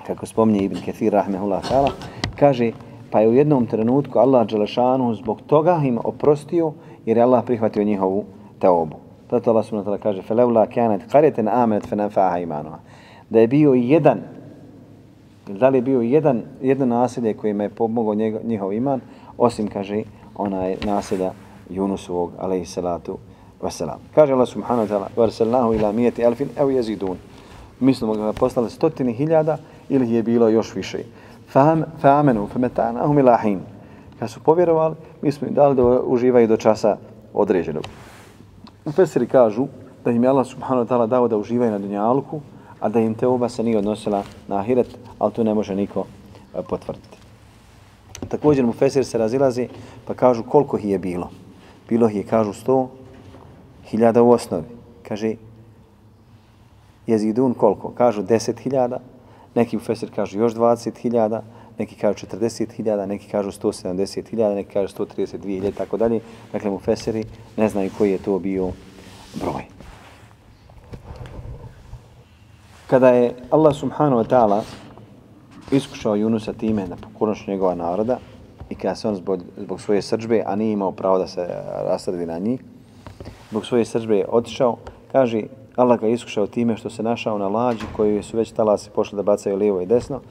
kako 0.07 0.25
spomni 0.25 0.63
Ibn 0.63 0.77
Kathir, 0.85 1.13
rahmehullah 1.13 1.63
ta'ala, 1.63 1.91
kaže, 2.39 2.71
pa 3.12 3.20
je 3.20 3.28
u 3.28 3.34
jednom 3.34 3.66
trenutku 3.66 4.18
Allah 4.18 4.46
Đelešanu 4.46 5.14
zbog 5.14 5.40
toga 5.46 5.80
im 5.84 5.98
oprostio, 6.04 6.72
jer 7.06 7.16
je 7.16 7.22
Allah 7.22 7.44
prihvatio 7.44 7.84
njihovu 7.84 8.24
teobu. 8.58 8.96
Zato 9.30 9.50
Allah 9.50 9.64
subhanahu 9.64 9.90
wa 9.90 9.98
ta'ala 9.98 10.02
kaže, 10.02 10.22
فَلَوْلَا 10.22 10.64
كَانَتْ 10.64 11.02
قَرِيَتًا 11.12 11.42
آمَنَتْ 11.64 11.86
فَنَنْفَاهَا 11.86 12.44
إِمَانُهَا 12.44 12.78
Da 13.30 13.40
je 13.40 13.46
bio 13.46 13.72
jedan, 13.72 14.18
da 15.46 15.68
li 15.68 15.78
je 15.78 15.82
bio 15.82 16.00
jedan, 16.00 16.42
jedno 16.62 16.86
naselje 16.86 17.34
kojima 17.34 17.62
je 17.62 17.68
pomogao 17.68 18.14
njihov 18.44 18.72
iman, 18.72 19.00
osim, 19.38 19.68
kaže, 19.68 20.02
onaj 20.36 20.76
naselja 20.84 21.32
Yunusovog, 21.70 22.30
alaihi 22.38 22.64
salatu 22.64 23.18
wasalam. 23.62 23.98
Kaže 24.14 24.32
Allah 24.32 24.48
subhanahu 24.48 24.86
wa 24.86 24.88
ta'ala, 24.88 25.08
وَرْسَلْنَاهُ 25.16 25.66
إِلَى 25.76 25.92
مِيَةِ 25.92 26.16
أَلْفٍ 26.28 26.40
أَوْ 26.58 26.70
يَزِدُونَ 26.70 27.16
Mislimo 27.80 28.14
ga 28.14 28.32
poslali 28.32 28.70
stotini 28.70 29.12
hiljada 29.12 29.58
ili 29.88 30.12
je 30.12 30.22
bilo 30.22 30.48
još 30.48 30.74
više. 30.74 30.98
فَامَنُوا 32.02 32.46
فَمَتَانَهُمْ 32.46 33.18
إِلَى 33.18 33.38
حِينَ 33.38 33.60
Kad 34.18 34.30
su 34.30 34.40
povjerovali, 34.40 34.94
mi 35.22 35.32
smo 35.32 35.48
im 35.48 35.54
dali 35.54 35.76
da 35.76 35.82
uživaju 36.02 36.46
do 36.46 36.56
časa 36.56 36.96
određenog. 37.34 37.84
U 38.84 38.92
Fesiri 38.92 39.26
kažu 39.26 39.66
da 40.04 40.10
im 40.10 40.22
je 40.22 40.28
Allah 40.28 40.46
subhanahu 40.46 40.86
wa 40.86 40.88
ta'ala 40.88 41.06
dao 41.06 41.28
da 41.28 41.36
uživaju 41.36 41.70
na 41.70 41.78
dunjalku, 41.78 42.40
a 42.80 42.88
da 42.88 43.00
im 43.00 43.14
te 43.14 43.26
oba 43.26 43.48
se 43.48 43.62
nije 43.62 43.78
odnosila 43.78 44.22
na 44.48 44.56
ahiret, 44.56 44.98
ali 45.18 45.32
to 45.32 45.44
ne 45.44 45.54
može 45.54 45.74
niko 45.74 46.04
e, 46.54 46.62
potvrditi. 46.62 47.18
Također 48.28 48.66
mu 48.66 48.72
Fesir 48.72 49.04
se 49.04 49.18
razilazi, 49.18 49.68
pa 50.06 50.14
kažu 50.14 50.42
koliko 50.42 50.78
ih 50.78 50.84
je 50.84 50.98
bilo. 50.98 51.30
Bilo 51.88 52.08
ih 52.08 52.16
je, 52.16 52.22
kažu, 52.22 52.52
sto 52.52 52.88
hiljada 53.84 54.22
u 54.22 54.30
osnovi. 54.30 54.64
Kaže, 55.08 55.34
jezidun 57.06 57.54
koliko? 57.54 57.90
Kažu 57.90 58.22
deset 58.22 58.60
hiljada, 58.60 58.98
neki 59.55 59.77
profesor 59.77 59.95
Fesir 59.95 60.15
kažu 60.15 60.39
još 60.39 60.53
dvadeset 60.53 60.97
hiljada, 60.97 61.43
neki 61.77 61.95
kažu 61.95 62.25
40.000, 62.27 63.05
neki 63.05 63.29
kažu 63.29 63.51
170.000, 63.51 64.55
neki 64.55 64.73
kažu 64.73 64.95
132.000 64.95 65.71
tako 65.77 65.97
dalje. 65.97 66.19
Dakle, 66.51 66.71
mu 66.71 66.79
Feseri 66.79 67.23
ne 67.57 67.69
znaju 67.69 67.91
koji 67.97 68.11
je 68.11 68.17
to 68.17 68.39
bio 68.39 68.71
broj. 69.33 69.63
Kada 72.87 73.09
je 73.09 73.35
Allah 73.49 73.75
subhanahu 73.75 74.21
wa 74.21 74.27
ta'ala 74.29 74.61
iskušao 75.71 76.15
Junusa 76.15 76.53
time 76.53 76.87
na 76.87 76.95
pokornošću 76.95 77.51
njegova 77.51 77.75
naroda 77.75 78.19
i 78.69 78.75
kada 78.75 78.95
se 78.95 79.07
on 79.07 79.15
zbog, 79.15 79.41
zbog 79.57 79.81
svoje 79.81 80.01
srđbe, 80.01 80.43
a 80.45 80.55
nije 80.55 80.71
imao 80.71 80.91
pravo 80.91 81.17
da 81.17 81.27
se 81.27 81.41
eh, 81.41 81.55
rasrdi 81.83 82.25
na 82.25 82.39
njih, 82.39 82.61
zbog 83.49 83.65
svoje 83.65 83.85
srđbe 83.85 84.25
otišao, 84.29 84.77
kaže 85.11 85.43
Allah 85.75 85.99
ga 85.99 86.07
iskušao 86.07 86.47
time 86.47 86.77
što 86.77 86.89
se 86.89 87.03
našao 87.03 87.37
na 87.37 87.47
lađi 87.47 87.85
koju 87.95 88.23
su 88.23 88.37
već 88.37 88.51
talasi 88.51 88.89
pošli 88.89 89.15
da 89.15 89.23
bacaju 89.23 89.57
lijevo 89.57 89.81
i 89.81 89.85
desno, 89.85 90.21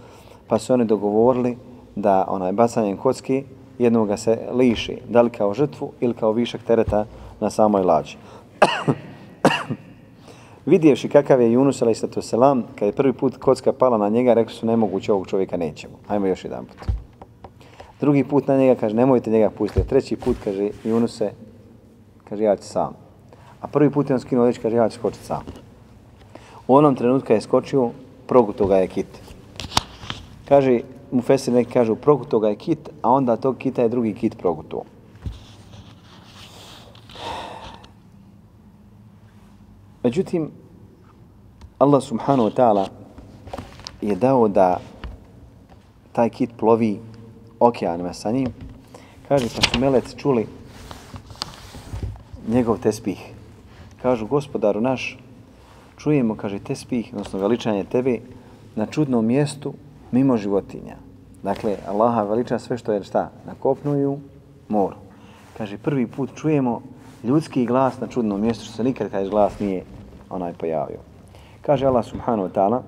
pa 0.46 0.58
su 0.58 0.72
oni 0.72 0.84
dogovorili 0.84 1.56
da 1.96 2.24
onaj 2.28 2.52
bacanjem 2.52 2.96
kocki 2.96 3.44
jednog 3.78 4.08
ga 4.08 4.16
se 4.16 4.38
liši, 4.52 4.98
da 5.08 5.22
li 5.22 5.30
kao 5.30 5.54
žrtvu 5.54 5.92
ili 6.00 6.14
kao 6.14 6.32
višak 6.32 6.62
tereta 6.62 7.06
na 7.40 7.50
samoj 7.50 7.82
lađi. 7.82 8.16
Vidjevši 10.66 11.08
kakav 11.08 11.40
je 11.40 11.58
Yunus 11.58 11.82
a.s. 11.82 12.34
kad 12.78 12.86
je 12.86 12.92
prvi 12.92 13.12
put 13.12 13.36
kocka 13.36 13.72
pala 13.72 13.98
na 13.98 14.08
njega, 14.08 14.34
rekli 14.34 14.54
su 14.54 14.66
nemoguće 14.66 15.12
ovog 15.12 15.26
čovjeka 15.26 15.56
nećemo. 15.56 15.94
Hajmo 16.08 16.26
još 16.26 16.44
jedan 16.44 16.64
put. 16.64 16.78
Drugi 18.00 18.24
put 18.24 18.48
na 18.48 18.56
njega 18.56 18.80
kaže 18.80 18.94
nemojte 18.94 19.30
njega 19.30 19.50
pustiti. 19.50 19.88
Treći 19.88 20.16
put 20.16 20.36
kaže 20.44 20.70
Yunuse, 20.84 21.30
kaže 22.28 22.44
ja 22.44 22.56
ću 22.56 22.64
sam. 22.64 23.11
A 23.62 23.66
prvi 23.66 23.90
put 23.90 24.10
je 24.10 24.14
on 24.14 24.20
skinuo 24.20 24.46
reći, 24.46 24.60
kaže 24.60 24.76
ja 24.76 24.88
ću 24.88 24.98
skočiti 24.98 25.24
sam. 25.24 25.42
U 26.68 26.74
onom 26.74 26.96
trenutku 26.96 27.32
je 27.32 27.40
skočio, 27.40 27.90
proguto 28.26 28.66
ga 28.66 28.76
je 28.76 28.88
kit. 28.88 29.06
Kaže, 30.48 30.80
mu 31.12 31.22
Fesir 31.22 31.54
neki 31.54 31.72
kažu, 31.72 31.94
proguto 31.96 32.38
ga 32.38 32.48
je 32.48 32.56
kit, 32.56 32.88
a 33.02 33.10
onda 33.10 33.36
tog 33.36 33.56
kita 33.58 33.82
je 33.82 33.88
drugi 33.88 34.14
kit 34.14 34.38
proguto. 34.38 34.82
Međutim, 40.02 40.50
Allah 41.78 42.02
subhanahu 42.02 42.48
wa 42.48 42.54
ta'ala 42.54 42.86
je 44.00 44.14
dao 44.14 44.48
da 44.48 44.80
taj 46.12 46.30
kit 46.30 46.50
plovi 46.56 47.00
okeanima 47.60 48.12
sa 48.12 48.30
njim. 48.30 48.48
Kaže, 49.28 49.46
pa 49.56 49.62
su 49.62 49.80
melec 49.80 50.16
čuli 50.16 50.46
njegov 52.48 52.78
tespih. 52.78 53.41
Kažu, 54.02 54.26
gospodaru 54.26 54.80
naš, 54.80 55.18
čujemo, 55.96 56.34
kaže, 56.34 56.58
te 56.58 56.74
spih, 56.74 57.10
odnosno 57.12 57.38
veličanje 57.38 57.84
tebe, 57.84 58.18
na 58.76 58.86
čudnom 58.86 59.26
mjestu, 59.26 59.74
mimo 60.12 60.36
životinja. 60.36 60.96
Dakle, 61.42 61.76
Allaha 61.88 62.22
veliča 62.22 62.58
sve 62.58 62.78
što 62.78 62.92
je 62.92 63.04
šta? 63.04 63.30
Na 63.46 63.54
kopnu 63.60 63.96
i 63.98 64.06
u 64.06 64.18
moru. 64.68 64.96
Kaže, 65.58 65.78
prvi 65.78 66.06
put 66.06 66.30
čujemo 66.34 66.82
ljudski 67.24 67.66
glas 67.66 68.00
na 68.00 68.06
čudnom 68.06 68.40
mjestu, 68.40 68.64
što 68.64 68.74
se 68.74 68.84
nikad 68.84 69.10
taj 69.10 69.28
glas 69.28 69.60
nije 69.60 69.84
onaj 70.30 70.52
pojavio. 70.52 70.98
Kaže 71.62 71.86
Allah 71.86 72.04
subhanahu 72.04 72.48
wa 72.48 72.52
ta'ala, 72.52 72.80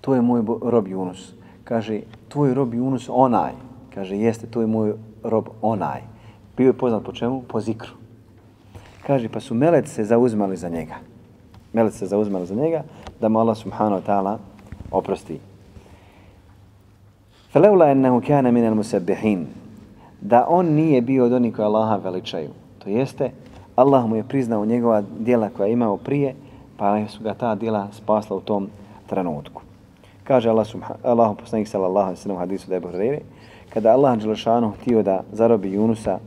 to 0.00 0.14
je 0.14 0.22
moj 0.22 0.42
rob 0.62 0.86
Yunus. 0.86 1.32
Kaže, 1.64 2.00
tvoj 2.28 2.54
rob 2.54 2.72
Yunus 2.74 3.10
onaj. 3.12 3.52
Kaže, 3.94 4.16
jeste, 4.16 4.46
to 4.46 4.60
je 4.60 4.66
moj 4.66 4.94
rob 5.22 5.48
onaj. 5.62 6.00
Bio 6.56 6.66
je 6.66 6.78
poznat 6.78 7.04
po 7.04 7.12
čemu? 7.12 7.42
Po 7.42 7.60
zikru. 7.60 8.01
Kaže, 9.06 9.28
pa 9.28 9.40
su 9.40 9.54
melec 9.54 9.88
se 9.88 10.04
zauzmali 10.04 10.56
za 10.56 10.68
njega. 10.68 10.94
Melec 11.72 11.94
se 11.94 12.06
zauzmali 12.06 12.46
za 12.46 12.54
njega, 12.54 12.82
da 13.20 13.28
mu 13.28 13.38
Allah 13.38 13.56
subhanahu 13.56 14.02
wa 14.02 14.06
ta'ala 14.06 14.38
oprosti. 14.90 15.38
Feleula 17.52 17.90
ennehu 17.90 18.22
kane 18.26 18.52
minel 18.52 18.74
musabbihin. 18.74 19.46
Da 20.20 20.46
on 20.48 20.66
nije 20.66 21.00
bio 21.00 21.24
od 21.24 21.32
onih 21.32 21.54
koji 21.54 21.66
Allaha 21.66 21.96
veličaju. 21.96 22.50
To 22.78 22.90
jeste, 22.90 23.30
Allah 23.76 24.06
mu 24.06 24.16
je 24.16 24.24
priznao 24.28 24.66
njegova 24.66 25.02
dijela 25.18 25.48
koja 25.56 25.66
je 25.66 25.72
imao 25.72 25.96
prije, 25.96 26.34
pa 26.76 27.08
su 27.08 27.22
ga 27.22 27.34
ta 27.34 27.54
dijela 27.54 27.88
spasla 27.92 28.36
u 28.36 28.40
tom 28.40 28.68
trenutku. 29.06 29.62
Kaže 30.24 30.48
Allah, 30.50 30.66
Allah 31.02 31.36
poslanik 31.38 31.68
sallallahu 31.68 32.06
alaihi 32.06 32.20
sallam 32.20 32.38
hadisu 32.38 32.68
da 32.68 32.74
je 32.74 32.80
Buhrere, 32.80 33.20
kada 33.74 33.92
Allah 33.92 34.18
Đelešanu 34.18 34.70
htio 34.70 35.02
da 35.02 35.22
zarobi 35.32 35.72
Junusa 35.72 36.18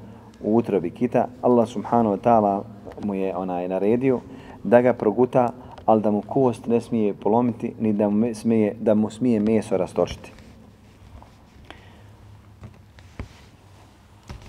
u 0.46 0.56
utrobi 0.58 0.90
kita, 0.90 1.28
Allah 1.42 1.68
subhanahu 1.68 2.16
wa 2.16 2.22
ta'ala 2.22 2.64
mu 3.04 3.14
je 3.14 3.36
onaj 3.36 3.68
naredio 3.68 4.20
da 4.64 4.82
ga 4.82 4.94
proguta, 4.94 5.50
ali 5.86 6.02
da 6.02 6.12
mu 6.12 6.22
kost 6.22 6.68
ne 6.68 6.82
smije 6.82 7.14
polomiti, 7.14 7.74
ni 7.80 7.94
da 7.94 8.10
mu 8.10 8.34
smije, 8.34 8.76
da 8.80 8.94
mu 8.94 9.10
smije 9.10 9.40
meso 9.40 9.78
rastočiti. 9.78 10.32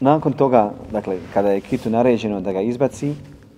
Nakon 0.00 0.32
toga, 0.32 0.72
dakle, 0.92 1.18
kada 1.34 1.50
je 1.50 1.60
kitu 1.60 1.90
naređeno 1.90 2.40
da 2.40 2.52
ga 2.52 2.60
izbaci, 2.60 3.14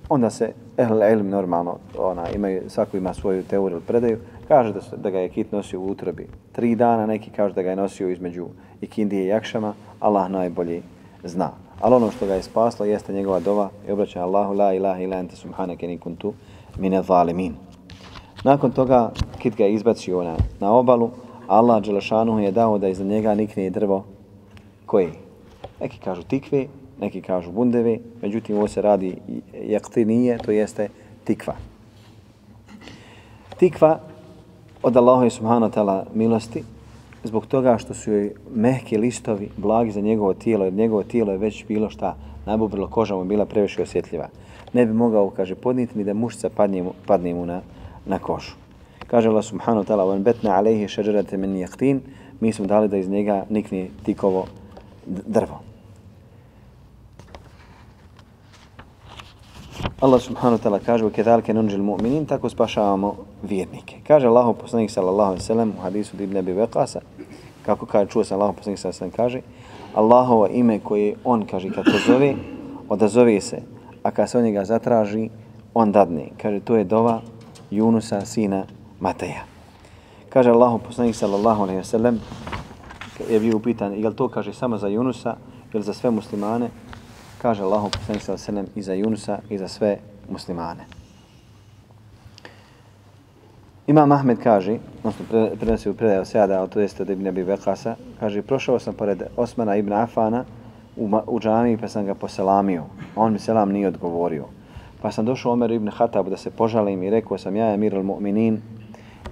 onda 0.09 0.31
se 0.31 0.53
ehl 0.77 1.03
ilm 1.13 1.31
normalno, 1.31 1.79
ona, 1.99 2.29
imaju, 2.35 2.71
svako 2.71 2.97
ima 2.97 3.15
svoju 3.15 3.43
teoriju 3.43 3.77
ili 3.77 3.87
predaju, 3.87 4.19
kaže 4.49 4.73
da, 4.73 4.81
da 4.97 5.11
ga 5.11 5.19
je 5.19 5.29
kit 5.29 5.53
nosio 5.53 5.81
u 5.81 5.91
utrobi 5.91 6.29
tri 6.53 6.75
dana, 6.75 7.07
neki 7.07 7.31
kaže 7.31 7.55
da 7.55 7.63
ga 7.63 7.71
je 7.71 7.77
nosio 7.77 8.09
između 8.09 8.47
ikindije 8.81 9.25
i 9.25 9.29
jakšama, 9.29 9.75
Allah 10.01 10.31
najbolje 10.31 10.83
zna. 11.25 11.68
Ali 11.81 11.95
ono 11.95 12.11
što 12.11 12.27
ga 12.27 12.35
je 12.35 12.43
spaslo 12.43 12.87
jeste 12.87 13.13
njegova 13.13 13.41
dova 13.41 13.71
i 13.89 13.93
obraćanje 13.93 14.23
Allahu 14.23 14.55
la 14.55 14.75
ilaha 14.75 15.01
ila 15.01 15.17
ente 15.17 15.37
subhanake 15.37 15.87
ni 15.87 15.99
kuntu 15.99 16.33
mine 16.79 17.03
zalimin. 17.03 17.55
Nakon 18.45 18.71
toga 18.71 19.11
kit 19.39 19.57
ga 19.57 19.65
je 19.65 19.75
izbacio 19.75 20.23
na, 20.23 20.37
na 20.61 20.73
obalu, 20.73 21.11
Allah 21.47 21.83
Đelešanu 21.83 22.39
je 22.41 22.53
dao 22.53 22.79
da 22.79 22.89
iza 22.89 23.05
njega 23.05 23.35
nikne 23.35 23.71
drvo 23.71 24.05
koji? 24.87 25.11
Neki 25.81 25.99
kažu 25.99 26.23
tikve, 26.23 26.67
neki 27.01 27.23
kažu 27.23 27.53
bundeve, 27.53 27.99
međutim 28.23 28.57
ovo 28.57 28.69
se 28.69 28.83
radi 28.83 29.17
jaktinije, 29.63 30.39
to 30.39 30.51
jeste 30.51 30.89
tikva. 31.25 31.55
Tikva 33.59 34.01
od 34.83 34.97
Allaha 34.97 35.31
subhanahu 35.31 35.73
wa 35.73 35.75
ta'ala 35.75 36.05
milosti, 36.15 36.65
zbog 37.24 37.46
toga 37.46 37.78
što 37.78 37.94
su 37.94 38.12
joj 38.12 38.32
mehki 38.56 38.98
listovi 38.98 39.50
blagi 39.58 39.92
za 39.92 40.02
njegovo 40.02 40.34
tijelo, 40.34 40.66
jer 40.66 40.74
njegovo 40.74 41.04
tijelo 41.04 41.32
je 41.32 41.38
već 41.38 41.66
bilo 41.68 41.90
šta, 41.90 42.16
nabubrilo 42.46 42.88
koža 42.88 43.16
mu 43.16 43.24
bila 43.24 43.46
previše 43.46 43.82
osjetljiva. 43.82 44.30
Ne 44.74 44.86
bi 44.86 44.94
mogao, 44.94 45.30
kaže, 45.30 45.56
podniti 45.56 45.98
ni 45.98 46.04
da 46.04 46.14
mušca 46.14 46.50
padne 46.50 46.84
mu, 46.84 46.94
padne 47.06 47.34
mu 47.34 47.46
na, 47.46 47.62
na 48.06 48.20
kožu. 48.20 48.52
Kaže 49.08 49.30
Allah 49.30 49.46
subhanahu 49.46 49.86
wa 49.86 49.88
ta'ala, 49.88 50.04
وَنْ 50.04 50.24
بَتْنَا 50.24 50.50
عَلَيْهِ 50.50 50.88
شَجَرَةً 50.88 51.38
مِنْ 51.38 51.68
يَقْتِينَ 51.68 52.00
Mi 52.40 52.54
smo 52.54 52.66
dali 52.66 52.88
da 52.88 52.98
iz 52.98 53.10
njega 53.10 53.46
nikne 53.50 53.88
tikovo 54.06 54.46
drvo. 55.06 55.67
Allah 59.99 60.23
subhanahu 60.23 60.59
wa 60.59 60.63
ta'ala 60.63 60.79
kaže 60.79 61.05
u 61.05 61.11
kedalke 61.11 61.55
nunđil 61.55 61.83
mu'minin, 61.83 62.27
tako 62.27 62.49
spašavamo 62.49 63.17
vjernike. 63.43 63.97
Kaže 64.07 64.27
Allah 64.27 64.57
poslanik 64.61 64.91
sallallahu 64.91 65.31
alaihi 65.35 65.43
sallam 65.45 65.73
u 65.79 65.83
hadisu 65.83 66.23
Ibn 66.23 66.37
Abi 66.37 66.53
Veqasa, 66.53 67.01
kako 67.67 67.87
kaže, 67.87 68.11
čuo 68.11 68.25
sam 68.25 68.41
Allah 68.41 68.55
poslanik 68.55 68.79
sallallahu 68.79 69.03
alaihi 69.03 69.17
kaže, 69.17 69.41
Allahovo 69.95 70.47
ime 70.47 70.79
koje 70.79 71.17
on 71.25 71.43
kaže 71.51 71.71
kad 71.75 71.85
to 71.85 71.99
zove, 72.07 72.35
odazove 72.89 73.41
se, 73.41 73.63
a 74.03 74.11
kad 74.11 74.31
se 74.31 74.39
od 74.39 74.45
njega 74.45 74.65
zatraži, 74.65 75.29
on 75.75 75.93
dadne. 75.93 76.31
Kaže, 76.43 76.61
to 76.61 76.77
je 76.77 76.85
dova 76.85 77.21
Junusa, 77.71 78.21
sina 78.21 78.65
Mateja. 79.01 79.43
Kaže 80.29 80.51
Allah 80.51 80.81
poslanik 80.87 81.17
sallallahu 81.17 81.63
alaihi 81.63 81.85
sallam, 81.85 82.21
je 83.31 83.41
bio 83.41 83.57
upitan, 83.57 83.99
je 83.99 84.17
to 84.17 84.29
kaže 84.29 84.55
samo 84.55 84.79
za 84.79 84.89
Junusa 84.89 85.37
ili 85.75 85.83
za 85.83 85.95
sve 85.95 86.11
muslimane? 86.11 86.71
Kaže 87.43 87.63
Allahu 87.63 87.91
poslanik 87.91 88.23
sallallahu 88.23 88.51
alejhi 88.51 88.71
i 88.75 88.83
za 88.83 88.95
Junusa 88.95 89.39
i 89.51 89.59
za 89.59 89.69
sve 89.69 89.99
muslimane. 90.31 90.85
Imam 93.87 94.13
Ahmed 94.13 94.39
kaže, 94.43 94.79
odnosno 94.99 95.25
prenosi 95.61 95.91
u 95.91 95.95
predaju 95.95 96.25
Sejada, 96.25 96.61
ali 96.61 96.71
to 96.71 96.81
jeste 96.81 97.03
od 97.03 97.11
Ibn 97.11 97.27
Abi 97.27 97.45
Bekasa, 97.45 97.97
kaže, 98.21 98.43
prošao 98.43 98.79
sam 98.79 98.95
pored 98.95 99.23
Osmana 99.37 99.77
ibn 99.77 99.93
Afana 99.93 100.45
u, 100.97 101.09
u 101.27 101.41
džami 101.41 101.79
pa 101.79 101.89
sam 101.89 102.07
ga 102.07 102.15
poselamio. 102.15 102.85
On 103.17 103.33
mi 103.33 103.39
selam 103.39 103.73
nije 103.73 103.89
odgovorio. 103.89 104.45
Pa 105.03 105.13
sam 105.13 105.25
došao 105.25 105.53
Omer 105.53 105.71
ibn 105.71 105.89
Hatab 105.89 106.29
da 106.29 106.37
se 106.37 106.51
požalim 106.51 107.03
i 107.03 107.11
rekao 107.11 107.39
sam, 107.39 107.57
ja 107.57 107.75
Emir 107.75 107.95
al-Mu'minin, 107.95 108.59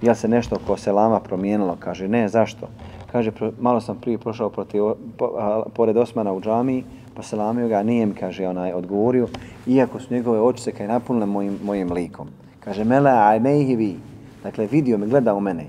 jel 0.01 0.15
se 0.15 0.27
nešto 0.27 0.55
oko 0.55 0.77
selama 0.77 1.19
promijenilo? 1.19 1.77
Kaže, 1.79 2.07
ne, 2.07 2.27
zašto? 2.27 2.67
Kaže, 3.11 3.31
malo 3.59 3.81
sam 3.81 3.97
prije 4.01 4.17
prošao 4.17 4.49
proti, 4.49 4.77
po, 5.17 5.25
a, 5.37 5.63
pored 5.73 5.97
Osmana 5.97 6.33
u 6.33 6.41
džamiji 6.41 6.83
poselamio 7.17 7.67
ga, 7.67 7.83
nije 7.83 8.05
mi, 8.05 8.13
kaže, 8.13 8.47
onaj, 8.47 8.73
odgovorio, 8.73 9.27
iako 9.67 9.99
su 9.99 10.13
njegove 10.13 10.41
oči 10.41 10.63
se 10.63 10.71
kaj 10.71 10.87
napunile 10.87 11.25
mojim, 11.25 11.57
mojim 11.63 11.91
likom. 11.91 12.29
Kaže, 12.59 12.83
mele, 12.83 13.11
aj 13.11 13.39
mejhi 13.39 13.75
vi. 13.75 13.95
Dakle, 14.43 14.67
vidio 14.71 14.97
me, 14.97 15.07
gledao 15.07 15.39
mene, 15.39 15.65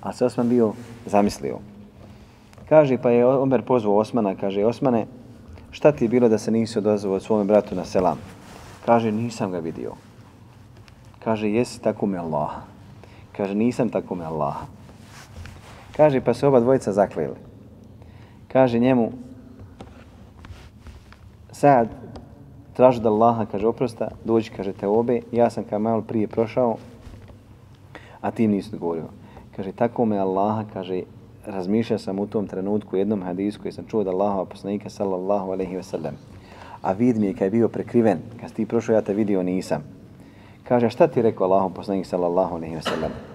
a 0.00 0.12
se 0.12 0.24
Osman 0.24 0.48
bio 0.48 0.72
zamislio. 1.06 1.58
Kaže, 2.68 2.98
pa 3.02 3.10
je 3.10 3.26
Omer 3.26 3.62
pozvao 3.62 3.98
Osmana, 3.98 4.34
kaže, 4.34 4.64
Osmane, 4.64 5.06
šta 5.70 5.92
ti 5.92 6.04
je 6.04 6.08
bilo 6.08 6.28
da 6.28 6.38
se 6.38 6.50
nisi 6.50 6.78
odazvao 6.78 7.20
svome 7.20 7.44
bratu 7.44 7.74
na 7.74 7.84
selam? 7.84 8.18
Kaže, 8.86 9.12
nisam 9.12 9.50
ga 9.50 9.58
vidio. 9.58 9.92
Kaže, 11.24 11.50
jesi 11.50 11.82
tako 11.82 12.06
me 12.06 12.18
Allah. 12.18 12.62
Kaže, 13.36 13.54
nisam 13.54 13.90
tako 13.90 14.14
me 14.14 14.24
Allah. 14.24 14.62
Kaže, 15.96 16.20
pa 16.20 16.34
se 16.34 16.46
oba 16.46 16.60
dvojica 16.60 16.92
zakleli. 16.92 17.36
Kaže 18.48 18.78
njemu, 18.78 19.12
Sad 21.62 21.88
traži 22.74 23.00
da 23.00 23.08
Allaha, 23.08 23.44
kaže, 23.46 23.66
oprosta, 23.66 24.08
dođi, 24.24 24.50
kaže, 24.50 24.72
te 24.72 24.88
obe, 24.88 25.20
ja 25.32 25.50
sam 25.50 25.64
kao 25.64 25.78
malo 25.78 26.02
prije 26.02 26.26
prošao, 26.26 26.76
a 28.20 28.30
ti 28.30 28.48
nisi 28.48 28.70
odgovorio. 28.72 29.04
Kaže, 29.56 29.72
tako 29.72 30.04
me 30.04 30.18
Allaha, 30.18 30.64
kaže, 30.72 31.02
razmišljao 31.46 31.98
sam 31.98 32.18
u 32.18 32.26
tom 32.26 32.46
trenutku 32.46 32.96
jednom 32.96 33.22
hadisu 33.22 33.60
koji 33.62 33.72
sam 33.72 33.84
čuo 33.86 34.04
da 34.04 34.10
Allaha 34.10 34.44
poslanika 34.44 34.90
sallallahu 34.90 35.52
alaihi 35.52 35.76
ve 35.76 35.82
sellem. 35.82 36.18
A 36.82 36.92
vid 36.92 37.18
mi 37.18 37.26
je 37.26 37.34
kad 37.34 37.42
je 37.42 37.50
bio 37.50 37.68
prekriven, 37.68 38.18
kad 38.40 38.50
si 38.50 38.56
ti 38.56 38.66
prošao, 38.66 38.94
ja 38.94 39.02
te 39.02 39.14
vidio 39.14 39.42
nisam. 39.42 39.84
Kaže, 40.64 40.90
šta 40.90 41.06
ti 41.06 41.22
rekao 41.22 41.46
Allahom 41.46 41.72
poslanik, 41.72 42.06
sallallahu 42.06 42.56
alaihi 42.56 42.74
ve 42.74 42.82
sellem? 42.82 43.31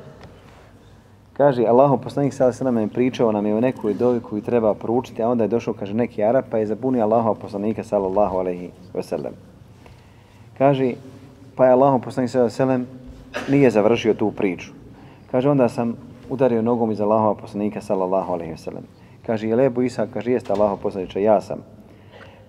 Kaže, 1.38 1.66
Allahu 1.66 1.98
poslanik 1.98 2.34
sada 2.34 2.54
se 2.54 2.64
nam 2.64 2.78
je 2.78 2.88
pričao 2.88 3.32
nam 3.32 3.46
je 3.46 3.56
o 3.56 3.62
nekoj 3.62 3.94
dovi 3.94 4.20
koju 4.20 4.42
treba 4.42 4.74
proučiti, 4.74 5.24
a 5.24 5.30
onda 5.30 5.44
je 5.44 5.48
došao, 5.48 5.74
kaže, 5.74 5.94
neki 5.94 6.24
Arab, 6.24 6.46
pa 6.50 6.58
je 6.58 6.66
zabunio 6.66 7.04
Allahu 7.04 7.36
poslanika 7.42 7.84
sallallahu 7.84 8.38
alaihi 8.38 8.70
wasallam. 8.94 9.38
Kaže, 10.58 10.94
pa 11.56 11.66
je 11.66 11.72
Allahu 11.72 12.00
poslanik 12.00 12.32
sallallahu 12.32 12.62
alaihi 12.62 12.82
wasallam 12.82 12.86
nije 13.52 13.70
završio 13.72 14.14
tu 14.14 14.32
priču. 14.32 14.72
Kaže, 15.32 15.50
onda 15.50 15.70
sam 15.70 15.96
udario 16.30 16.62
nogom 16.62 16.92
iz 16.92 17.02
Allahova 17.02 17.36
poslanika 17.36 17.82
sallallahu 17.82 18.34
alaihi 18.34 18.54
wasallam. 18.54 18.90
Kaže, 19.26 19.48
je 19.48 19.56
lebu 19.56 19.82
Isa, 19.82 20.08
kaže, 20.14 20.32
jeste 20.32 20.54
Allahu 20.54 20.78
poslaniče, 20.82 21.22
ja 21.22 21.42
sam. 21.42 21.58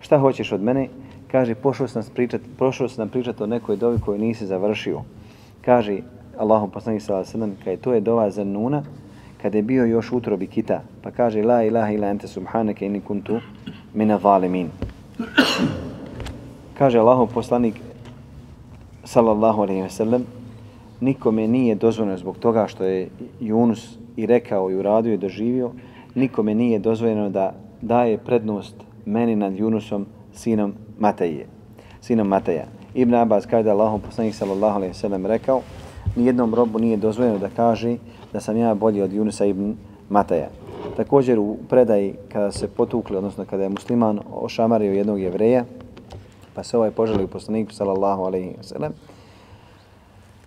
Šta 0.01 0.18
hoćeš 0.18 0.53
od 0.53 0.62
mene? 0.62 0.89
Kaže, 1.30 1.55
pošao 1.55 1.89
sam 1.89 2.03
pričati, 2.14 2.45
pošao 2.59 2.89
sam 2.89 3.09
pričati 3.09 3.43
o 3.43 3.47
nekoj 3.47 3.76
dovi 3.76 4.01
koju 4.01 4.18
nisi 4.18 4.47
završio. 4.47 5.03
Kaže, 5.64 6.01
Allahom 6.39 6.70
poslanik 6.70 7.03
sallallahu 7.03 7.26
alejhi 7.26 7.39
ve 7.39 7.39
sellem 7.39 7.57
kaže 7.64 7.76
to 7.76 7.93
je 7.93 8.01
dova 8.01 8.30
za 8.30 8.45
Nuna 8.45 8.82
kada 9.43 9.59
je 9.59 9.62
bio 9.62 9.84
još 9.84 10.12
utrobi 10.12 10.47
kita 10.47 10.82
pa 11.03 11.11
kaže 11.11 11.43
la 11.43 11.62
ilaha 11.62 11.93
illa 11.93 12.09
ente 12.09 12.28
subhanaka 12.28 12.84
inni 12.84 13.01
kuntu 13.01 13.41
min 13.95 14.18
zalimin. 14.22 14.70
Kaže 16.78 16.99
Allahu 16.99 17.26
poslanik 17.26 17.74
sallallahu 19.05 19.62
alejhi 19.62 19.82
ve 19.82 19.91
sellem 19.91 20.26
nikome 21.01 21.49
nije 21.49 21.74
dozvoljeno 21.74 22.18
zbog 22.18 22.39
toga 22.39 22.66
što 22.66 22.84
je 22.84 23.09
Junus 23.41 23.99
i 24.16 24.26
rekao 24.26 24.70
i 24.70 24.76
uradio 24.76 25.14
i 25.14 25.18
doživio 25.18 25.70
nikome 26.14 26.55
nije 26.55 26.78
dozvoljeno 26.78 27.30
da 27.30 27.55
daje 27.82 28.18
prednost 28.18 28.74
meni 29.07 29.36
nad 29.36 29.59
Junusom, 29.59 30.07
sinom 30.32 30.74
Mateje 30.99 31.47
sinom 32.01 32.28
Mateja. 32.28 32.64
Ibn 32.95 33.14
Abbas 33.14 33.47
kaže 33.47 33.62
da 33.62 33.72
Allahu 33.72 33.99
poslanik 33.99 34.34
sallallahu 34.34 34.76
alejhi 34.76 34.91
ve 34.91 34.99
sellem 34.99 35.26
rekao 35.26 35.62
nijednom 36.19 36.55
robu 36.55 36.79
nije 36.79 36.97
dozvoljeno 36.97 37.39
da 37.39 37.49
kaže 37.57 37.97
da 38.33 38.41
sam 38.41 38.57
ja 38.57 38.75
bolji 38.75 39.03
od 39.03 39.12
Junusa 39.12 39.45
ibn 39.45 39.75
Mataja. 40.09 40.49
Također 40.97 41.39
u 41.39 41.57
predaji 41.69 42.14
kada 42.33 42.53
se 42.53 42.69
potukli, 42.69 43.16
odnosno 43.16 43.45
kada 43.51 43.62
je 43.62 43.69
musliman 43.69 44.21
ošamario 44.33 44.93
jednog 44.93 45.21
jevreja, 45.21 45.64
pa 46.55 46.62
se 46.62 46.77
ovaj 46.77 46.91
poželi 46.91 47.25
u 47.25 47.29
poslaniku 47.29 47.73
sallallahu 47.73 48.23
alaihi 48.23 48.49
wa 48.49 48.62
sallam, 48.62 48.93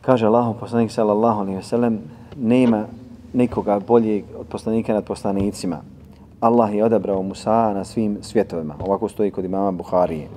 kaže 0.02 0.26
Allahu 0.26 0.60
poslanik 0.60 0.92
sallallahu 0.92 1.42
alaihi 1.42 1.60
wa 1.60 1.64
sallam, 1.64 2.00
nema 2.38 2.86
nikoga 3.34 3.80
boljeg 3.80 4.24
od 4.40 4.48
poslanika 4.48 4.94
nad 4.94 5.06
poslanicima. 5.06 5.82
Allah 6.40 6.76
je 6.76 6.86
odabrao 6.86 7.24
Musa 7.24 7.74
na 7.74 7.84
svim 7.84 8.18
svjetovima. 8.22 8.76
Ovako 8.80 9.10
stoji 9.10 9.32
kod 9.32 9.46
imama 9.46 9.72
Buharije. 9.72 10.28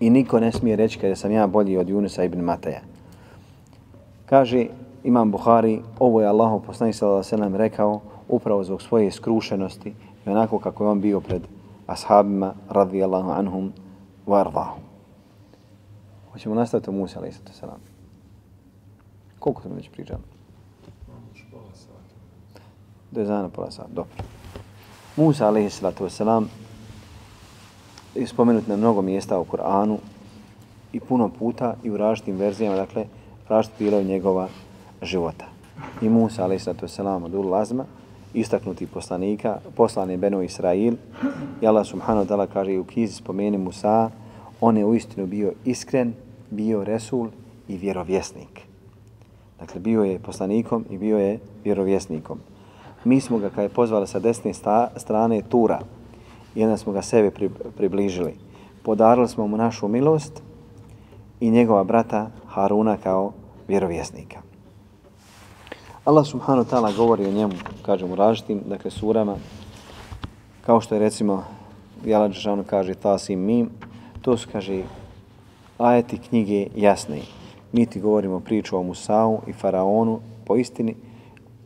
I 0.00 0.10
niko 0.10 0.40
ne 0.40 0.52
smije 0.52 0.76
reći 0.76 0.98
kada 0.98 1.16
sam 1.16 1.32
ja 1.32 1.46
bolji 1.46 1.76
od 1.76 1.88
Junusa 1.88 2.24
ibn 2.24 2.40
Mataja. 2.40 2.80
Kaže 4.26 4.66
Imam 5.04 5.30
Buhari, 5.30 5.82
ovo 5.98 6.20
je 6.20 6.26
Allahov 6.26 6.60
poslanik 6.60 6.94
sallallahu 6.94 7.18
alejhi 7.18 7.30
ve 7.30 7.36
sellem 7.36 7.56
rekao 7.56 8.00
upravo 8.28 8.64
zbog 8.64 8.82
svoje 8.82 9.10
skrušenosti 9.10 9.94
i 10.26 10.30
onako 10.30 10.58
kako 10.58 10.84
je 10.84 10.90
on 10.90 11.00
bio 11.00 11.20
pred 11.20 11.42
ashabima 11.86 12.54
radijallahu 12.68 13.30
anhum 13.30 13.72
wa. 14.26 14.68
Hoćemo 16.32 16.54
nastaviti 16.54 16.90
o 16.90 16.92
Musa 16.92 17.18
alejhi 17.18 17.36
selam. 17.52 17.80
Koliko 19.38 19.62
smo 19.62 19.74
već 19.74 19.90
pričali? 19.90 20.20
Do 23.10 23.20
je 23.20 23.26
zana 23.26 23.48
pola 23.48 23.70
sata. 23.70 23.88
Dobro. 23.92 24.12
Musa 25.16 25.46
alejhi 25.46 25.70
selam 26.08 26.48
je 28.14 28.26
spomenut 28.26 28.66
na 28.66 28.76
mnogo 28.76 29.02
mjesta 29.02 29.38
u 29.38 29.44
Kur'anu 29.44 29.96
i 30.92 31.00
puno 31.00 31.30
puta 31.38 31.74
i 31.82 31.90
u 31.90 31.96
različitim 31.96 32.36
verzijama, 32.36 32.76
dakle, 32.76 33.06
različiti 33.48 33.84
bilo 33.84 34.02
njegova 34.02 34.48
života. 35.02 35.44
I 36.02 36.08
Musa, 36.08 36.44
alaih 36.44 36.62
sallatu 36.62 36.86
wasalam, 36.86 37.24
od 37.24 37.34
Ulazma, 37.34 37.84
istaknuti 38.34 38.86
poslanika, 38.86 39.58
poslan 39.76 40.10
je 40.10 40.16
Benu 40.16 40.42
Israil, 40.42 40.94
i 41.60 41.66
Allah 41.66 41.86
subhanahu 41.86 42.26
wa 42.26 42.28
ta'ala 42.28 42.46
kaže 42.52 42.78
u 42.78 42.84
knjizi 42.84 43.14
spomeni 43.14 43.58
Musa, 43.58 44.10
on 44.60 44.76
je 44.76 44.84
uistinu 44.84 45.26
bio 45.26 45.52
iskren, 45.64 46.14
bio 46.50 46.84
resul 46.84 47.28
i 47.68 47.76
vjerovjesnik. 47.76 48.60
Dakle, 49.60 49.80
bio 49.80 50.04
je 50.04 50.18
poslanikom 50.18 50.84
i 50.90 50.98
bio 50.98 51.18
je 51.18 51.38
vjerovjesnikom. 51.64 52.38
Mi 53.04 53.20
smo 53.20 53.38
ga, 53.38 53.50
kada 53.50 53.62
je 53.62 53.68
pozvali 53.68 54.06
sa 54.06 54.18
desne 54.18 54.52
strane 54.96 55.42
Tura, 55.48 55.80
i 56.54 56.64
onda 56.64 56.76
smo 56.76 56.92
ga 56.92 57.02
sebe 57.02 57.30
približili. 57.76 58.34
Podarili 58.82 59.28
smo 59.28 59.46
mu 59.46 59.56
našu 59.56 59.88
milost 59.88 60.42
i 61.40 61.50
njegova 61.50 61.84
brata 61.84 62.30
Haruna 62.54 62.96
kao 62.96 63.32
vjerovjesnika. 63.68 64.38
Allah 66.04 66.26
subhanahu 66.26 66.68
wa 66.68 66.70
ta'ala 66.70 66.96
govori 66.96 67.26
o 67.26 67.32
njemu, 67.32 67.52
kažem 67.82 68.12
u 68.12 68.14
različitim, 68.14 68.60
dakle 68.66 68.90
surama, 68.90 69.36
kao 70.66 70.80
što 70.80 70.94
je 70.94 70.98
recimo, 70.98 71.44
Jala 72.04 72.28
Đešanu 72.28 72.64
kaže 72.66 72.94
Tasim 72.94 73.40
Mim, 73.40 73.70
to 74.22 74.36
su, 74.36 74.48
kaže, 74.52 74.82
ajeti 75.78 76.18
knjige 76.18 76.66
jasne. 76.76 77.20
Mi 77.72 77.86
ti 77.86 78.00
govorimo 78.00 78.40
priču 78.40 78.76
o 78.76 78.82
Musau 78.82 79.40
i 79.46 79.52
Faraonu, 79.52 80.20
po 80.46 80.56
istini, 80.56 80.94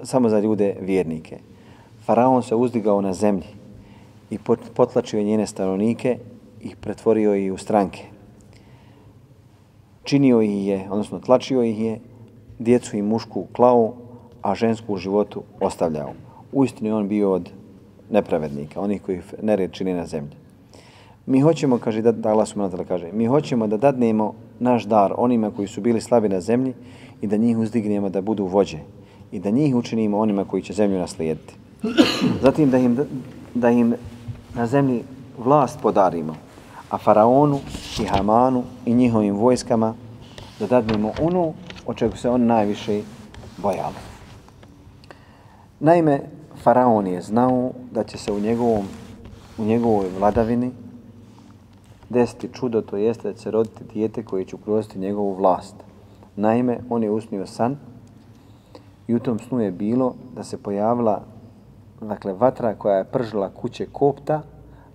samo 0.03 0.29
za 0.29 0.41
ljude 0.41 0.77
vjernike. 0.81 1.39
Faraon 2.05 2.43
se 2.43 2.55
uzdigao 2.55 3.01
na 3.01 3.13
zemlji 3.13 3.49
i 4.31 4.39
potlačio 4.75 5.23
njene 5.23 5.47
stanovnike 5.47 6.19
i 6.61 6.75
pretvorio 6.81 7.35
ih 7.35 7.53
u 7.53 7.59
stranke 7.59 8.18
činio 10.09 10.41
ih 10.41 10.67
je, 10.67 10.87
odnosno 10.91 11.21
tlačio 11.21 11.63
ih 11.63 11.81
je, 11.81 11.99
djecu 12.59 12.97
i 12.97 13.03
mušku 13.03 13.47
klao, 13.53 13.93
a 14.43 14.55
žensku 14.55 14.95
u 14.95 14.97
životu 14.97 15.43
ostavljao. 15.61 16.13
Uistinu 16.53 16.89
je 16.89 16.95
on 16.95 17.09
bio 17.09 17.33
od 17.33 17.51
nepravednika, 18.11 18.81
onih 18.81 19.03
koji 19.03 19.21
nered 19.43 19.73
čini 19.73 19.93
na 19.93 20.07
zemlji. 20.07 20.33
Mi 21.27 21.41
hoćemo, 21.41 21.79
kaže, 21.79 22.03
da, 22.03 22.13
da 22.13 22.33
Allah 22.33 22.49
subhanahu 22.49 22.85
kaže, 22.89 23.13
mi 23.13 23.27
hoćemo 23.27 23.67
da 23.67 23.77
dadnemo 23.77 24.33
naš 24.61 24.85
dar 24.85 25.13
onima 25.17 25.51
koji 25.51 25.69
su 25.69 25.81
bili 25.81 26.01
slabi 26.01 26.29
na 26.29 26.41
zemlji 26.41 26.73
i 27.21 27.27
da 27.27 27.37
njih 27.37 27.59
uzdignemo 27.59 28.09
da 28.09 28.21
budu 28.21 28.47
vođe 28.47 28.79
i 29.33 29.41
da 29.41 29.51
njih 29.51 29.77
učinimo 29.77 30.19
onima 30.19 30.45
koji 30.45 30.63
će 30.63 30.73
zemlju 30.73 30.99
naslijediti. 30.99 31.55
Zatim 32.43 32.71
da 32.71 32.79
im, 32.79 32.99
da 33.55 33.71
im 33.71 33.95
na 34.55 34.67
zemlji 34.67 35.03
vlast 35.39 35.79
podarimo, 35.83 36.35
a 36.91 36.99
faraonu 36.99 37.61
i 38.01 38.05
Hamanu 38.05 38.63
i 38.87 38.95
njihovim 38.95 39.37
vojskama 39.37 39.95
da 40.61 40.67
dadnemo 40.67 41.13
ono 41.23 41.53
o 41.87 41.95
čegu 41.95 42.17
se 42.17 42.31
on 42.31 42.47
najviše 42.47 43.03
bojalo. 43.57 43.95
Naime, 45.81 46.21
faraon 46.63 47.07
je 47.07 47.23
znao 47.23 47.71
da 47.91 48.05
će 48.05 48.19
se 48.19 48.33
u, 48.33 48.41
njegovom, 48.41 48.85
u 49.59 49.65
njegovoj 49.65 50.07
vladavini 50.19 50.71
desiti 52.09 52.49
čudo, 52.53 52.81
to 52.81 52.97
jeste 52.97 53.33
da 53.33 53.39
će 53.39 53.51
roditi 53.51 53.85
dijete 53.95 54.23
koje 54.23 54.45
će 54.45 54.57
ukroziti 54.57 54.99
njegovu 54.99 55.35
vlast. 55.35 55.75
Naime, 56.37 56.79
on 56.91 57.03
je 57.03 57.11
usnio 57.11 57.47
san 57.47 57.77
i 59.09 59.15
u 59.15 59.19
tom 59.19 59.39
snu 59.39 59.61
je 59.61 59.71
bilo 59.71 60.15
da 60.37 60.45
se 60.45 60.63
pojavila 60.63 61.21
dakle, 62.01 62.33
vatra 62.33 62.75
koja 62.75 62.97
je 62.97 63.05
pržila 63.05 63.51
kuće 63.51 63.87
kopta, 63.93 64.43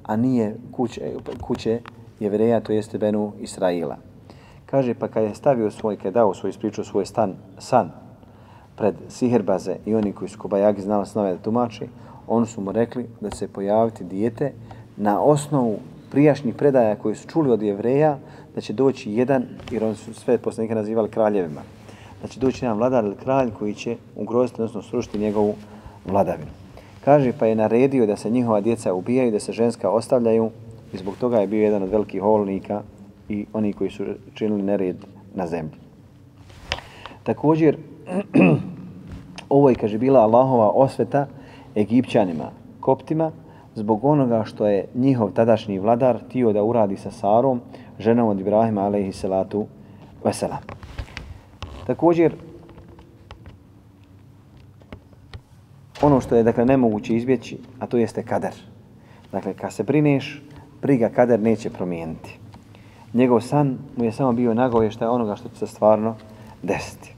a 0.04 0.16
nije 0.16 0.56
kuće, 0.72 1.02
kuće 1.42 1.80
jevreja, 2.20 2.60
to 2.60 2.74
jeste 2.74 2.98
Benu 2.98 3.32
Israila. 3.40 3.98
Kaže, 4.66 4.94
pa 4.94 5.08
kad 5.08 5.24
je 5.24 5.36
stavio 5.36 5.72
svoj, 5.72 5.96
kad 5.96 6.06
je 6.06 6.12
dao 6.12 6.34
svoj 6.34 6.50
ispričao 6.50 6.86
svoj 6.86 7.06
stan, 7.06 7.34
san 7.58 7.92
pred 8.76 8.96
Siherbaze 9.10 9.76
i 9.86 9.96
oni 9.96 10.14
koji 10.14 10.30
su 10.30 10.40
kobajagi 10.40 10.82
znali 10.82 11.06
snove 11.06 11.32
da 11.32 11.38
tumači, 11.38 11.88
oni 12.28 12.46
su 12.46 12.62
mu 12.62 12.72
rekli 12.72 13.08
da 13.22 13.32
se 13.32 13.48
pojaviti 13.48 14.04
dijete 14.04 14.52
na 14.98 15.22
osnovu 15.22 15.80
prijašnjih 16.12 16.56
predaja 16.56 16.96
koji 16.96 17.16
su 17.16 17.28
čuli 17.28 17.52
od 17.52 17.62
jevreja 17.62 18.18
da 18.56 18.62
će 18.62 18.74
doći 18.74 19.12
jedan, 19.12 19.46
jer 19.72 19.84
oni 19.84 19.96
su 19.96 20.14
sve 20.14 20.38
poslanike 20.38 20.76
nazivali 20.76 21.10
kraljevima, 21.10 21.62
da 22.22 22.28
će 22.28 22.40
doći 22.40 22.66
jedan 22.66 22.78
vladar 22.78 23.04
ili 23.06 23.16
kralj 23.16 23.52
koji 23.60 23.74
će 23.74 23.98
ugroziti, 24.16 24.62
odnosno 24.62 24.82
srušiti 24.82 25.20
njegovu 25.20 25.56
vladavinu. 26.06 26.63
Kaže, 27.06 27.34
pa 27.40 27.46
je 27.46 27.56
naredio 27.56 28.06
da 28.06 28.16
se 28.16 28.30
njihova 28.30 28.62
djeca 28.62 28.94
ubijaju, 28.94 29.32
da 29.32 29.40
se 29.40 29.52
ženska 29.52 29.90
ostavljaju 29.90 30.52
i 30.94 30.98
zbog 30.98 31.16
toga 31.20 31.40
je 31.40 31.48
bio 31.48 31.64
jedan 31.64 31.84
od 31.84 31.90
velikih 31.90 32.22
holnika 32.22 32.82
i 33.30 33.46
oni 33.54 33.74
koji 33.74 33.90
su 33.90 34.04
činili 34.34 34.62
nered 34.62 34.96
na 35.36 35.48
zemlji. 35.48 35.76
Također, 37.24 37.78
ovo 39.50 39.70
je, 39.70 39.76
kaže, 39.76 39.98
bila 39.98 40.20
Allahova 40.20 40.70
osveta 40.70 41.28
Egipćanima, 41.76 42.52
koptima, 42.80 43.32
zbog 43.76 44.06
onoga 44.06 44.44
što 44.44 44.68
je 44.68 44.86
njihov 44.96 45.32
tadašnji 45.32 45.80
vladar 45.80 46.20
tio 46.32 46.54
da 46.54 46.64
uradi 46.64 46.98
sa 46.98 47.12
Sarom, 47.12 47.62
ženom 48.00 48.28
od 48.28 48.40
Ibrahima, 48.40 48.82
alaihi 48.82 49.12
salatu 49.12 49.66
vesela. 50.24 50.58
Također, 51.88 52.36
ono 56.04 56.22
što 56.22 56.36
je 56.36 56.44
dakle 56.44 56.66
nemoguće 56.66 57.16
izbjeći, 57.16 57.58
a 57.80 57.88
to 57.88 57.98
jeste 57.98 58.24
kader. 58.24 58.54
Dakle, 59.32 59.54
kad 59.54 59.74
se 59.74 59.84
brineš, 59.84 60.44
briga 60.82 61.10
kader 61.10 61.40
neće 61.40 61.70
promijeniti. 61.70 62.40
Njegov 63.14 63.42
san 63.42 63.78
mu 63.98 64.04
je 64.04 64.12
samo 64.12 64.34
bio 64.34 64.54
nagovještaj 64.54 65.08
onoga 65.08 65.36
što 65.36 65.50
će 65.50 65.56
se 65.56 65.68
stvarno 65.68 66.16
desiti. 66.64 67.16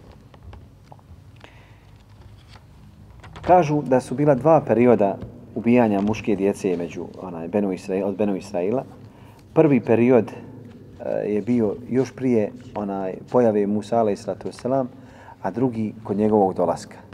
Kažu 3.41 3.81
da 3.81 4.01
su 4.01 4.15
bila 4.15 4.36
dva 4.36 4.61
perioda 4.61 5.17
ubijanja 5.55 6.01
muške 6.01 6.36
djece 6.36 6.77
među 6.77 7.05
onaj, 7.21 7.47
Benu 7.47 7.71
Israel, 7.71 8.07
od 8.07 8.15
Benu 8.15 8.36
Israila. 8.36 8.83
Prvi 9.53 9.79
period 9.79 10.31
e, 10.31 11.33
je 11.33 11.41
bio 11.41 11.75
još 11.89 12.15
prije 12.15 12.51
onaj 12.75 13.13
pojave 13.31 13.67
Musa 13.67 13.99
alaih 13.99 14.19
sallatu 14.19 14.49
a 15.41 15.51
drugi 15.51 15.93
kod 16.03 16.17
njegovog 16.17 16.53
dolaska. 16.53 17.04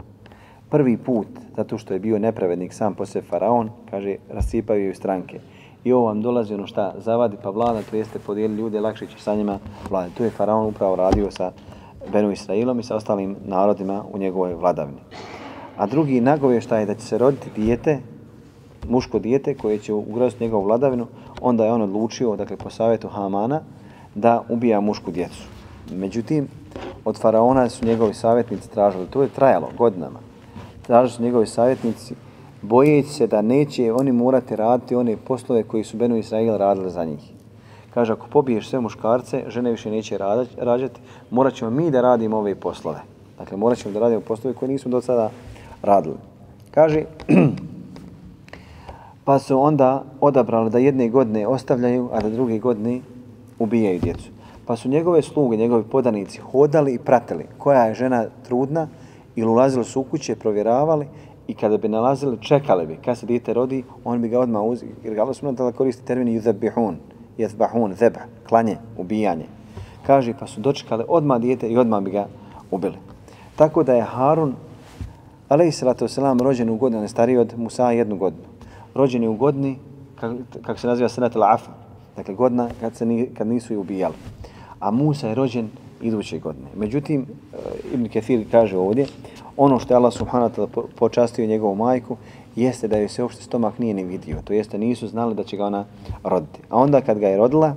Prvi 0.72 0.96
put, 0.96 1.26
zato 1.56 1.78
što 1.78 1.94
je 1.94 2.00
bio 2.00 2.18
nepravednik 2.18 2.72
sam 2.72 2.94
posle 2.94 3.22
faraon, 3.22 3.70
kaže, 3.90 4.16
rasipaju 4.30 4.86
ju 4.86 4.94
stranke. 4.94 5.40
I 5.84 5.92
ovo 5.92 6.06
vam 6.06 6.22
dolazi 6.22 6.54
ono 6.54 6.66
šta 6.66 6.94
zavadi 6.98 7.36
pa 7.42 7.50
vlada, 7.50 7.82
to 7.90 7.96
jeste 7.96 8.18
podijeli 8.18 8.56
ljude, 8.56 8.80
lakše 8.80 9.06
će 9.06 9.18
sa 9.18 9.34
njima 9.34 9.58
vlade. 9.90 10.10
To 10.16 10.24
je 10.24 10.30
faraon 10.30 10.66
upravo 10.66 10.96
radio 10.96 11.30
sa 11.30 11.52
Benu 12.12 12.32
Israilom 12.32 12.80
i 12.80 12.82
sa 12.82 12.96
ostalim 12.96 13.36
narodima 13.44 14.04
u 14.12 14.18
njegovoj 14.18 14.54
vladavini. 14.54 15.00
A 15.76 15.86
drugi 15.86 16.20
nagovještaj 16.20 16.82
je 16.82 16.86
da 16.86 16.94
će 16.94 17.06
se 17.06 17.18
roditi 17.18 17.50
dijete, 17.56 17.98
muško 18.88 19.18
dijete 19.18 19.54
koje 19.54 19.78
će 19.78 19.92
ugroziti 19.92 20.44
njegovu 20.44 20.64
vladavinu, 20.64 21.06
onda 21.40 21.64
je 21.64 21.72
on 21.72 21.82
odlučio, 21.82 22.36
dakle 22.36 22.56
po 22.56 22.70
savjetu 22.70 23.08
Hamana, 23.08 23.60
da 24.14 24.42
ubija 24.48 24.80
mušku 24.80 25.10
djecu. 25.10 25.42
Međutim, 25.90 26.48
od 27.04 27.20
faraona 27.20 27.68
su 27.68 27.86
njegovi 27.86 28.14
savjetnici 28.14 28.70
tražili, 28.70 29.06
to 29.06 29.22
je 29.22 29.28
trajalo 29.28 29.68
godinama, 29.78 30.31
tražili 30.82 31.24
njegovi 31.24 31.46
savjetnici, 31.46 32.14
bojeći 32.62 33.08
se 33.08 33.26
da 33.26 33.42
neće 33.42 33.92
oni 33.92 34.12
morati 34.12 34.56
raditi 34.56 34.94
one 34.94 35.16
poslove 35.16 35.62
koji 35.62 35.84
su 35.84 35.96
Benu 35.96 36.16
Israel 36.16 36.56
radili 36.56 36.90
za 36.90 37.04
njih. 37.04 37.32
Kaže, 37.94 38.12
ako 38.12 38.26
pobiješ 38.26 38.68
sve 38.68 38.80
muškarce, 38.80 39.44
žene 39.48 39.70
više 39.70 39.90
neće 39.90 40.18
rađati, 40.56 41.00
morat 41.30 41.54
ćemo 41.54 41.70
mi 41.70 41.90
da 41.90 42.00
radimo 42.00 42.36
ove 42.36 42.54
poslove. 42.54 43.00
Dakle, 43.38 43.56
morat 43.56 43.78
ćemo 43.78 43.94
da 43.94 44.00
radimo 44.00 44.20
poslove 44.20 44.56
koje 44.56 44.68
nismo 44.68 44.90
do 44.90 45.00
sada 45.00 45.30
radili. 45.82 46.16
Kaže, 46.70 47.04
pa 49.24 49.38
su 49.38 49.60
onda 49.60 50.04
odabrali 50.20 50.70
da 50.70 50.78
jedne 50.78 51.08
godine 51.08 51.46
ostavljaju, 51.46 52.08
a 52.12 52.20
da 52.20 52.30
druge 52.30 52.58
godine 52.58 53.00
ubijaju 53.58 54.00
djecu. 54.00 54.30
Pa 54.66 54.76
su 54.76 54.88
njegove 54.88 55.22
sluge, 55.22 55.56
njegovi 55.56 55.84
podanici 55.84 56.40
hodali 56.40 56.94
i 56.94 56.98
pratili 56.98 57.44
koja 57.58 57.84
je 57.84 57.94
žena 57.94 58.24
trudna 58.46 58.88
ili 59.36 59.48
ulazili 59.48 59.84
su 59.84 60.00
u 60.00 60.04
kuće, 60.04 60.36
provjeravali 60.36 61.06
i 61.48 61.54
kada 61.54 61.76
bi 61.76 61.88
nalazili, 61.88 62.38
čekali 62.40 62.86
bi 62.86 62.98
kad 63.04 63.18
se 63.18 63.26
dijete 63.26 63.54
rodi, 63.54 63.84
on 64.04 64.22
bi 64.22 64.28
ga 64.28 64.40
odmah 64.40 64.62
uzio. 64.62 64.88
Jer 65.04 65.14
ga 65.14 65.22
Allah 65.22 65.36
subhanahu 65.36 65.76
koristi 65.76 66.04
termin 66.04 66.40
yuzabihun, 66.40 66.94
jezbahun, 67.38 67.94
zeba, 67.94 68.20
klanje, 68.48 68.76
ubijanje. 68.98 69.46
Kaže, 70.06 70.34
pa 70.38 70.46
su 70.46 70.60
dočekali 70.60 71.04
odmah 71.08 71.40
dijete 71.40 71.68
i 71.68 71.76
odmah 71.76 72.02
bi 72.02 72.10
ga 72.10 72.26
ubili. 72.70 72.96
Tako 73.56 73.82
da 73.82 73.94
je 73.94 74.02
Harun, 74.02 74.54
alaih 75.48 75.74
salatu 75.74 76.04
wasalam, 76.04 76.42
rođen 76.42 76.70
u 76.70 76.76
godinu, 76.76 77.08
stariji 77.08 77.36
od 77.36 77.58
Musa 77.58 77.90
jednu 77.90 78.16
godinu. 78.16 78.44
Rođen 78.94 79.22
je 79.22 79.28
u 79.28 79.36
godini, 79.36 79.78
kako, 80.62 80.78
se 80.78 80.86
naziva 80.86 81.08
sanat 81.08 81.36
al-afa, 81.36 81.70
dakle 82.16 82.34
godina 82.34 82.68
kad, 82.80 82.96
se 82.96 83.06
ni, 83.06 83.26
kad 83.34 83.46
nisu 83.46 83.72
i 83.72 83.76
ubijali. 83.76 84.14
A 84.80 84.90
Musa 84.90 85.28
je 85.28 85.34
rođen 85.34 85.68
iduće 86.02 86.38
godine. 86.38 86.68
Međutim, 86.76 87.26
e, 87.52 87.56
Ibn 87.94 88.08
Kathir 88.08 88.44
kaže 88.50 88.76
ovdje, 88.78 89.06
ono 89.56 89.78
što 89.78 89.94
je 89.94 89.96
Allah 89.96 90.12
subhanahu 90.12 90.54
wa 90.54 90.66
ta'ala 90.66 90.84
počastio 90.96 91.46
njegovu 91.46 91.74
majku, 91.74 92.16
jeste 92.56 92.88
da 92.88 92.96
joj 92.96 93.08
se 93.08 93.22
uopšte 93.22 93.42
stomak 93.42 93.78
nije 93.78 93.94
ni 93.94 94.04
vidio. 94.04 94.36
To 94.44 94.52
jeste 94.52 94.78
nisu 94.78 95.08
znali 95.08 95.34
da 95.34 95.44
će 95.44 95.56
ga 95.56 95.66
ona 95.66 95.84
roditi. 96.24 96.60
A 96.68 96.78
onda 96.78 97.00
kad 97.00 97.18
ga 97.18 97.28
je 97.28 97.36
rodila, 97.36 97.74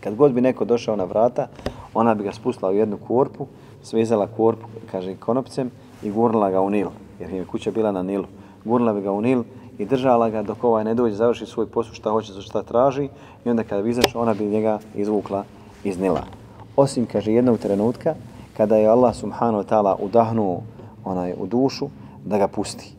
kad 0.00 0.14
god 0.14 0.32
bi 0.32 0.40
neko 0.40 0.64
došao 0.64 0.96
na 0.96 1.04
vrata, 1.04 1.48
ona 1.94 2.14
bi 2.14 2.24
ga 2.24 2.32
spustila 2.32 2.70
u 2.70 2.74
jednu 2.74 2.98
korpu, 3.08 3.46
svezala 3.82 4.26
korpu, 4.26 4.66
kaže, 4.90 5.16
konopcem 5.16 5.70
i 6.02 6.10
gurnula 6.10 6.50
ga 6.50 6.60
u 6.60 6.70
Nil. 6.70 6.88
Jer 7.20 7.32
je 7.32 7.44
kuća 7.44 7.70
bila 7.70 7.92
na 7.92 8.02
Nilu. 8.02 8.24
Gurnula 8.64 8.92
bi 8.92 9.00
ga 9.00 9.12
u 9.12 9.20
Nil 9.20 9.42
i 9.78 9.84
držala 9.84 10.30
ga 10.30 10.42
dok 10.42 10.64
ovaj 10.64 10.84
ne 10.84 10.94
dođe, 10.94 11.14
završi 11.14 11.46
svoj 11.46 11.66
posao 11.66 11.94
šta 11.94 12.10
hoće, 12.10 12.32
šta 12.40 12.62
traži 12.62 13.08
i 13.44 13.50
onda 13.50 13.62
kada 13.62 13.82
bi 13.82 13.90
izašao, 13.90 14.22
ona 14.22 14.34
bi 14.34 14.44
njega 14.44 14.78
izvukla 14.94 15.44
iz 15.84 15.98
Nila 15.98 16.37
Osim, 16.77 17.05
kaže, 17.05 17.31
jednog 17.33 17.57
trenutka, 17.57 18.15
kada 18.57 18.77
je 18.77 18.87
Allah 18.87 19.15
subhanahu 19.15 19.63
wa 19.63 19.67
ta'ala 19.69 19.95
udahnuo 19.99 20.61
onaj 21.05 21.33
u 21.37 21.45
dušu, 21.45 21.89
da 22.25 22.37
ga 22.37 22.47
pusti. 22.47 22.93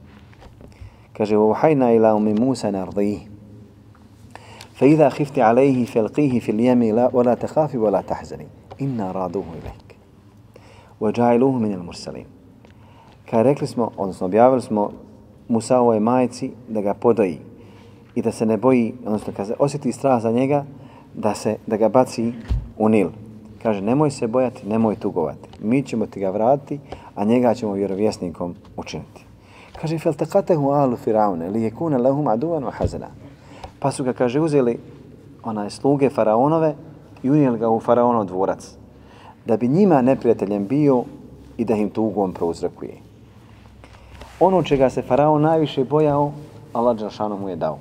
Kaže, 1.13 1.37
وَوْحَيْنَا 1.37 1.95
إِلَا 1.95 2.17
أُمِ 2.17 2.35
مُوسَى 2.35 2.71
نَرْضِيهِ 2.71 3.19
فَإِذَا 4.75 5.09
خِفْتِ 5.09 5.39
عَلَيْهِ 5.39 5.87
فَالْقِيهِ 5.87 6.41
فِي 6.41 6.51
الْيَمِ 6.51 6.83
وَلَا 7.13 7.35
تَخَافِ 7.35 7.75
وَلَا 7.75 8.03
تَحْزَنِ 8.03 8.47
إِنَّا 8.81 9.13
رَادُوهُ 9.13 9.47
إِلَيْكَ 9.63 9.89
وَجَعِلُوهُ 11.01 11.55
مِنَ 11.59 11.73
الْمُرْسَلِينَ 11.75 12.27
Kada 13.31 13.43
rekli 13.43 13.67
smo, 13.67 13.91
odnosno 13.97 14.27
objavili 14.27 14.63
smo 14.63 14.91
Musaovoj 15.49 16.01
majici 16.01 16.51
da 16.69 16.81
ga 16.81 16.95
podoji 16.95 17.39
i 18.15 18.23
da 18.23 18.33
se 18.33 18.47
ne 18.47 18.57
boji, 18.57 18.95
odnosno 19.07 19.33
kada 19.33 19.47
se 19.47 19.55
osjeti 19.59 19.93
strah 19.93 20.23
za 20.23 20.31
njega, 20.31 20.65
da 21.15 21.35
se 21.35 21.57
da 21.67 21.77
ga 21.77 21.89
baci 21.89 22.33
u 22.79 22.89
Nil. 22.89 23.09
Kaže, 23.64 23.82
nemoj 23.82 24.12
se 24.12 24.28
bojati, 24.28 24.68
nemoj 24.68 24.96
tugovati. 24.96 25.50
Mi 25.62 25.84
ćemo 25.84 26.06
ti 26.06 26.20
ga 26.20 26.30
vratiti, 26.30 26.80
a 27.16 27.24
njega 27.24 27.54
ćemo 27.54 27.74
vjerovjesnikom 27.74 28.56
učiniti. 28.78 29.26
Kaže, 29.82 29.98
feltaqatahu 29.98 30.72
alu 30.72 30.98
firaune, 30.98 31.50
li 31.50 31.72
yekuna 31.72 32.02
lahum 32.02 32.28
aduwan 32.28 32.64
wa 32.64 32.72
hazana. 32.72 33.08
Pa 33.80 33.92
su 33.92 34.04
ga, 34.04 34.14
kaže, 34.14 34.40
uzeli 34.40 34.80
onaj 35.44 35.70
sluge 35.70 36.10
faraonove 36.10 36.76
i 37.24 37.30
unijeli 37.30 37.60
ga 37.60 37.70
u 37.70 37.80
faraonov 37.80 38.26
dvorac. 38.26 38.76
Da 39.46 39.58
bi 39.58 39.68
njima 39.68 40.02
neprijateljem 40.02 40.68
bio 40.68 41.04
i 41.58 41.66
da 41.66 41.74
im 41.74 41.90
tugom 41.90 42.34
prouzrakuje. 42.34 42.98
Ono 44.40 44.64
čega 44.64 44.90
se 44.90 45.02
faraon 45.02 45.42
najviše 45.42 45.84
bojao, 45.84 46.32
Allah 46.74 46.98
Đalšanu 46.98 47.38
mu 47.38 47.50
je 47.50 47.56
dao. 47.56 47.78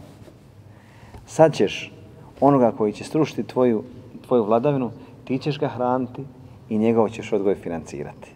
Sad 1.26 1.54
ćeš 1.54 1.92
onoga 2.40 2.72
koji 2.78 2.92
će 2.92 3.04
strušiti 3.04 3.42
tvoju, 3.42 3.82
tvoju 4.26 4.44
vladavinu, 4.44 4.90
ti 5.28 5.38
ćeš 5.38 5.58
ga 5.58 5.68
hraniti 5.68 6.22
i 6.68 6.78
njegov 6.78 7.08
ćeš 7.08 7.32
odgoj 7.32 7.54
financirati. 7.54 8.30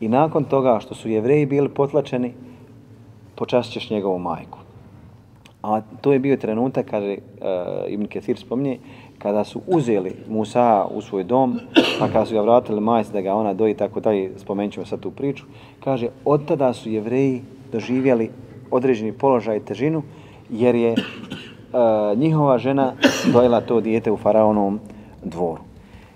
I 0.00 0.08
nakon 0.08 0.44
toga 0.44 0.78
što 0.80 0.94
su 0.94 1.08
jevreji 1.08 1.46
bili 1.46 1.68
potlačeni, 1.68 2.32
počast 3.34 3.72
ćeš 3.72 3.90
njegovu 3.90 4.18
majku. 4.18 4.58
A 5.62 5.80
to 6.00 6.12
je 6.12 6.18
bio 6.18 6.36
trenutak, 6.36 6.86
kaže 6.90 7.16
uh, 7.16 7.92
Ibn 7.92 8.06
Ketir 8.06 8.38
spominje, 8.38 8.78
kada 9.18 9.44
su 9.44 9.60
uzeli 9.66 10.12
Musa 10.28 10.86
u 10.94 11.00
svoj 11.00 11.24
dom, 11.24 11.58
pa 11.98 12.06
kada 12.06 12.26
su 12.26 12.34
ga 12.34 12.40
vratili 12.40 12.80
majci 12.80 13.12
da 13.12 13.20
ga 13.20 13.34
ona 13.34 13.54
doji, 13.54 13.74
tako 13.74 14.00
dalje, 14.00 14.38
spomenut 14.38 14.74
ćemo 14.74 14.86
sad 14.86 15.00
tu 15.00 15.10
priču, 15.10 15.44
kaže, 15.84 16.08
od 16.24 16.46
tada 16.46 16.72
su 16.72 16.90
jevreji 16.90 17.42
doživjeli 17.72 18.30
određeni 18.70 19.12
položaj 19.12 19.56
i 19.56 19.64
težinu, 19.64 20.02
jer 20.50 20.74
je 20.74 20.92
uh, 20.92 22.18
njihova 22.18 22.58
žena 22.58 22.92
dojela 23.32 23.60
to 23.60 23.80
dijete 23.80 24.12
u 24.12 24.16
faraonovom 24.16 24.80
dvoru. 25.24 25.62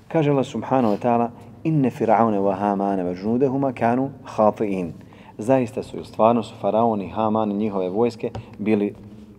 Kaže 0.08 0.30
Allah 0.30 0.44
subhanahu 0.44 0.94
wa 0.94 1.00
ta'ala 1.00 1.30
inne 1.64 1.90
firaune 1.90 2.38
wa 2.38 2.54
hamane 2.54 3.04
wa 3.04 3.14
žnudehuma 3.14 3.72
kanu 3.72 4.10
hati'in. 4.24 4.92
Zaista 5.38 5.82
su, 5.82 6.04
stvarno 6.04 6.42
su 6.42 6.54
faraoni, 6.60 7.08
hamani, 7.08 7.54
njihove 7.54 7.88
vojske 7.88 8.30
bili 8.58 8.94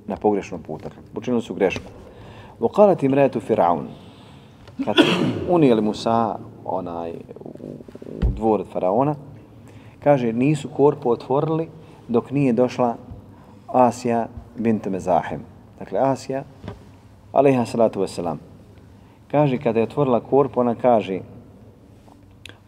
na 0.08 0.16
pogrešnom 0.16 0.62
putu. 0.62 0.90
Učinili 1.16 1.42
su 1.42 1.54
grešku. 1.54 1.86
Vokalat 2.60 3.04
im 3.04 3.14
retu 3.14 3.40
firaun. 3.40 3.88
Kad 4.86 4.96
unijeli 5.50 5.82
Musa 5.82 6.36
onaj, 6.66 7.12
u, 7.40 7.50
u 8.28 8.32
dvor 8.36 8.64
faraona, 8.74 9.16
kaže, 10.04 10.34
nisu 10.34 10.70
korpu 10.70 11.12
otvorili 11.12 11.70
dok 12.08 12.32
nije 12.32 12.54
došla 12.54 12.96
Asija 13.68 14.28
bint 14.58 14.86
Mezahim. 14.86 15.40
Dakle, 15.80 16.00
Asija, 16.00 16.44
alaiha 17.32 17.66
salatu 17.66 18.02
wasalam. 18.02 18.49
Kaže, 19.32 19.58
kada 19.58 19.80
je 19.80 19.84
otvorila 19.84 20.20
korpu, 20.20 20.60
ona 20.60 20.76
kaže, 20.76 21.20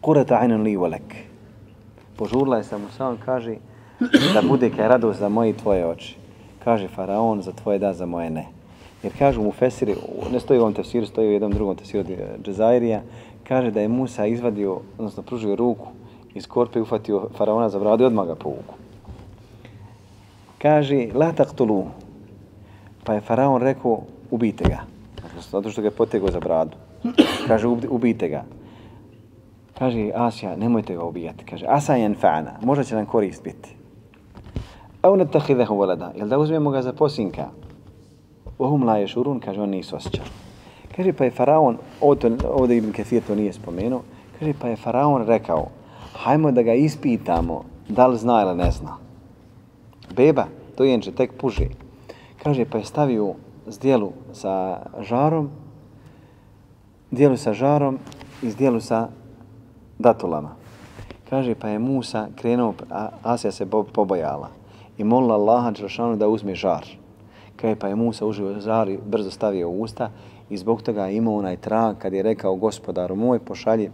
kurata 0.02 0.38
ajnan 0.38 0.62
li 0.62 0.76
volek. 0.76 1.16
Požurla 2.18 2.58
je 2.58 2.64
sa 2.64 2.78
Musaom, 2.78 3.18
kaže, 3.26 3.56
da 4.34 4.42
bude 4.42 4.70
kaj 4.70 4.88
radost 4.88 5.20
za 5.20 5.30
moje 5.30 5.50
i 5.50 5.58
tvoje 5.58 5.86
oči. 5.88 6.18
Kaže 6.64 6.88
faraon, 6.88 7.42
za 7.42 7.52
tvoje 7.52 7.80
da, 7.80 7.94
za 7.94 8.06
moje 8.06 8.30
ne. 8.30 8.46
Jer 9.04 9.14
kažu 9.18 9.42
mu 9.42 9.52
Fesiri, 9.52 9.96
ne 10.32 10.40
stoji 10.40 10.60
u 10.60 10.62
ovom 10.62 10.74
tefsiru, 10.74 11.06
stoji 11.06 11.30
u 11.30 11.32
jednom 11.32 11.52
drugom 11.52 11.76
tefsiru 11.76 12.04
od 12.04 12.46
Džezairija, 12.46 13.02
kaže 13.48 13.72
da 13.72 13.82
je 13.82 13.88
Musa 13.88 14.26
izvadio, 14.26 14.82
odnosno 14.98 15.24
pružio 15.24 15.56
ruku 15.56 15.88
iz 16.34 16.48
korpe 16.48 16.80
i 16.80 16.82
ufatio 16.82 17.30
faraona 17.38 17.70
za 17.70 17.80
bradu 17.80 18.04
i 18.04 18.08
odmah 18.08 18.28
ga 18.28 18.36
povuku. 18.36 18.74
Kaže, 20.62 21.08
la 21.14 21.32
taktulu. 21.32 21.86
Pa 23.04 23.14
je 23.14 23.22
faraon 23.22 23.62
rekao, 23.62 24.02
ubijte 24.32 24.64
ga. 24.70 24.91
Zato 25.50 25.70
što 25.70 25.82
ga 25.82 25.88
je 25.88 25.92
potegao 25.92 26.32
za 26.32 26.40
bradu. 26.40 26.78
Kaže, 27.48 27.68
ubijte 27.68 28.30
ga. 28.30 28.44
Kaže, 29.80 30.12
Asija, 30.16 30.56
nemojte 30.56 30.96
ga 30.96 31.04
ubijati. 31.04 31.46
Kaže, 31.46 31.66
Asa 31.70 31.96
je 31.96 32.10
enfa'na, 32.10 32.52
možda 32.62 32.84
će 32.84 32.96
nam 32.96 33.06
korist 33.06 33.44
biti. 33.44 33.76
Au 35.02 35.16
ne 35.16 35.26
tahidehu 35.26 35.76
volada, 35.76 36.12
jel 36.16 36.28
da 36.28 36.38
uzmemo 36.38 36.70
ga 36.70 36.82
za 36.82 36.94
posinka? 36.94 37.48
Ohum 38.60 38.84
la 38.84 38.98
je 38.98 39.08
šurun, 39.08 39.40
kaže, 39.40 39.62
on 39.62 39.70
nisu 39.70 39.96
osjećali. 39.96 40.30
Kaže, 40.96 41.14
pa 41.14 41.24
je 41.24 41.32
faraon, 41.32 41.78
ovdje, 42.02 42.38
ovdje 42.54 42.78
Ibn 42.78 42.92
Kathir 42.92 43.24
to 43.28 43.36
nije 43.36 43.54
spomenuo, 43.54 44.02
kaže, 44.40 44.54
pa 44.62 44.68
je 44.68 44.76
faraon 44.76 45.26
rekao, 45.26 45.68
hajmo 46.14 46.52
da 46.52 46.62
ga 46.62 46.74
ispitamo 46.74 47.64
da 47.90 48.08
li 48.08 48.18
zna 48.18 48.42
ili 48.42 48.56
ne 48.56 48.72
zna. 48.72 48.98
Beba, 50.16 50.46
to 50.78 50.84
jenče, 50.84 51.12
tek 51.12 51.34
puže. 51.34 51.68
Kaže, 52.44 52.66
pa 52.66 52.78
je 52.78 52.86
stavio 52.86 53.34
zdjelu 53.68 54.12
sa 54.34 54.82
žarom, 55.00 55.50
dijelu 57.12 57.38
sa 57.38 57.54
žarom 57.54 58.00
i 58.42 58.50
zdjelu 58.50 58.80
sa 58.80 59.08
datulama. 60.00 60.56
Kaže, 61.30 61.56
pa 61.56 61.70
je 61.70 61.80
Musa 61.80 62.28
krenuo, 62.36 62.74
a 62.90 63.10
Asija 63.24 63.52
se 63.52 63.66
pobojala 63.94 64.50
i 64.98 65.04
molila 65.04 65.36
Allaha 65.36 65.72
Đelšanu 65.72 66.16
da 66.16 66.28
uzme 66.28 66.56
žar. 66.56 66.86
Kaže, 67.56 67.76
pa 67.76 67.88
je 67.88 67.96
Musa 67.96 68.26
uživo 68.26 68.60
žar 68.60 68.90
i 68.90 69.00
brzo 69.06 69.32
stavio 69.32 69.70
u 69.70 69.82
usta 69.82 70.10
i 70.50 70.58
zbog 70.58 70.82
toga 70.82 71.06
je 71.06 71.16
imao 71.16 71.36
onaj 71.36 71.58
trag 71.58 71.98
kad 71.98 72.14
je 72.14 72.24
rekao 72.24 72.56
gospodaru 72.56 73.16
moj 73.16 73.40
pošalji 73.40 73.92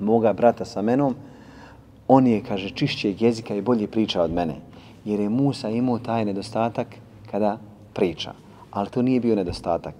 moga 0.00 0.32
brata 0.32 0.64
sa 0.64 0.82
menom, 0.82 1.14
on 2.08 2.26
je, 2.26 2.42
kaže, 2.48 2.70
čišćeg 2.70 3.22
jezika 3.22 3.54
i 3.54 3.62
bolje 3.62 3.86
priča 3.86 4.22
od 4.22 4.32
mene. 4.32 4.54
Jer 5.04 5.20
je 5.20 5.28
Musa 5.28 5.68
imao 5.68 5.98
taj 5.98 6.24
nedostatak 6.24 6.86
kada 7.30 7.58
priča. 7.94 8.32
Ali 8.70 8.90
to 8.90 9.02
nije 9.02 9.20
bio 9.20 9.36
nedostatak, 9.36 9.94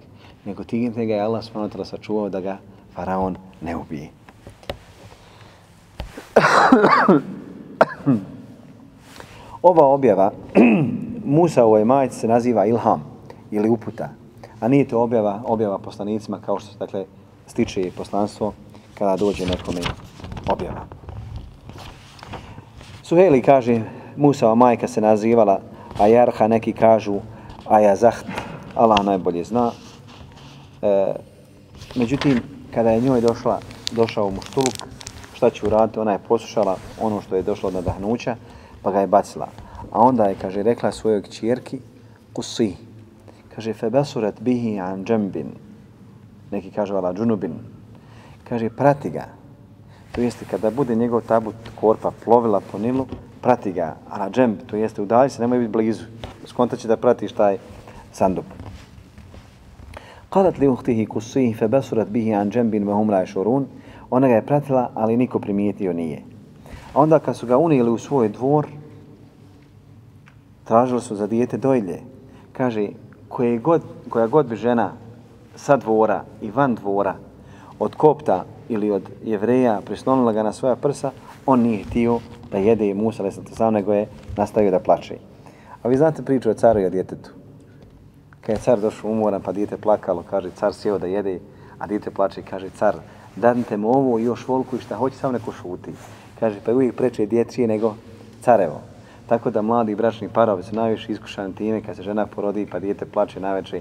nego 0.45 0.65
tim 0.65 0.93
ga 0.93 1.15
je 1.15 1.21
Allah 1.21 1.45
s.w.t. 1.45 1.85
sačuvao 1.85 2.29
da 2.29 2.41
ga 2.41 2.59
faraon 2.95 3.37
ne 3.61 3.77
ubije. 3.77 4.11
Ova 9.63 9.87
objava 9.87 10.31
Musa 11.37 11.67
u 11.67 11.85
majci 11.85 12.19
se 12.19 12.29
naziva 12.29 12.67
Ilham 12.67 13.05
ili 13.51 13.69
uputa, 13.69 14.09
a 14.61 14.69
nije 14.69 14.89
to 14.89 15.03
objava, 15.03 15.43
objava 15.45 15.79
poslanicima 15.79 16.41
kao 16.47 16.59
što 16.59 16.73
se 16.73 16.79
dakle, 16.79 17.05
stiče 17.47 17.91
poslanstvo 17.97 18.53
kada 18.95 19.17
dođe 19.17 19.47
nekome 19.47 19.81
objava. 20.53 20.87
Suheli 23.03 23.43
kaže, 23.43 23.83
Musa 24.17 24.55
majka 24.55 24.89
se 24.89 25.01
nazivala 25.01 25.61
Ajarha, 25.99 26.49
neki 26.49 26.73
kažu 26.73 27.21
Ajazaht, 27.69 28.27
Allah 28.81 29.05
najbolje 29.05 29.45
zna. 29.45 29.71
E, 30.83 31.15
međutim, 31.95 32.41
kada 32.75 32.91
je 32.91 33.01
njoj 33.01 33.21
došla, 33.21 33.61
došao 33.93 34.27
u 34.27 34.31
muštuluk, 34.31 34.75
šta 35.35 35.51
će 35.51 35.67
uraditi, 35.67 35.99
ona 35.99 36.13
je 36.13 36.25
poslušala 36.29 36.77
ono 37.01 37.21
što 37.21 37.37
je 37.37 37.43
došlo 37.43 37.69
od 37.69 37.75
nadahnuća, 37.75 38.37
pa 38.83 38.91
ga 38.91 39.01
je 39.01 39.07
bacila. 39.07 39.49
A 39.93 40.01
onda 40.01 40.25
je, 40.25 40.35
kaže, 40.41 40.63
rekla 40.63 40.93
svojoj 40.93 41.23
kćerki, 41.23 41.81
kusi, 42.33 42.77
kaže, 43.55 43.73
febasurat 43.73 44.41
bihi 44.41 44.79
an 44.81 45.05
džembin, 45.05 45.53
neki 46.51 46.71
kaže, 46.71 46.95
ala 46.95 47.13
džunubin, 47.13 47.59
kaže, 48.49 48.71
prati 48.71 49.11
ga, 49.11 49.27
to 50.13 50.21
jeste 50.21 50.45
kada 50.51 50.71
bude 50.71 50.97
njegov 50.97 51.21
tabut 51.21 51.55
korpa 51.81 52.13
plovila 52.25 52.61
po 52.73 52.79
Nilu, 52.79 53.07
prati 53.43 53.73
ga, 53.73 53.97
a 54.11 54.19
na 54.19 54.31
džemb, 54.31 54.57
to 54.67 54.77
jeste 54.77 55.03
udalji 55.03 55.31
se, 55.31 55.43
nemoj 55.43 55.59
biti 55.59 55.73
blizu, 55.73 56.05
skontaće 56.47 56.89
da 56.89 56.97
pratiš 56.97 57.33
taj 57.33 57.59
sandup. 58.13 58.70
Qalat 60.31 60.59
li 60.59 60.69
uhtihi 60.69 61.07
kusihi 61.07 61.55
fe 61.59 61.67
basurat 61.69 62.09
bihi 62.09 62.35
an 62.35 62.51
džembin 62.51 62.87
ve 62.87 62.95
hum 62.95 63.09
la 63.11 63.25
šurun, 63.27 63.65
ona 64.11 64.29
ga 64.29 64.35
je 64.35 64.47
pratila, 64.47 64.91
ali 64.95 65.17
niko 65.17 65.39
primijetio 65.39 65.93
nije. 65.93 66.23
A 66.95 67.01
onda 67.01 67.19
kad 67.19 67.37
su 67.37 67.47
ga 67.47 67.59
unijeli 67.59 67.91
u 67.91 67.99
svoj 67.99 68.29
dvor, 68.29 68.67
tražili 70.65 71.01
su 71.01 71.17
za 71.17 71.27
dijete 71.27 71.57
dojlje. 71.57 71.99
Kaže, 72.53 72.89
koje 73.29 73.59
god, 73.59 73.83
koja 74.09 74.27
god 74.27 74.47
bi 74.47 74.57
žena 74.57 74.93
sa 75.55 75.77
dvora 75.77 76.23
i 76.43 76.51
van 76.51 76.75
dvora 76.75 77.15
od 77.79 77.95
kopta 77.95 78.45
ili 78.69 78.91
od 78.91 79.03
jevreja 79.25 79.81
prislonila 79.85 80.33
ga 80.33 80.43
na 80.43 80.53
svoja 80.53 80.77
prsa, 80.77 81.11
on 81.47 81.61
nije 81.61 81.85
htio 81.85 82.21
da 82.53 82.59
jede 82.59 82.89
i 82.89 82.95
Musa, 82.95 83.23
nego 83.71 83.93
je 83.93 84.07
nastavio 84.37 84.71
da 84.71 84.79
plače. 84.79 85.17
A 85.83 85.89
vi 85.89 85.97
znate 85.97 86.23
priču 86.23 86.51
o 86.51 86.55
caru 86.55 86.81
i 86.81 86.87
o 86.87 86.91
djetetu. 86.91 87.40
Kad 88.41 88.57
je 88.57 88.63
car 88.63 88.81
došao 88.81 89.11
umoran, 89.11 89.43
pa 89.43 89.53
dijete 89.53 89.77
plakalo, 89.77 90.25
kaže, 90.31 90.51
car 90.51 90.75
sjeo 90.75 90.99
da 90.99 91.07
jede, 91.07 91.41
a 91.79 91.87
dijete 91.87 92.11
plače, 92.11 92.43
kaže, 92.43 92.71
car, 92.71 92.97
danite 93.37 93.77
mu 93.77 93.89
ovo 93.89 94.19
i 94.19 94.25
još 94.25 94.49
volku 94.49 94.77
i 94.77 94.81
šta 94.81 94.97
hoće, 94.97 95.17
samo 95.17 95.33
neko 95.33 95.53
šuti. 95.53 95.93
Kaže, 96.41 96.61
pa 96.65 96.73
uvijek 96.73 96.97
preče 96.97 97.27
dječije 97.27 97.69
nego 97.69 97.95
carevo. 98.41 98.81
Tako 99.27 99.51
da 99.51 99.63
mladi 99.63 99.95
bračni 99.95 100.29
parovi 100.29 100.63
su 100.63 100.75
najviše 100.75 101.13
iskušani 101.13 101.55
time 101.55 101.83
kad 101.83 101.97
se 101.97 102.03
žena 102.03 102.27
porodi 102.27 102.67
pa 102.67 102.79
dijete 102.79 103.05
plače 103.05 103.41
najveće 103.41 103.81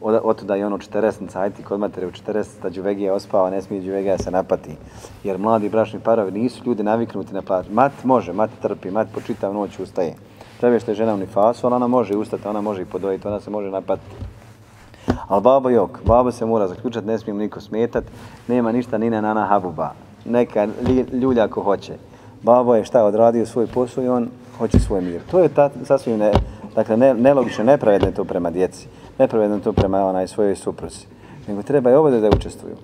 od, 0.00 0.20
od 0.24 0.42
da 0.42 0.54
je 0.54 0.66
ono 0.66 0.78
40 0.78 1.38
ajti 1.38 1.62
kod 1.62 1.80
matere 1.80 2.06
u 2.06 2.10
40 2.10 2.46
da 2.62 2.70
džuvegija 2.70 3.14
ospava, 3.14 3.50
ne 3.50 3.62
smije 3.62 3.82
džuvegija 3.82 4.18
se 4.18 4.30
napati. 4.30 4.76
Jer 5.24 5.38
mladi 5.38 5.68
bračni 5.68 6.00
parovi 6.00 6.32
nisu 6.32 6.64
ljudi 6.66 6.82
naviknuti 6.82 7.34
na 7.34 7.42
plač. 7.42 7.66
Mat 7.70 7.92
može, 8.04 8.32
mat 8.32 8.50
trpi, 8.62 8.90
mat 8.90 9.08
po 9.14 9.20
čitav 9.20 9.54
noć 9.54 9.78
ustaje. 9.78 10.14
Tebe 10.60 10.80
što 10.80 10.90
je 10.90 10.94
žena 10.94 11.14
u 11.14 11.16
nifasu, 11.16 11.66
ali 11.66 11.74
ona 11.74 11.86
može 11.86 12.16
ustati, 12.16 12.48
ona 12.48 12.60
može 12.60 12.82
i 12.82 12.84
podojiti, 12.84 13.28
ona 13.28 13.40
se 13.40 13.50
može 13.50 13.70
napatiti. 13.70 14.16
Ali 15.28 15.42
babo 15.42 15.70
jok, 15.70 15.98
babo 16.04 16.32
se 16.32 16.46
mora 16.46 16.68
zaključati, 16.68 17.06
ne 17.06 17.18
smijem 17.18 17.38
niko 17.38 17.60
smetat, 17.60 18.04
nema 18.48 18.72
ništa 18.72 18.98
ni 18.98 19.10
na 19.10 19.20
nana 19.20 19.46
habuba. 19.46 19.92
Neka 20.24 20.68
ljulja 21.12 21.44
ako 21.44 21.62
hoće. 21.62 21.92
Babo 22.42 22.74
je 22.74 22.84
šta 22.84 23.04
odradio 23.04 23.46
svoj 23.46 23.66
posao 23.66 24.04
i 24.04 24.08
on 24.08 24.28
hoće 24.58 24.78
svoj 24.78 25.00
mir. 25.00 25.20
To 25.30 25.38
je 25.38 25.48
ta, 25.48 25.70
sasvim 25.84 26.18
ne, 26.18 26.32
dakle, 26.74 26.96
ne, 26.96 27.14
nelogično, 27.14 27.64
nepravedno 27.64 28.10
to 28.10 28.24
prema 28.24 28.50
djeci 28.50 28.88
nepravedno 29.20 29.58
to 29.58 29.72
prema 29.72 30.06
onaj 30.06 30.28
svojoj 30.28 30.56
supruzi. 30.56 31.06
Nego 31.48 31.62
treba 31.62 31.90
i 31.90 31.94
obade 31.94 32.20
da 32.20 32.28
učestvuju. 32.28 32.76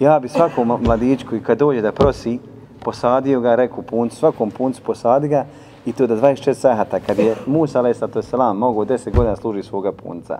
Ja 0.00 0.18
bi 0.18 0.28
svakom 0.28 0.78
mladićku 0.80 1.36
i 1.36 1.42
kad 1.42 1.58
dođe 1.58 1.80
da 1.80 1.92
prosi, 1.92 2.38
posadio 2.80 3.40
ga, 3.40 3.54
reku 3.54 3.82
puncu, 3.82 4.16
svakom 4.16 4.50
puncu 4.50 4.82
posadi 4.82 5.28
ga 5.28 5.44
i 5.86 5.92
to 5.92 6.06
da 6.06 6.16
24 6.16 6.54
sahata, 6.54 7.00
kad 7.00 7.18
je 7.18 7.34
Musa 7.46 7.78
alaih 7.78 7.96
sato 7.96 8.22
selam 8.22 8.58
mogu 8.58 8.84
10 8.84 9.16
godina 9.16 9.36
služi 9.36 9.62
svoga 9.62 9.92
punca. 9.92 10.38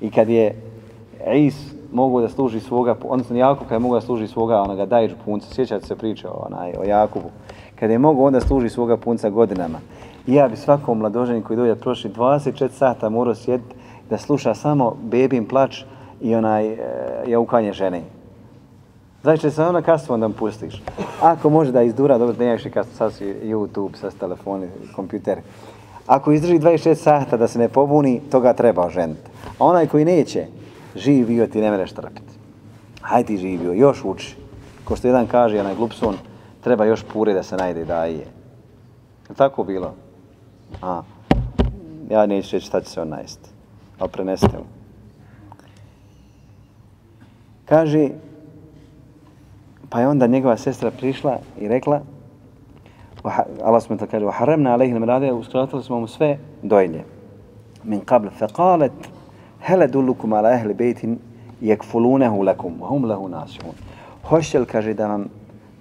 I 0.00 0.10
kad 0.10 0.28
je 0.28 0.54
Is 1.34 1.74
mogu 1.92 2.20
da 2.20 2.28
služi 2.28 2.60
svoga, 2.60 2.96
odnosno 3.04 3.36
Jakub 3.36 3.68
kad 3.68 3.76
je 3.76 3.78
mogu 3.78 3.94
da 3.94 4.00
služi 4.00 4.26
svoga 4.26 4.60
onoga 4.60 4.86
dajđu 4.86 5.14
punca, 5.24 5.54
sjećate 5.54 5.86
se 5.86 5.96
priče 5.96 6.28
o, 6.28 6.46
onaj, 6.46 6.72
o 6.80 6.84
Jakubu, 6.84 7.30
kad 7.74 7.90
je 7.90 7.98
mogu 7.98 8.24
onda 8.24 8.40
služi 8.40 8.68
svoga 8.68 8.96
punca 8.96 9.30
godinama. 9.30 9.78
I 10.26 10.34
ja 10.34 10.48
bi 10.48 10.56
svakom 10.56 10.98
mladoženju 10.98 11.42
koji 11.42 11.56
dođe 11.56 11.74
prošli 11.74 12.10
24 12.10 12.68
sata 12.68 13.08
morao 13.08 13.34
sjediti 13.34 13.74
da 14.10 14.18
sluša 14.18 14.54
samo 14.54 14.96
bebin 15.02 15.46
plač 15.46 15.82
i 16.20 16.34
onaj 16.34 16.66
e, 16.66 16.78
jaukanje 17.26 17.72
žene. 17.72 18.02
Znači 19.22 19.50
se 19.50 19.62
ona 19.62 19.82
kasno 19.82 20.14
onda 20.14 20.28
pustiš. 20.28 20.82
Ako 21.22 21.50
može 21.50 21.72
da 21.72 21.82
izdura, 21.82 22.18
dobro, 22.18 22.36
ne 22.38 22.52
više 22.52 22.70
kasno 22.70 23.10
si 23.10 23.24
YouTube, 23.24 23.96
sa 23.96 24.10
telefoni, 24.10 24.68
kompjuter. 24.96 25.38
Ako 26.06 26.32
izdrži 26.32 26.58
26 26.58 26.94
sata 26.94 27.36
da 27.36 27.48
se 27.48 27.58
ne 27.58 27.68
pobuni, 27.68 28.20
toga 28.30 28.52
treba 28.52 28.86
oženiti. 28.86 29.30
A 29.58 29.64
onaj 29.64 29.86
koji 29.86 30.04
neće, 30.04 30.46
živio 30.96 31.46
ti 31.46 31.60
ne 31.60 31.70
mereš 31.70 31.92
trpiti. 31.92 32.32
Hajde 33.00 33.26
ti 33.26 33.36
živio, 33.36 33.72
još 33.72 34.04
uči. 34.04 34.36
Ko 34.84 34.96
što 34.96 35.08
jedan 35.08 35.26
kaže, 35.26 35.60
onaj 35.60 35.74
glupson, 35.74 36.16
treba 36.60 36.84
još 36.84 37.04
pure 37.12 37.32
da 37.32 37.42
se 37.42 37.56
najde 37.56 37.84
da 37.84 38.04
je. 38.04 38.26
Je 39.28 39.34
tako 39.36 39.64
bilo? 39.64 39.94
A, 40.82 41.02
ja 42.10 42.26
neću 42.26 42.56
reći 42.56 42.66
šta 42.66 42.80
će 42.80 42.90
se 42.90 43.00
on 43.00 43.08
najesti 43.08 43.50
ali 43.98 44.10
prenesite 44.10 44.56
mu. 44.56 44.64
Kaže, 47.64 48.08
pa 49.89 49.99
je 49.99 50.07
onda 50.07 50.27
njegova 50.27 50.57
sestra 50.57 50.91
prišla 50.91 51.37
i 51.59 51.67
rekla, 51.67 52.01
Allah 53.63 53.83
smo 53.83 53.97
to 53.97 54.07
kaže, 54.07 54.25
وحرمنا 54.25 54.73
عليه 54.73 54.91
المرادة 54.93 55.33
uskratili 55.33 55.83
smo 55.83 55.99
mu 55.99 56.07
sve 56.07 56.37
dojlje. 56.63 57.03
Min 57.83 58.01
qabl, 58.01 58.27
faqalet, 58.39 58.91
hele 59.61 59.87
dullukum 59.87 60.33
ala 60.33 60.53
ehli 60.53 60.73
bejtin, 60.73 61.19
yakfulunahu 61.61 62.43
lakum, 62.43 62.73
hum 62.79 63.05
lahu 63.05 63.29
nasihun. 63.29 63.75
Hoće 64.23 64.65
kaže, 64.65 64.93
da 64.93 65.07
vam, 65.07 65.25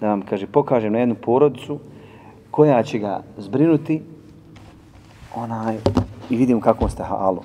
da 0.01 0.09
vam 0.09 0.23
kaže, 0.23 0.47
pokažem 0.47 0.93
na 0.93 0.99
jednu 0.99 1.15
porodicu 1.15 1.79
koja 2.51 2.83
će 2.83 2.99
ga 2.99 3.21
zbrinuti 3.39 4.03
onaj, 5.35 5.77
i 6.31 6.37
vidim 6.37 6.61
kako 6.61 6.89
ste 6.89 7.03
halu. 7.03 7.43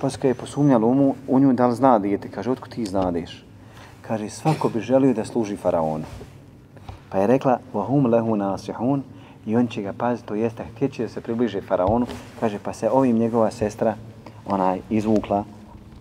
Pa 0.00 0.10
se 0.10 0.28
je 0.28 0.34
posumnjalo 0.34 0.86
u, 0.88 1.14
u 1.28 1.40
nju 1.40 1.52
da 1.52 1.66
li 1.66 1.74
zna 1.74 1.98
dijete. 1.98 2.28
Kaže, 2.28 2.50
otko 2.50 2.68
ti 2.68 2.86
znadeš? 2.86 3.44
Kaže, 4.07 4.29
svako 4.29 4.69
bi 4.69 4.79
želio 4.79 5.13
da 5.13 5.25
služi 5.25 5.57
faraonu. 5.57 6.05
Pa 7.09 7.17
je 7.17 7.27
rekla, 7.27 7.59
vahum 7.73 8.05
lehu 8.05 8.35
nasihun, 8.35 9.03
i 9.45 9.55
on 9.55 9.67
će 9.67 9.81
ga 9.81 9.93
paziti, 9.93 10.27
to 10.27 10.35
jeste, 10.35 10.63
htjeće 10.75 11.03
da 11.03 11.09
se 11.09 11.21
približe 11.21 11.61
faraonu. 11.61 12.05
Kaže, 12.39 12.59
pa 12.63 12.73
se 12.73 12.89
ovim 12.89 13.17
njegova 13.17 13.51
sestra 13.51 13.95
ona 14.47 14.77
izvukla 14.89 15.43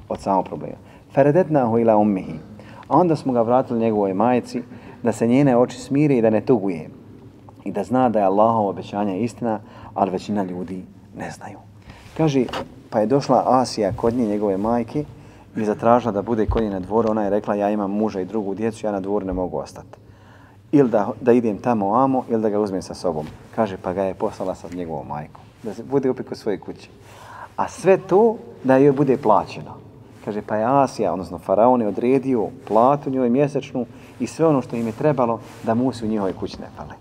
od 0.08 0.20
samog 0.20 0.44
problema. 0.44 0.76
Feredetnahu 1.14 1.78
ila 1.78 1.96
ummihi. 1.96 2.38
A 2.88 2.96
onda 2.98 3.16
smo 3.16 3.32
ga 3.32 3.42
vratili 3.42 3.80
njegovoj 3.80 4.14
majici 4.14 4.62
da 5.02 5.12
se 5.12 5.26
njene 5.26 5.56
oči 5.56 5.78
smire 5.78 6.16
i 6.16 6.22
da 6.22 6.30
ne 6.30 6.40
tuguje. 6.40 6.88
I 7.64 7.72
da 7.72 7.84
zna 7.84 8.08
da 8.08 8.18
je 8.18 8.24
Allahovo 8.24 8.70
obećanje 8.70 9.20
istina, 9.20 9.60
ali 9.94 10.10
većina 10.10 10.42
ljudi 10.42 10.82
ne 11.18 11.30
znaju. 11.30 11.58
Kaže, 12.16 12.44
pa 12.90 13.00
je 13.00 13.06
došla 13.06 13.42
Asija 13.46 13.92
kod 13.92 14.14
nje, 14.14 14.26
njegove 14.26 14.56
majke, 14.56 15.04
i 15.56 15.64
zatražila 15.64 16.12
da 16.12 16.22
bude 16.22 16.46
kod 16.46 16.62
nje 16.62 16.70
na 16.70 16.80
dvoru. 16.80 17.10
Ona 17.10 17.24
je 17.24 17.30
rekla, 17.30 17.54
ja 17.54 17.70
imam 17.70 17.90
muža 17.90 18.20
i 18.20 18.24
drugu 18.24 18.54
djecu, 18.54 18.86
ja 18.86 18.92
na 18.92 19.00
dvoru 19.00 19.26
ne 19.26 19.32
mogu 19.32 19.58
ostati. 19.58 19.98
ili 20.72 20.90
da, 20.90 21.08
da 21.20 21.32
idem 21.32 21.58
tamo 21.58 21.94
amo 21.94 22.24
ili 22.28 22.42
da 22.42 22.48
ga 22.48 22.60
uzmem 22.60 22.82
sa 22.82 22.94
sobom. 22.94 23.26
Kaže, 23.54 23.76
pa 23.76 23.92
ga 23.92 24.02
je 24.02 24.14
poslala 24.14 24.54
sa 24.54 24.68
njegovom 24.74 25.06
majkom. 25.06 25.42
Da 25.62 25.74
se 25.74 25.82
bude 25.82 26.10
opet 26.10 26.28
kod 26.28 26.38
svoje 26.38 26.60
kuće. 26.60 26.88
A 27.56 27.68
sve 27.68 27.98
to 27.98 28.36
da 28.64 28.76
joj 28.76 28.92
bude 28.92 29.16
plaćeno. 29.16 29.76
Kaže, 30.24 30.42
pa 30.42 30.56
je 30.56 30.64
Asija, 30.68 31.12
odnosno 31.12 31.38
Faraon 31.38 31.80
je 31.80 31.88
odredio 31.88 32.48
platu 32.68 33.10
njoj 33.10 33.30
mjesečnu 33.30 33.86
i 34.20 34.26
sve 34.26 34.46
ono 34.46 34.62
što 34.62 34.76
im 34.76 34.86
je 34.86 34.92
trebalo 34.92 35.40
da 35.62 35.74
mu 35.74 35.92
se 35.92 36.04
u 36.04 36.08
njihovoj 36.08 36.32
kući 36.32 36.60
ne 36.60 36.68
pale. 36.76 36.94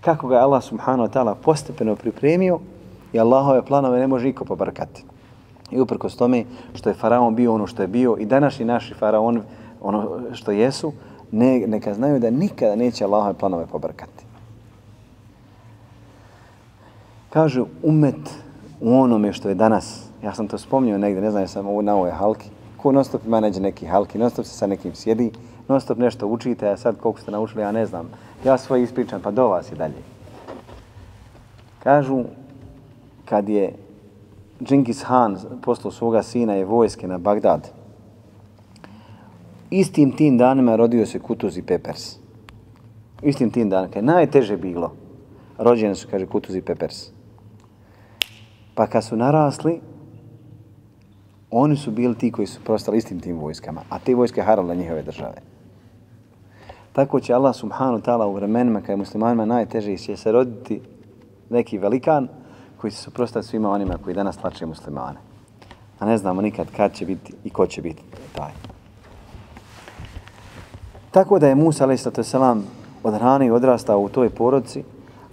Kako 0.00 0.28
ga 0.28 0.36
je 0.36 0.42
Allah 0.42 0.62
subhanahu 0.62 1.08
wa 1.08 1.12
ta'ala 1.12 1.34
postepeno 1.34 1.96
pripremio 1.96 2.58
i 3.12 3.20
Allahove 3.20 3.62
planove 3.62 3.98
ne 3.98 4.06
može 4.06 4.26
niko 4.26 4.44
pobrkati. 4.44 5.04
I 5.72 5.80
uprkos 5.80 6.16
tome 6.16 6.44
što 6.74 6.90
je 6.90 6.94
Faraon 6.94 7.34
bio 7.34 7.54
ono 7.54 7.66
što 7.66 7.82
je 7.82 7.88
bio 7.88 8.16
i 8.18 8.26
današnji 8.26 8.64
naši 8.64 8.94
Faraon 8.94 9.42
ono 9.80 10.20
što 10.32 10.50
jesu, 10.50 10.92
ne, 11.30 11.58
neka 11.66 11.94
znaju 11.94 12.20
da 12.20 12.30
nikada 12.30 12.76
neće 12.76 13.04
Allahove 13.04 13.34
planove 13.34 13.66
pobrkati. 13.66 14.24
Kažu 17.30 17.66
umet 17.82 18.30
u 18.80 18.94
onome 18.94 19.32
što 19.32 19.48
je 19.48 19.54
danas, 19.54 20.06
ja 20.22 20.34
sam 20.34 20.48
to 20.48 20.58
spomnio 20.58 20.98
negdje, 20.98 21.22
ne 21.22 21.30
znam, 21.30 21.42
ja 21.42 21.48
sam 21.48 21.66
ovo 21.66 21.82
na 21.82 21.94
ovoj 21.94 22.10
halki, 22.10 22.48
ko 22.76 22.92
non 22.92 23.04
stop 23.04 23.26
ima 23.26 23.40
neđe 23.40 23.60
neki 23.60 23.86
halki, 23.86 24.18
non 24.18 24.30
stop 24.30 24.46
se 24.46 24.56
sa 24.56 24.66
nekim 24.66 24.94
sjedi, 24.94 25.30
non 25.68 25.80
stop 25.80 25.98
nešto 25.98 26.26
učite, 26.26 26.68
a 26.68 26.76
sad 26.76 26.96
koliko 27.00 27.20
ste 27.20 27.30
naučili, 27.30 27.62
ja 27.62 27.72
ne 27.72 27.86
znam. 27.86 28.10
Ja 28.44 28.58
svoj 28.58 28.82
ispričam, 28.82 29.20
pa 29.20 29.30
do 29.30 29.48
vas 29.48 29.72
i 29.72 29.74
dalje. 29.74 30.02
Kažu, 31.82 32.24
kad 33.24 33.48
je 33.48 33.72
Džingis 34.62 35.02
Han 35.04 35.38
poslao 35.62 35.92
svoga 35.92 36.22
sina 36.22 36.56
i 36.58 36.64
vojske 36.64 37.08
na 37.08 37.18
Bagdad, 37.18 37.70
istim 39.70 40.12
tim 40.12 40.38
danima 40.38 40.76
rodio 40.76 41.06
se 41.06 41.18
Kutuz 41.18 41.58
i 41.58 41.62
Pepers. 41.62 42.16
Istim 43.22 43.50
tim 43.50 43.70
danima, 43.70 43.92
Kaj 43.92 44.00
je 44.00 44.06
najteže 44.06 44.56
bilo, 44.56 44.92
rođene 45.58 45.94
su, 45.94 46.08
kaže, 46.10 46.26
Kutuz 46.26 46.56
i 46.56 46.62
Pepers. 46.62 47.10
Pa 48.74 48.86
kad 48.86 49.04
su 49.04 49.16
narasli, 49.16 49.80
oni 51.50 51.76
su 51.76 51.90
bili 51.90 52.14
ti 52.14 52.32
koji 52.32 52.46
su 52.46 52.60
prostali 52.64 52.98
istim 52.98 53.20
tim 53.20 53.38
vojskama, 53.38 53.82
a 53.88 53.98
te 53.98 54.14
vojske 54.14 54.42
harale 54.42 54.76
njihove 54.76 55.02
države. 55.02 55.34
Tako 56.92 57.20
će 57.20 57.34
Allah 57.34 57.54
subhanu 57.54 57.98
ta'ala 57.98 58.26
u 58.26 58.34
vremenima 58.34 58.80
kada 58.80 58.92
je 58.92 58.96
muslimanima 58.96 59.44
najteže 59.44 59.96
će 59.96 60.16
se 60.16 60.32
roditi 60.32 60.80
neki 61.50 61.78
velikan 61.78 62.28
koji 62.82 62.90
se 62.90 63.02
suprostati 63.02 63.46
svima 63.46 63.70
onima 63.70 63.98
koji 64.04 64.14
danas 64.14 64.36
tlače 64.36 64.66
muslimane. 64.66 65.18
A 65.98 66.06
ne 66.06 66.18
znamo 66.18 66.42
nikad 66.42 66.66
kad 66.76 66.94
će 66.94 67.06
biti 67.06 67.32
i 67.44 67.50
ko 67.50 67.66
će 67.66 67.82
biti 67.82 68.02
taj. 68.32 68.50
Tako 71.10 71.38
da 71.38 71.48
je 71.48 71.54
Musa 71.54 71.88
a.s. 71.88 72.34
od 73.04 73.14
hrane 73.14 73.46
i 73.46 73.50
odrastao 73.50 74.00
u 74.00 74.08
toj 74.08 74.30
porodci, 74.30 74.84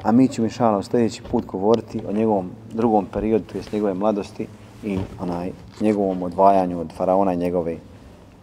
a 0.04 0.12
mi 0.12 0.28
ćemo 0.28 0.46
inšala 0.46 0.78
u 0.78 0.84
sljedeći 0.84 1.24
put 1.32 1.46
govoriti 1.46 2.02
o 2.10 2.12
njegovom 2.12 2.52
drugom 2.74 3.06
periodu, 3.06 3.46
to 3.52 3.58
jest 3.58 3.72
njegove 3.72 3.94
mladosti 3.94 4.48
i 4.84 5.00
onaj 5.20 5.52
njegovom 5.82 6.24
odvajanju 6.24 6.80
od 6.80 6.94
faraona 6.94 7.34
i 7.34 7.38
njegove 7.38 7.78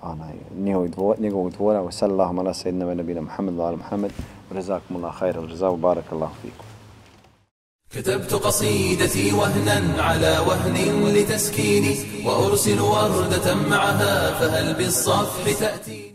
onaj 0.02 0.34
njegovog 0.56 0.88
dvora, 0.88 1.20
njegovog 1.20 1.50
dvora 1.52 1.92
sallallahu 1.92 2.40
ala 2.40 2.54
sayyidina 2.54 2.84
wa 2.84 2.94
nabina 2.94 3.20
Muhammed 3.20 3.54
wa 3.54 3.66
ala 3.66 3.76
Muhammed. 3.76 4.12
jazakumullahu 4.54 5.18
khairan 5.18 5.50
jazaa 5.50 5.76
barakallahu 5.76 6.34
fikum 6.42 6.65
كتبت 7.90 8.34
قصيدتي 8.34 9.32
وهنا 9.32 10.02
على 10.02 10.38
وهن 10.38 11.06
لتسكيني 11.14 11.96
وأرسل 12.24 12.80
وردة 12.80 13.54
معها 13.54 14.38
فهل 14.40 14.74
بالصفح 14.74 15.52
تأتيني 15.60 16.05